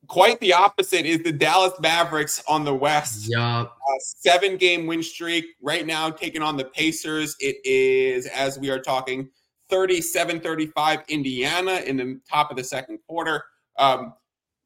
Quite 0.08 0.40
the 0.42 0.54
opposite 0.54 1.06
is 1.06 1.24
the 1.24 1.32
Dallas 1.32 1.74
Mavericks 1.80 2.44
on 2.48 2.66
the 2.66 2.74
West. 2.74 3.28
Yeah. 3.30 3.62
Uh, 3.62 3.68
seven 4.00 4.58
game 4.58 4.86
win 4.86 5.02
streak 5.02 5.46
right 5.62 5.86
now, 5.86 6.10
taking 6.10 6.42
on 6.42 6.58
the 6.58 6.66
Pacers. 6.66 7.36
It 7.40 7.58
is, 7.64 8.26
as 8.28 8.60
we 8.60 8.70
are 8.70 8.80
talking, 8.80 9.30
37 9.70 10.42
35 10.42 11.00
Indiana 11.08 11.82
in 11.86 11.98
the 11.98 12.20
top 12.30 12.52
of 12.52 12.58
the 12.58 12.64
second 12.64 13.00
quarter. 13.08 13.44
Um, 13.80 14.14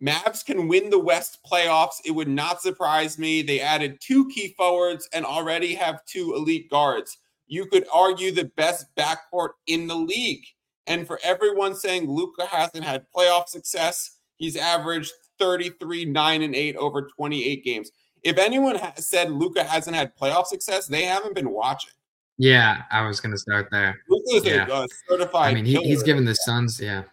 Mavs 0.01 0.45
can 0.45 0.67
win 0.67 0.89
the 0.89 0.99
West 0.99 1.39
playoffs. 1.49 2.01
It 2.05 2.11
would 2.11 2.27
not 2.27 2.61
surprise 2.61 3.17
me. 3.17 3.41
They 3.41 3.59
added 3.59 3.99
two 3.99 4.27
key 4.29 4.53
forwards 4.57 5.07
and 5.13 5.25
already 5.25 5.73
have 5.75 6.05
two 6.05 6.33
elite 6.35 6.69
guards. 6.69 7.17
You 7.47 7.65
could 7.67 7.87
argue 7.93 8.31
the 8.31 8.51
best 8.57 8.85
backcourt 8.95 9.51
in 9.67 9.87
the 9.87 9.95
league. 9.95 10.43
And 10.85 11.07
for 11.07 11.19
everyone 11.23 11.75
saying 11.75 12.09
Luka 12.09 12.45
hasn't 12.45 12.83
had 12.83 13.05
playoff 13.15 13.47
success, 13.47 14.17
he's 14.35 14.55
averaged 14.55 15.11
33, 15.39 16.05
9, 16.05 16.41
and 16.41 16.55
8 16.55 16.75
over 16.75 17.03
28 17.03 17.63
games. 17.63 17.91
If 18.23 18.37
anyone 18.37 18.75
has 18.75 19.05
said 19.05 19.31
Luka 19.31 19.63
hasn't 19.63 19.95
had 19.95 20.15
playoff 20.17 20.47
success, 20.47 20.87
they 20.87 21.03
haven't 21.03 21.35
been 21.35 21.51
watching. 21.51 21.91
Yeah, 22.37 22.83
I 22.91 23.05
was 23.07 23.19
going 23.19 23.31
to 23.31 23.37
start 23.37 23.69
there. 23.71 23.99
Luka's 24.09 24.45
yeah. 24.45 24.67
a 24.69 24.87
certified. 25.09 25.51
I 25.51 25.53
mean, 25.55 25.65
he, 25.65 25.75
he's 25.77 26.03
given 26.03 26.25
the 26.25 26.35
Suns, 26.35 26.79
yeah. 26.79 27.03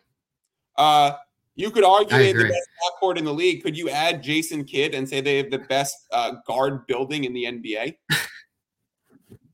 Uh, 0.76 1.12
you 1.56 1.70
could 1.70 1.84
argue 1.84 2.16
they 2.16 2.28
have 2.28 2.36
the 2.36 2.44
best 2.44 2.68
backcourt 3.02 3.16
in 3.16 3.24
the 3.24 3.32
league. 3.32 3.62
Could 3.62 3.76
you 3.76 3.88
add 3.88 4.22
Jason 4.22 4.64
Kidd 4.64 4.94
and 4.94 5.08
say 5.08 5.20
they 5.20 5.36
have 5.36 5.50
the 5.50 5.60
best 5.60 5.96
uh, 6.10 6.32
guard 6.46 6.86
building 6.86 7.24
in 7.24 7.32
the 7.32 7.44
NBA? 7.44 7.96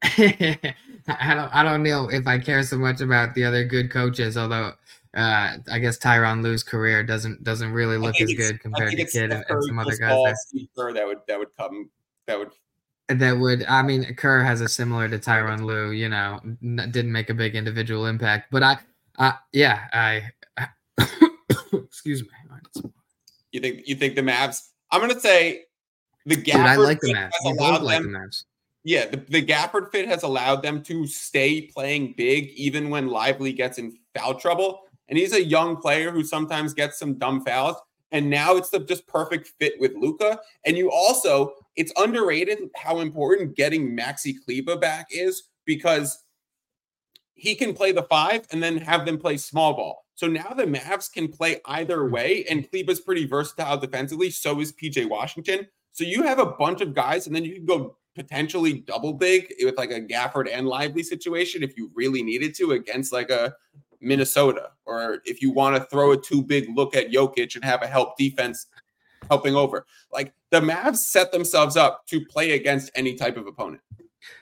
I 1.08 1.34
don't 1.34 1.54
I 1.54 1.62
don't 1.62 1.82
know 1.82 2.08
if 2.10 2.26
I 2.26 2.38
care 2.38 2.62
so 2.62 2.78
much 2.78 3.02
about 3.02 3.34
the 3.34 3.44
other 3.44 3.64
good 3.64 3.90
coaches, 3.90 4.38
although 4.38 4.72
uh, 5.14 5.56
I 5.70 5.78
guess 5.80 5.98
Tyronn 5.98 6.42
Lue's 6.42 6.62
career 6.62 7.02
doesn't 7.02 7.42
doesn't 7.42 7.72
really 7.72 7.96
look 7.96 8.20
as 8.20 8.32
good 8.32 8.60
compared 8.60 8.92
to 8.92 9.04
Kidd 9.04 9.32
and, 9.32 9.44
and, 9.48 9.64
some 9.64 9.78
other 9.78 9.96
guys. 9.96 10.34
There. 10.76 10.92
that 10.92 11.06
would 11.06 11.18
that 11.26 11.38
would 11.38 11.48
come 11.56 11.90
that 12.26 12.38
would 12.38 12.52
that 13.08 13.36
would 13.36 13.64
I 13.64 13.82
mean 13.82 14.14
Kerr 14.14 14.42
has 14.44 14.60
a 14.60 14.68
similar 14.68 15.08
to 15.08 15.18
Tyronn 15.18 15.64
Lue, 15.64 15.90
you 15.90 16.08
know, 16.08 16.38
n- 16.44 16.88
didn't 16.92 17.10
make 17.10 17.28
a 17.28 17.34
big 17.34 17.56
individual 17.56 18.06
impact, 18.06 18.52
but 18.52 18.62
I, 18.62 18.78
I 19.18 19.34
yeah, 19.52 19.80
I, 19.92 20.22
I 20.56 20.68
excuse 21.72 22.22
me. 22.22 22.28
You 23.50 23.60
think 23.60 23.88
you 23.88 23.96
think 23.96 24.14
the 24.14 24.22
Mavs? 24.22 24.68
I'm 24.92 25.00
gonna 25.00 25.18
say 25.18 25.64
the 26.24 26.36
Gafford 26.36 26.44
Dude, 26.44 26.56
I 26.56 26.76
like 26.76 27.00
the 27.00 27.14
Mavs. 27.14 27.30
Both 27.42 27.82
like 27.82 28.02
them, 28.02 28.12
the 28.12 28.18
Mavs. 28.18 28.44
Yeah, 28.84 29.06
the, 29.06 29.16
the 29.16 29.44
Gafford 29.44 29.90
fit 29.90 30.06
has 30.06 30.22
allowed 30.22 30.62
them 30.62 30.82
to 30.84 31.06
stay 31.06 31.62
playing 31.62 32.14
big 32.16 32.50
even 32.50 32.90
when 32.90 33.08
Lively 33.08 33.52
gets 33.52 33.78
in 33.78 33.98
foul 34.14 34.34
trouble 34.34 34.82
and 35.10 35.18
he's 35.18 35.34
a 35.34 35.44
young 35.44 35.76
player 35.76 36.10
who 36.10 36.24
sometimes 36.24 36.72
gets 36.72 36.98
some 36.98 37.18
dumb 37.18 37.44
fouls. 37.44 37.76
And 38.12 38.30
now 38.30 38.56
it's 38.56 38.70
the 38.70 38.80
just 38.80 39.06
perfect 39.06 39.52
fit 39.58 39.74
with 39.78 39.92
Luka. 39.94 40.40
And 40.64 40.76
you 40.76 40.90
also, 40.90 41.54
it's 41.76 41.92
underrated 41.96 42.58
how 42.76 43.00
important 43.00 43.56
getting 43.56 43.96
Maxi 43.96 44.34
Kleber 44.44 44.76
back 44.76 45.06
is 45.10 45.44
because 45.64 46.24
he 47.34 47.54
can 47.54 47.74
play 47.74 47.92
the 47.92 48.02
five 48.04 48.46
and 48.50 48.62
then 48.62 48.76
have 48.78 49.06
them 49.06 49.18
play 49.18 49.36
small 49.36 49.74
ball. 49.74 50.06
So 50.14 50.26
now 50.26 50.52
the 50.54 50.64
Mavs 50.64 51.10
can 51.10 51.28
play 51.28 51.60
either 51.64 52.08
way, 52.10 52.44
and 52.50 52.68
Kleber's 52.70 53.00
pretty 53.00 53.26
versatile 53.26 53.78
defensively. 53.78 54.28
So 54.28 54.60
is 54.60 54.72
PJ 54.72 55.08
Washington. 55.08 55.66
So 55.92 56.04
you 56.04 56.22
have 56.22 56.38
a 56.38 56.52
bunch 56.52 56.82
of 56.82 56.94
guys, 56.94 57.26
and 57.26 57.34
then 57.34 57.44
you 57.44 57.54
can 57.54 57.64
go 57.64 57.96
potentially 58.14 58.80
double 58.80 59.14
big 59.14 59.54
with 59.62 59.78
like 59.78 59.90
a 59.90 60.00
Gafford 60.00 60.48
and 60.52 60.66
Lively 60.66 61.02
situation 61.02 61.62
if 61.62 61.76
you 61.76 61.90
really 61.94 62.22
needed 62.22 62.54
to 62.56 62.72
against 62.72 63.12
like 63.12 63.30
a 63.30 63.54
Minnesota, 64.00 64.70
or 64.86 65.20
if 65.24 65.42
you 65.42 65.50
want 65.50 65.76
to 65.76 65.84
throw 65.84 66.12
a 66.12 66.16
too 66.16 66.42
big 66.42 66.68
look 66.74 66.96
at 66.96 67.10
Jokic 67.10 67.54
and 67.54 67.64
have 67.64 67.82
a 67.82 67.86
help 67.86 68.16
defense 68.16 68.66
helping 69.28 69.54
over. 69.54 69.86
Like 70.12 70.32
the 70.50 70.60
Mavs 70.60 70.98
set 70.98 71.32
themselves 71.32 71.76
up 71.76 72.06
to 72.06 72.24
play 72.24 72.52
against 72.52 72.90
any 72.94 73.14
type 73.14 73.36
of 73.36 73.46
opponent. 73.46 73.82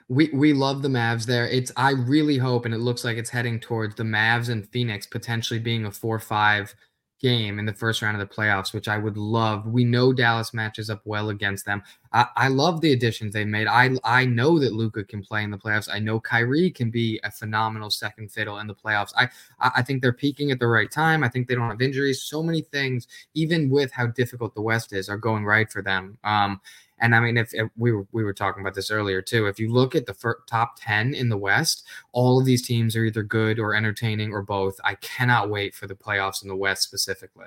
We 0.09 0.31
we 0.33 0.53
love 0.53 0.83
the 0.83 0.89
Mavs 0.89 1.27
there. 1.27 1.47
It's 1.47 1.71
I 1.77 1.91
really 1.91 2.39
hope, 2.39 2.65
and 2.65 2.75
it 2.75 2.79
looks 2.79 3.05
like 3.05 3.17
it's 3.17 3.31
heading 3.31 3.61
towards 3.61 3.95
the 3.95 4.03
Mavs 4.03 4.49
and 4.49 4.69
Phoenix 4.71 5.07
potentially 5.07 5.61
being 5.61 5.87
a 5.87 5.91
four 5.91 6.19
five 6.19 6.75
game 7.21 7.59
in 7.59 7.67
the 7.67 7.73
first 7.73 8.03
round 8.03 8.21
of 8.21 8.27
the 8.27 8.35
playoffs, 8.35 8.73
which 8.73 8.89
I 8.89 8.99
would 8.99 9.17
love. 9.17 9.67
We 9.67 9.85
know 9.85 10.13
Dallas 10.13 10.55
matches 10.55 10.89
up 10.91 11.01
well 11.05 11.31
against 11.31 11.65
them. 11.65 11.83
I, 12.13 12.27
I 12.37 12.49
love 12.49 12.81
the 12.81 12.93
additions 12.93 13.33
they 13.33 13.45
made. 13.45 13.67
I 13.67 13.91
I 14.05 14.25
know 14.25 14.59
that 14.59 14.73
Luka 14.73 15.05
can 15.05 15.23
play 15.23 15.43
in 15.43 15.51
the 15.51 15.59
playoffs. 15.59 15.89
I 15.93 15.99
know 15.99 16.21
Kyrie 16.21 16.71
can 16.71 16.91
be 16.91 17.21
a 17.25 17.31
phenomenal 17.31 17.91
second 17.91 18.31
fiddle 18.31 18.59
in 18.59 18.67
the 18.67 18.75
playoffs. 18.75 19.13
I 19.17 19.29
I 19.61 19.83
think 19.83 20.03
they're 20.03 20.13
peaking 20.13 20.51
at 20.51 20.59
the 20.59 20.69
right 20.69 20.91
time. 20.91 21.25
I 21.25 21.29
think 21.29 21.49
they 21.49 21.55
don't 21.55 21.71
have 21.71 21.83
injuries. 21.83 22.23
So 22.23 22.43
many 22.43 22.63
things, 22.63 23.07
even 23.35 23.69
with 23.69 23.93
how 23.93 24.07
difficult 24.07 24.55
the 24.55 24.63
West 24.63 24.93
is, 24.93 25.09
are 25.09 25.19
going 25.19 25.45
right 25.45 25.71
for 25.71 25.83
them. 25.83 26.19
Um, 26.25 26.61
and 27.01 27.15
I 27.15 27.21
mean, 27.21 27.37
if, 27.37 27.55
if, 27.55 27.71
we 27.77 27.93
were 27.93 28.07
we 28.13 28.25
were 28.25 28.33
talking 28.33 28.63
about 28.63 28.75
this 28.75 28.91
earlier 28.91 29.23
too, 29.23 29.47
if 29.47 29.59
you 29.59 29.73
look 29.73 29.95
at 29.95 30.07
the 30.07 30.15
first, 30.15 30.47
top 30.47 30.77
ten 30.79 31.15
in 31.15 31.29
the 31.29 31.37
West, 31.37 31.87
all 32.13 32.39
of 32.39 32.45
these 32.45 32.63
teams 32.63 32.97
are 32.97 33.05
either 33.05 33.23
good 33.23 33.59
or 33.59 33.75
entertaining 33.75 34.33
or 34.33 34.43
both. 34.43 34.81
I 34.85 34.95
cannot 34.97 35.51
wait 35.51 35.75
for 35.75 35.87
the 35.87 35.95
playoffs 35.95 36.43
in 36.43 36.49
the 36.49 36.57
West 36.57 36.83
specifically. 36.83 37.47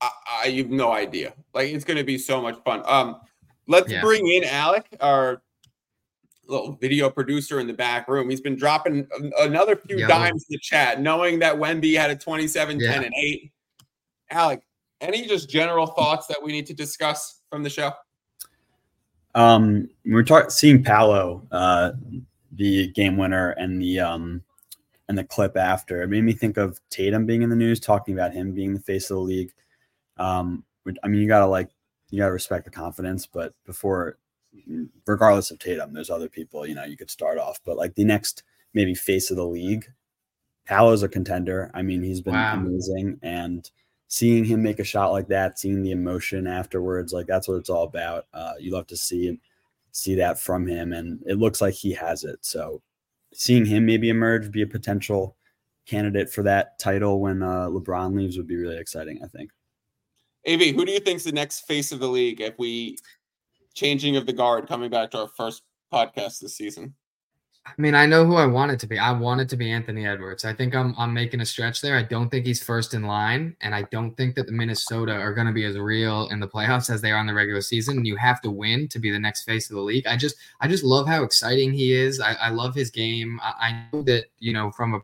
I, 0.00 0.10
I 0.44 0.48
have 0.48 0.70
no 0.70 0.92
idea. 0.92 1.34
Like 1.54 1.70
it's 1.70 1.84
going 1.84 1.98
to 1.98 2.04
be 2.04 2.18
so 2.18 2.40
much 2.40 2.58
fun. 2.64 2.82
Um, 2.86 3.20
let's 3.66 3.90
yeah. 3.90 4.00
bring 4.00 4.26
in 4.26 4.44
Alec, 4.44 4.86
our 5.00 5.42
little 6.48 6.72
video 6.72 7.10
producer 7.10 7.60
in 7.60 7.66
the 7.66 7.72
back 7.72 8.08
room. 8.08 8.30
He's 8.30 8.40
been 8.40 8.56
dropping 8.56 9.06
another 9.40 9.76
few 9.76 9.98
Yo. 9.98 10.08
dimes 10.08 10.46
in 10.48 10.54
the 10.54 10.58
chat, 10.58 11.00
knowing 11.00 11.38
that 11.40 11.56
Wemby 11.56 11.96
had 11.96 12.10
a 12.10 12.16
27, 12.16 12.80
yeah. 12.80 12.92
10, 12.92 13.04
and 13.04 13.14
8. 13.14 13.52
Alec, 14.30 14.62
any 15.00 15.26
just 15.26 15.48
general 15.48 15.86
thoughts 15.86 16.26
that 16.28 16.42
we 16.42 16.52
need 16.52 16.66
to 16.66 16.74
discuss 16.74 17.42
from 17.50 17.62
the 17.62 17.70
show? 17.70 17.92
Um, 19.36 19.90
we're 20.06 20.48
seeing 20.48 20.82
Paolo, 20.82 21.46
uh, 21.52 21.92
the 22.52 22.88
game 22.88 23.18
winner, 23.18 23.50
and 23.50 23.80
the 23.80 24.00
um, 24.00 24.42
and 25.08 25.16
the 25.16 25.24
clip 25.24 25.56
after. 25.56 26.02
It 26.02 26.08
made 26.08 26.24
me 26.24 26.32
think 26.32 26.56
of 26.56 26.80
Tatum 26.90 27.26
being 27.26 27.42
in 27.42 27.50
the 27.50 27.56
news, 27.56 27.78
talking 27.78 28.14
about 28.14 28.32
him 28.32 28.52
being 28.52 28.72
the 28.74 28.80
face 28.80 29.10
of 29.10 29.16
the 29.16 29.22
league. 29.22 29.52
Um, 30.16 30.64
I 31.02 31.08
mean, 31.08 31.20
you 31.20 31.28
gotta 31.28 31.46
like 31.46 31.68
you 32.10 32.18
gotta 32.18 32.32
respect 32.32 32.64
the 32.64 32.70
confidence, 32.70 33.26
but 33.26 33.52
before, 33.66 34.16
regardless 35.06 35.50
of 35.50 35.58
Tatum, 35.58 35.92
there's 35.92 36.10
other 36.10 36.30
people. 36.30 36.66
You 36.66 36.74
know, 36.74 36.84
you 36.84 36.96
could 36.96 37.10
start 37.10 37.36
off, 37.36 37.60
but 37.62 37.76
like 37.76 37.94
the 37.94 38.04
next 38.04 38.42
maybe 38.72 38.94
face 38.94 39.30
of 39.30 39.36
the 39.36 39.46
league, 39.46 39.86
Paolo's 40.66 41.02
a 41.02 41.08
contender. 41.08 41.70
I 41.74 41.82
mean, 41.82 42.02
he's 42.02 42.22
been 42.22 42.32
wow. 42.32 42.54
amazing, 42.54 43.18
and 43.22 43.70
seeing 44.08 44.44
him 44.44 44.62
make 44.62 44.78
a 44.78 44.84
shot 44.84 45.12
like 45.12 45.28
that, 45.28 45.58
seeing 45.58 45.82
the 45.82 45.90
emotion 45.90 46.46
afterwards, 46.46 47.12
like 47.12 47.26
that's 47.26 47.48
what 47.48 47.56
it's 47.56 47.70
all 47.70 47.84
about. 47.84 48.26
Uh, 48.32 48.52
you 48.58 48.72
love 48.72 48.86
to 48.88 48.96
see 48.96 49.38
see 49.92 50.14
that 50.14 50.38
from 50.38 50.66
him, 50.66 50.92
and 50.92 51.22
it 51.26 51.38
looks 51.38 51.60
like 51.60 51.74
he 51.74 51.92
has 51.92 52.24
it. 52.24 52.38
So 52.42 52.82
seeing 53.32 53.64
him 53.64 53.86
maybe 53.86 54.08
emerge, 54.08 54.50
be 54.50 54.62
a 54.62 54.66
potential 54.66 55.36
candidate 55.86 56.30
for 56.30 56.42
that 56.42 56.78
title 56.78 57.20
when 57.20 57.42
uh, 57.42 57.68
LeBron 57.68 58.16
leaves 58.16 58.36
would 58.36 58.46
be 58.46 58.56
really 58.56 58.78
exciting. 58.78 59.20
I 59.22 59.28
think. 59.28 59.50
Av, 60.48 60.60
who 60.60 60.84
do 60.84 60.92
you 60.92 61.00
think's 61.00 61.24
the 61.24 61.32
next 61.32 61.60
face 61.60 61.90
of 61.90 61.98
the 61.98 62.08
league 62.08 62.40
if 62.40 62.56
we 62.58 62.98
changing 63.74 64.16
of 64.16 64.26
the 64.26 64.32
guard 64.32 64.68
coming 64.68 64.90
back 64.90 65.10
to 65.10 65.22
our 65.22 65.28
first 65.36 65.62
podcast 65.92 66.40
this 66.40 66.56
season? 66.56 66.94
I 67.66 67.72
mean, 67.78 67.94
I 67.96 68.06
know 68.06 68.24
who 68.24 68.36
I 68.36 68.46
want 68.46 68.70
it 68.70 68.78
to 68.80 68.86
be. 68.86 68.98
I 68.98 69.10
want 69.10 69.40
it 69.40 69.48
to 69.48 69.56
be 69.56 69.70
Anthony 69.70 70.06
Edwards. 70.06 70.44
I 70.44 70.52
think 70.52 70.74
I'm 70.74 70.94
I'm 70.96 71.12
making 71.12 71.40
a 71.40 71.46
stretch 71.46 71.80
there. 71.80 71.96
I 71.96 72.02
don't 72.02 72.30
think 72.30 72.46
he's 72.46 72.62
first 72.62 72.94
in 72.94 73.02
line, 73.02 73.56
and 73.60 73.74
I 73.74 73.82
don't 73.90 74.16
think 74.16 74.36
that 74.36 74.46
the 74.46 74.52
Minnesota 74.52 75.12
are 75.12 75.34
going 75.34 75.48
to 75.48 75.52
be 75.52 75.64
as 75.64 75.76
real 75.76 76.28
in 76.28 76.38
the 76.38 76.46
playoffs 76.46 76.90
as 76.90 77.00
they 77.00 77.10
are 77.10 77.20
in 77.20 77.26
the 77.26 77.34
regular 77.34 77.60
season. 77.60 78.04
You 78.04 78.16
have 78.16 78.40
to 78.42 78.50
win 78.50 78.88
to 78.88 78.98
be 79.00 79.10
the 79.10 79.18
next 79.18 79.44
face 79.44 79.68
of 79.68 79.76
the 79.76 79.82
league. 79.82 80.06
I 80.06 80.16
just 80.16 80.36
I 80.60 80.68
just 80.68 80.84
love 80.84 81.08
how 81.08 81.24
exciting 81.24 81.72
he 81.72 81.92
is. 81.92 82.20
I, 82.20 82.34
I 82.34 82.48
love 82.50 82.74
his 82.74 82.90
game. 82.90 83.40
I, 83.42 83.52
I 83.60 83.86
know 83.92 84.02
that 84.02 84.26
you 84.38 84.52
know 84.52 84.70
from 84.70 84.94
a 84.94 85.00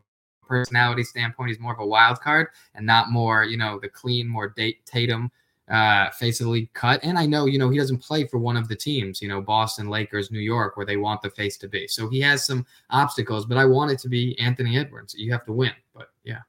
personality 0.47 1.03
standpoint, 1.03 1.49
he's 1.49 1.59
more 1.59 1.73
of 1.73 1.79
a 1.79 1.85
wild 1.85 2.21
card 2.21 2.47
and 2.75 2.85
not 2.85 3.11
more 3.11 3.43
you 3.43 3.57
know 3.57 3.77
the 3.79 3.89
clean, 3.89 4.27
more 4.27 4.49
date 4.49 4.85
Tatum 4.85 5.31
uh, 5.69 6.09
face 6.11 6.39
of 6.39 6.45
the 6.45 6.51
league 6.51 6.73
cut. 6.73 6.99
And 7.03 7.17
I 7.17 7.25
know, 7.25 7.45
you 7.45 7.57
know, 7.57 7.69
he 7.69 7.77
doesn't 7.77 7.99
play 7.99 8.27
for 8.27 8.37
one 8.37 8.57
of 8.57 8.67
the 8.67 8.75
teams, 8.75 9.21
you 9.21 9.27
know, 9.27 9.41
Boston, 9.41 9.89
Lakers, 9.89 10.31
New 10.31 10.39
York, 10.39 10.75
where 10.75 10.85
they 10.85 10.97
want 10.97 11.21
the 11.21 11.29
face 11.29 11.57
to 11.57 11.67
be. 11.67 11.87
So 11.87 12.09
he 12.09 12.19
has 12.21 12.45
some 12.45 12.65
obstacles, 12.89 13.45
but 13.45 13.57
I 13.57 13.65
want 13.65 13.91
it 13.91 13.99
to 13.99 14.09
be 14.09 14.37
Anthony 14.39 14.77
Edwards. 14.77 15.15
You 15.17 15.31
have 15.31 15.45
to 15.45 15.53
win. 15.53 15.71
But 15.95 16.09
yeah. 16.23 16.41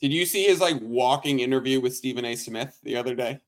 Did 0.00 0.12
you 0.12 0.26
see 0.26 0.44
his 0.44 0.60
like 0.60 0.78
walking 0.80 1.40
interview 1.40 1.80
with 1.80 1.94
Stephen 1.94 2.24
A. 2.24 2.34
Smith 2.34 2.78
the 2.82 2.96
other 2.96 3.14
day? 3.14 3.40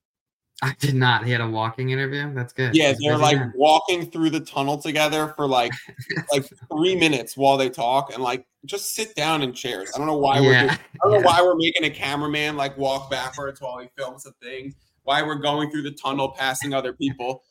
I 0.63 0.75
did 0.79 0.95
not. 0.95 1.25
He 1.25 1.33
had 1.33 1.41
a 1.41 1.49
walking 1.49 1.91
interview. 1.91 2.33
That's 2.33 2.53
good. 2.53 2.75
Yeah, 2.75 2.95
they're 3.01 3.19
like 3.19 3.37
man. 3.37 3.53
walking 3.57 4.11
through 4.11 4.31
the 4.31 4.41
tunnel 4.41 4.79
together 4.79 5.35
for 5.37 5.47
like 5.47 5.73
like 6.33 6.47
three 6.71 6.95
minutes 6.95 7.37
while 7.37 7.57
they 7.57 7.69
talk, 7.69 8.15
and 8.15 8.23
like 8.23 8.47
just 8.65 8.95
sit 8.95 9.15
down 9.15 9.43
in 9.43 9.53
chairs. 9.53 9.91
I 9.95 9.99
don't 9.99 10.07
know 10.07 10.17
why 10.17 10.39
yeah. 10.39 10.47
we're 10.47 10.67
doing, 10.67 10.71
I 10.71 10.79
don't 11.03 11.13
know 11.13 11.21
why 11.29 11.43
we're 11.43 11.57
making 11.57 11.85
a 11.85 11.91
cameraman 11.91 12.57
like 12.57 12.79
walk 12.79 13.11
backwards 13.11 13.61
while 13.61 13.79
he 13.79 13.89
films 13.97 14.23
the 14.25 14.33
thing. 14.43 14.75
Why 15.03 15.23
we're 15.23 15.35
going 15.35 15.71
through 15.71 15.83
the 15.83 15.93
tunnel, 15.93 16.31
passing 16.31 16.73
other 16.73 16.93
people. 16.93 17.43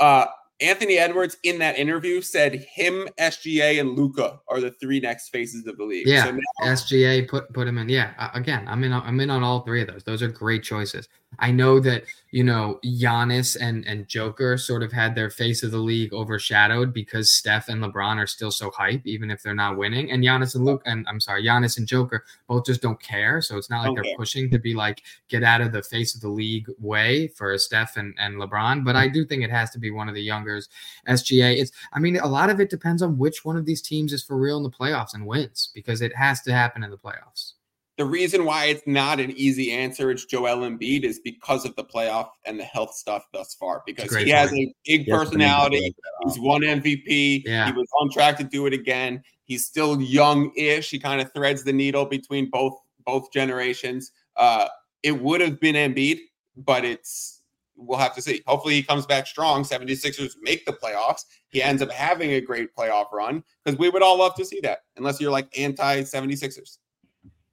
Uh, 0.00 0.26
Anthony 0.60 0.96
Edwards 0.96 1.36
in 1.42 1.58
that 1.58 1.78
interview 1.78 2.22
said 2.22 2.66
him, 2.72 3.08
SGA, 3.18 3.78
and 3.78 3.90
Luka 3.90 4.40
are 4.48 4.60
the 4.60 4.70
three 4.70 5.00
next 5.00 5.28
faces 5.28 5.66
of 5.66 5.76
the 5.76 5.84
league. 5.84 6.06
Yeah, 6.06 6.24
so 6.24 6.30
now- 6.30 6.40
SGA 6.62 7.28
put 7.28 7.52
put 7.52 7.68
him 7.68 7.76
in. 7.78 7.88
Yeah, 7.88 8.30
again, 8.34 8.66
I'm 8.66 8.82
in. 8.82 8.92
I'm 8.92 9.20
in 9.20 9.30
on 9.30 9.42
all 9.42 9.60
three 9.60 9.82
of 9.82 9.88
those. 9.88 10.04
Those 10.04 10.22
are 10.22 10.28
great 10.28 10.62
choices. 10.62 11.08
I 11.38 11.50
know 11.50 11.80
that 11.80 12.04
you 12.30 12.44
know 12.44 12.80
Giannis 12.84 13.56
and 13.60 13.86
and 13.86 14.08
Joker 14.08 14.56
sort 14.58 14.82
of 14.82 14.92
had 14.92 15.14
their 15.14 15.30
face 15.30 15.62
of 15.62 15.70
the 15.70 15.78
league 15.78 16.12
overshadowed 16.12 16.92
because 16.92 17.32
Steph 17.32 17.68
and 17.68 17.82
LeBron 17.82 18.16
are 18.16 18.26
still 18.26 18.50
so 18.50 18.70
hype, 18.70 19.06
even 19.06 19.30
if 19.30 19.42
they're 19.42 19.54
not 19.54 19.76
winning. 19.76 20.10
And 20.10 20.22
Giannis 20.22 20.54
and 20.54 20.64
Luke, 20.64 20.82
and 20.86 21.06
I'm 21.08 21.20
sorry, 21.20 21.44
Giannis 21.44 21.78
and 21.78 21.86
Joker 21.86 22.24
both 22.46 22.66
just 22.66 22.82
don't 22.82 23.00
care. 23.00 23.40
So 23.40 23.56
it's 23.56 23.70
not 23.70 23.82
like 23.82 23.98
okay. 23.98 24.08
they're 24.08 24.16
pushing 24.16 24.50
to 24.50 24.58
be 24.58 24.74
like 24.74 25.02
get 25.28 25.42
out 25.42 25.60
of 25.60 25.72
the 25.72 25.82
face 25.82 26.14
of 26.14 26.20
the 26.20 26.28
league 26.28 26.66
way 26.78 27.28
for 27.28 27.56
Steph 27.58 27.96
and 27.96 28.14
and 28.18 28.36
LeBron. 28.36 28.84
But 28.84 28.96
I 28.96 29.06
mm-hmm. 29.06 29.14
do 29.14 29.24
think 29.24 29.42
it 29.42 29.50
has 29.50 29.70
to 29.70 29.78
be 29.78 29.90
one 29.90 30.08
of 30.08 30.14
the 30.14 30.22
youngers. 30.22 30.68
SGA. 31.08 31.58
It's 31.58 31.72
I 31.92 31.98
mean 31.98 32.16
a 32.16 32.26
lot 32.26 32.50
of 32.50 32.60
it 32.60 32.70
depends 32.70 33.02
on 33.02 33.18
which 33.18 33.44
one 33.44 33.56
of 33.56 33.66
these 33.66 33.82
teams 33.82 34.12
is 34.12 34.22
for 34.22 34.36
real 34.36 34.56
in 34.56 34.62
the 34.62 34.70
playoffs 34.70 35.14
and 35.14 35.26
wins 35.26 35.70
because 35.74 36.02
it 36.02 36.14
has 36.14 36.42
to 36.42 36.52
happen 36.52 36.82
in 36.82 36.90
the 36.90 36.98
playoffs 36.98 37.52
the 37.96 38.04
reason 38.04 38.44
why 38.44 38.66
it's 38.66 38.86
not 38.86 39.20
an 39.20 39.30
easy 39.32 39.72
answer, 39.72 40.10
it's 40.10 40.26
Joel 40.26 40.58
Embiid, 40.58 41.04
is 41.04 41.18
because 41.20 41.64
of 41.64 41.74
the 41.76 41.84
playoff 41.84 42.28
and 42.44 42.60
the 42.60 42.64
health 42.64 42.94
stuff 42.94 43.24
thus 43.32 43.54
far. 43.54 43.82
Because 43.86 44.10
he 44.14 44.24
point. 44.24 44.28
has 44.28 44.52
a 44.52 44.74
big 44.84 45.06
personality. 45.06 45.94
He's 46.24 46.38
won 46.38 46.60
MVP. 46.60 47.42
Yeah. 47.46 47.66
He 47.66 47.72
was 47.72 47.88
on 48.00 48.10
track 48.10 48.36
to 48.38 48.44
do 48.44 48.66
it 48.66 48.74
again. 48.74 49.22
He's 49.44 49.64
still 49.64 50.00
young-ish. 50.00 50.90
He 50.90 50.98
kind 50.98 51.20
of 51.20 51.32
threads 51.32 51.64
the 51.64 51.72
needle 51.72 52.04
between 52.04 52.50
both 52.50 52.78
both 53.06 53.32
generations. 53.32 54.10
Uh, 54.36 54.66
it 55.02 55.12
would 55.12 55.40
have 55.40 55.60
been 55.60 55.76
Embiid, 55.76 56.18
but 56.56 56.84
it's 56.84 57.40
we'll 57.76 57.98
have 57.98 58.14
to 58.16 58.22
see. 58.22 58.42
Hopefully 58.46 58.74
he 58.74 58.82
comes 58.82 59.06
back 59.06 59.26
strong. 59.26 59.62
76ers 59.62 60.32
make 60.42 60.66
the 60.66 60.72
playoffs. 60.72 61.24
He 61.48 61.62
ends 61.62 61.80
up 61.80 61.90
having 61.90 62.32
a 62.32 62.40
great 62.40 62.74
playoff 62.74 63.12
run 63.12 63.42
because 63.64 63.78
we 63.78 63.88
would 63.88 64.02
all 64.02 64.18
love 64.18 64.34
to 64.34 64.44
see 64.44 64.60
that, 64.60 64.80
unless 64.96 65.20
you're 65.20 65.30
like 65.30 65.56
anti 65.58 66.02
76ers. 66.02 66.78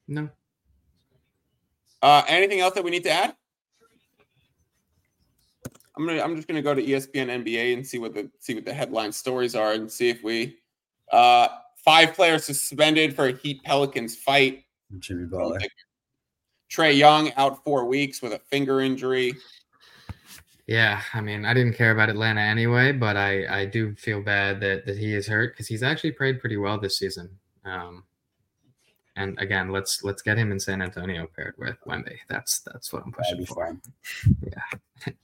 No. 0.08 0.30
Uh, 2.02 2.24
anything 2.28 2.60
else 2.60 2.74
that 2.74 2.84
we 2.84 2.92
need 2.92 3.04
to 3.04 3.12
add? 3.12 3.36
I'm 5.96 6.06
gonna. 6.06 6.22
I'm 6.22 6.36
just 6.36 6.48
gonna 6.48 6.62
go 6.62 6.74
to 6.74 6.82
ESPN 6.82 7.44
NBA 7.44 7.74
and 7.74 7.86
see 7.86 8.00
what 8.00 8.14
the 8.14 8.30
see 8.40 8.56
what 8.56 8.66
the 8.66 8.74
headline 8.74 9.12
stories 9.12 9.56
are 9.56 9.74
and 9.74 9.92
see 9.92 10.10
if 10.10 10.24
we. 10.24 10.58
Uh, 11.12 11.48
five 11.78 12.14
players 12.14 12.46
suspended 12.46 13.16
for 13.16 13.28
a 13.28 13.32
Heat 13.32 13.64
Pelicans 13.64 14.16
fight. 14.16 14.64
Jimmy 15.00 15.26
Butler. 15.26 15.60
Trae 16.72 16.98
Young 16.98 17.32
out 17.34 17.64
four 17.64 17.86
weeks 17.86 18.22
with 18.22 18.34
a 18.34 18.40
finger 18.40 18.82
injury. 18.82 19.34
Yeah, 20.66 21.02
I 21.14 21.22
mean, 21.22 21.46
I 21.46 21.54
didn't 21.54 21.74
care 21.74 21.92
about 21.92 22.10
Atlanta 22.10 22.42
anyway, 22.42 22.94
but 22.94 23.16
I 23.16 23.62
I 23.62 23.66
do 23.66 23.94
feel 23.96 24.22
bad 24.22 24.60
that 24.62 24.86
that 24.86 24.98
he 24.98 25.14
is 25.14 25.28
hurt 25.28 25.54
because 25.54 25.68
he's 25.68 25.84
actually 25.84 26.14
played 26.14 26.40
pretty 26.40 26.58
well 26.58 26.80
this 26.80 26.98
season. 26.98 27.30
Um, 27.66 28.04
and 29.16 29.40
again, 29.40 29.72
let's 29.72 30.04
let's 30.04 30.22
get 30.22 30.38
him 30.38 30.52
in 30.52 30.60
San 30.60 30.82
Antonio 30.82 31.28
paired 31.36 31.56
with 31.58 31.78
Wemby. 31.86 32.18
That's 32.30 32.60
that's 32.62 32.92
what 32.92 33.04
I'm 33.06 33.12
pushing 33.12 33.46
for. 33.46 33.78
Yeah. 34.46 35.12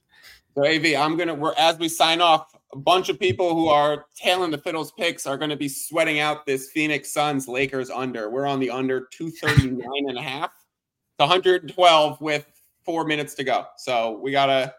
So 0.56 0.66
AV, 0.66 0.96
I'm 0.98 1.16
gonna 1.16 1.36
we're 1.36 1.54
as 1.58 1.78
we 1.78 1.88
sign 1.88 2.22
off, 2.22 2.54
a 2.74 2.78
bunch 2.78 3.08
of 3.08 3.20
people 3.20 3.54
who 3.54 3.68
are 3.68 4.08
tailing 4.16 4.52
the 4.52 4.58
fiddles 4.58 4.92
picks 4.92 5.28
are 5.28 5.38
gonna 5.38 5.56
be 5.56 5.70
sweating 5.70 6.20
out 6.20 6.46
this 6.46 6.72
Phoenix 6.72 7.14
Suns 7.14 7.48
Lakers 7.48 7.90
under. 7.90 8.30
We're 8.30 8.48
on 8.48 8.60
the 8.60 8.72
under 8.72 9.08
239 9.12 9.80
and 10.08 10.18
a 10.18 10.22
half. 10.22 10.52
It's 10.52 11.20
112 11.20 12.20
with 12.20 12.48
four 12.84 13.06
minutes 13.06 13.36
to 13.36 13.44
go. 13.44 13.68
So 13.78 14.20
we 14.22 14.32
gotta 14.32 14.74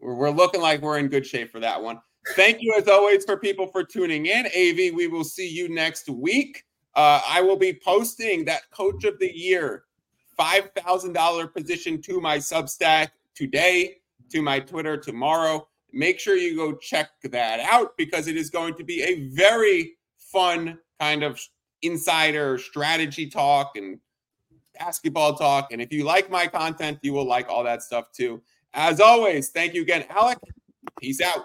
we're, 0.00 0.14
we're 0.14 0.30
looking 0.30 0.62
like 0.62 0.80
we're 0.80 0.98
in 0.98 1.08
good 1.08 1.26
shape 1.26 1.50
for 1.50 1.60
that 1.60 1.82
one. 1.82 2.00
Thank 2.36 2.58
you 2.62 2.72
as 2.78 2.88
always 2.88 3.24
for 3.24 3.36
people 3.36 3.66
for 3.66 3.82
tuning 3.82 4.26
in. 4.26 4.46
AV, 4.46 4.94
we 4.94 5.08
will 5.08 5.24
see 5.24 5.48
you 5.48 5.68
next 5.68 6.08
week. 6.08 6.62
Uh, 6.94 7.20
I 7.26 7.40
will 7.40 7.56
be 7.56 7.72
posting 7.84 8.44
that 8.44 8.70
coach 8.70 9.04
of 9.04 9.18
the 9.18 9.34
year 9.34 9.84
$5,000 10.38 11.52
position 11.54 12.02
to 12.02 12.20
my 12.20 12.38
Substack 12.38 13.08
today, 13.34 13.98
to 14.30 14.42
my 14.42 14.60
Twitter 14.60 14.96
tomorrow. 14.96 15.66
Make 15.92 16.18
sure 16.18 16.36
you 16.36 16.56
go 16.56 16.74
check 16.74 17.10
that 17.24 17.60
out 17.60 17.96
because 17.96 18.28
it 18.28 18.36
is 18.36 18.50
going 18.50 18.74
to 18.74 18.84
be 18.84 19.02
a 19.02 19.28
very 19.28 19.94
fun 20.18 20.78
kind 20.98 21.22
of 21.22 21.40
insider 21.82 22.58
strategy 22.58 23.28
talk 23.28 23.76
and 23.76 23.98
basketball 24.78 25.34
talk. 25.34 25.72
And 25.72 25.82
if 25.82 25.92
you 25.92 26.04
like 26.04 26.30
my 26.30 26.46
content, 26.46 26.98
you 27.02 27.12
will 27.12 27.26
like 27.26 27.48
all 27.48 27.64
that 27.64 27.82
stuff 27.82 28.06
too. 28.12 28.42
As 28.74 29.00
always, 29.00 29.50
thank 29.50 29.74
you 29.74 29.82
again, 29.82 30.06
Alec. 30.08 30.38
Peace 30.98 31.20
out. 31.20 31.44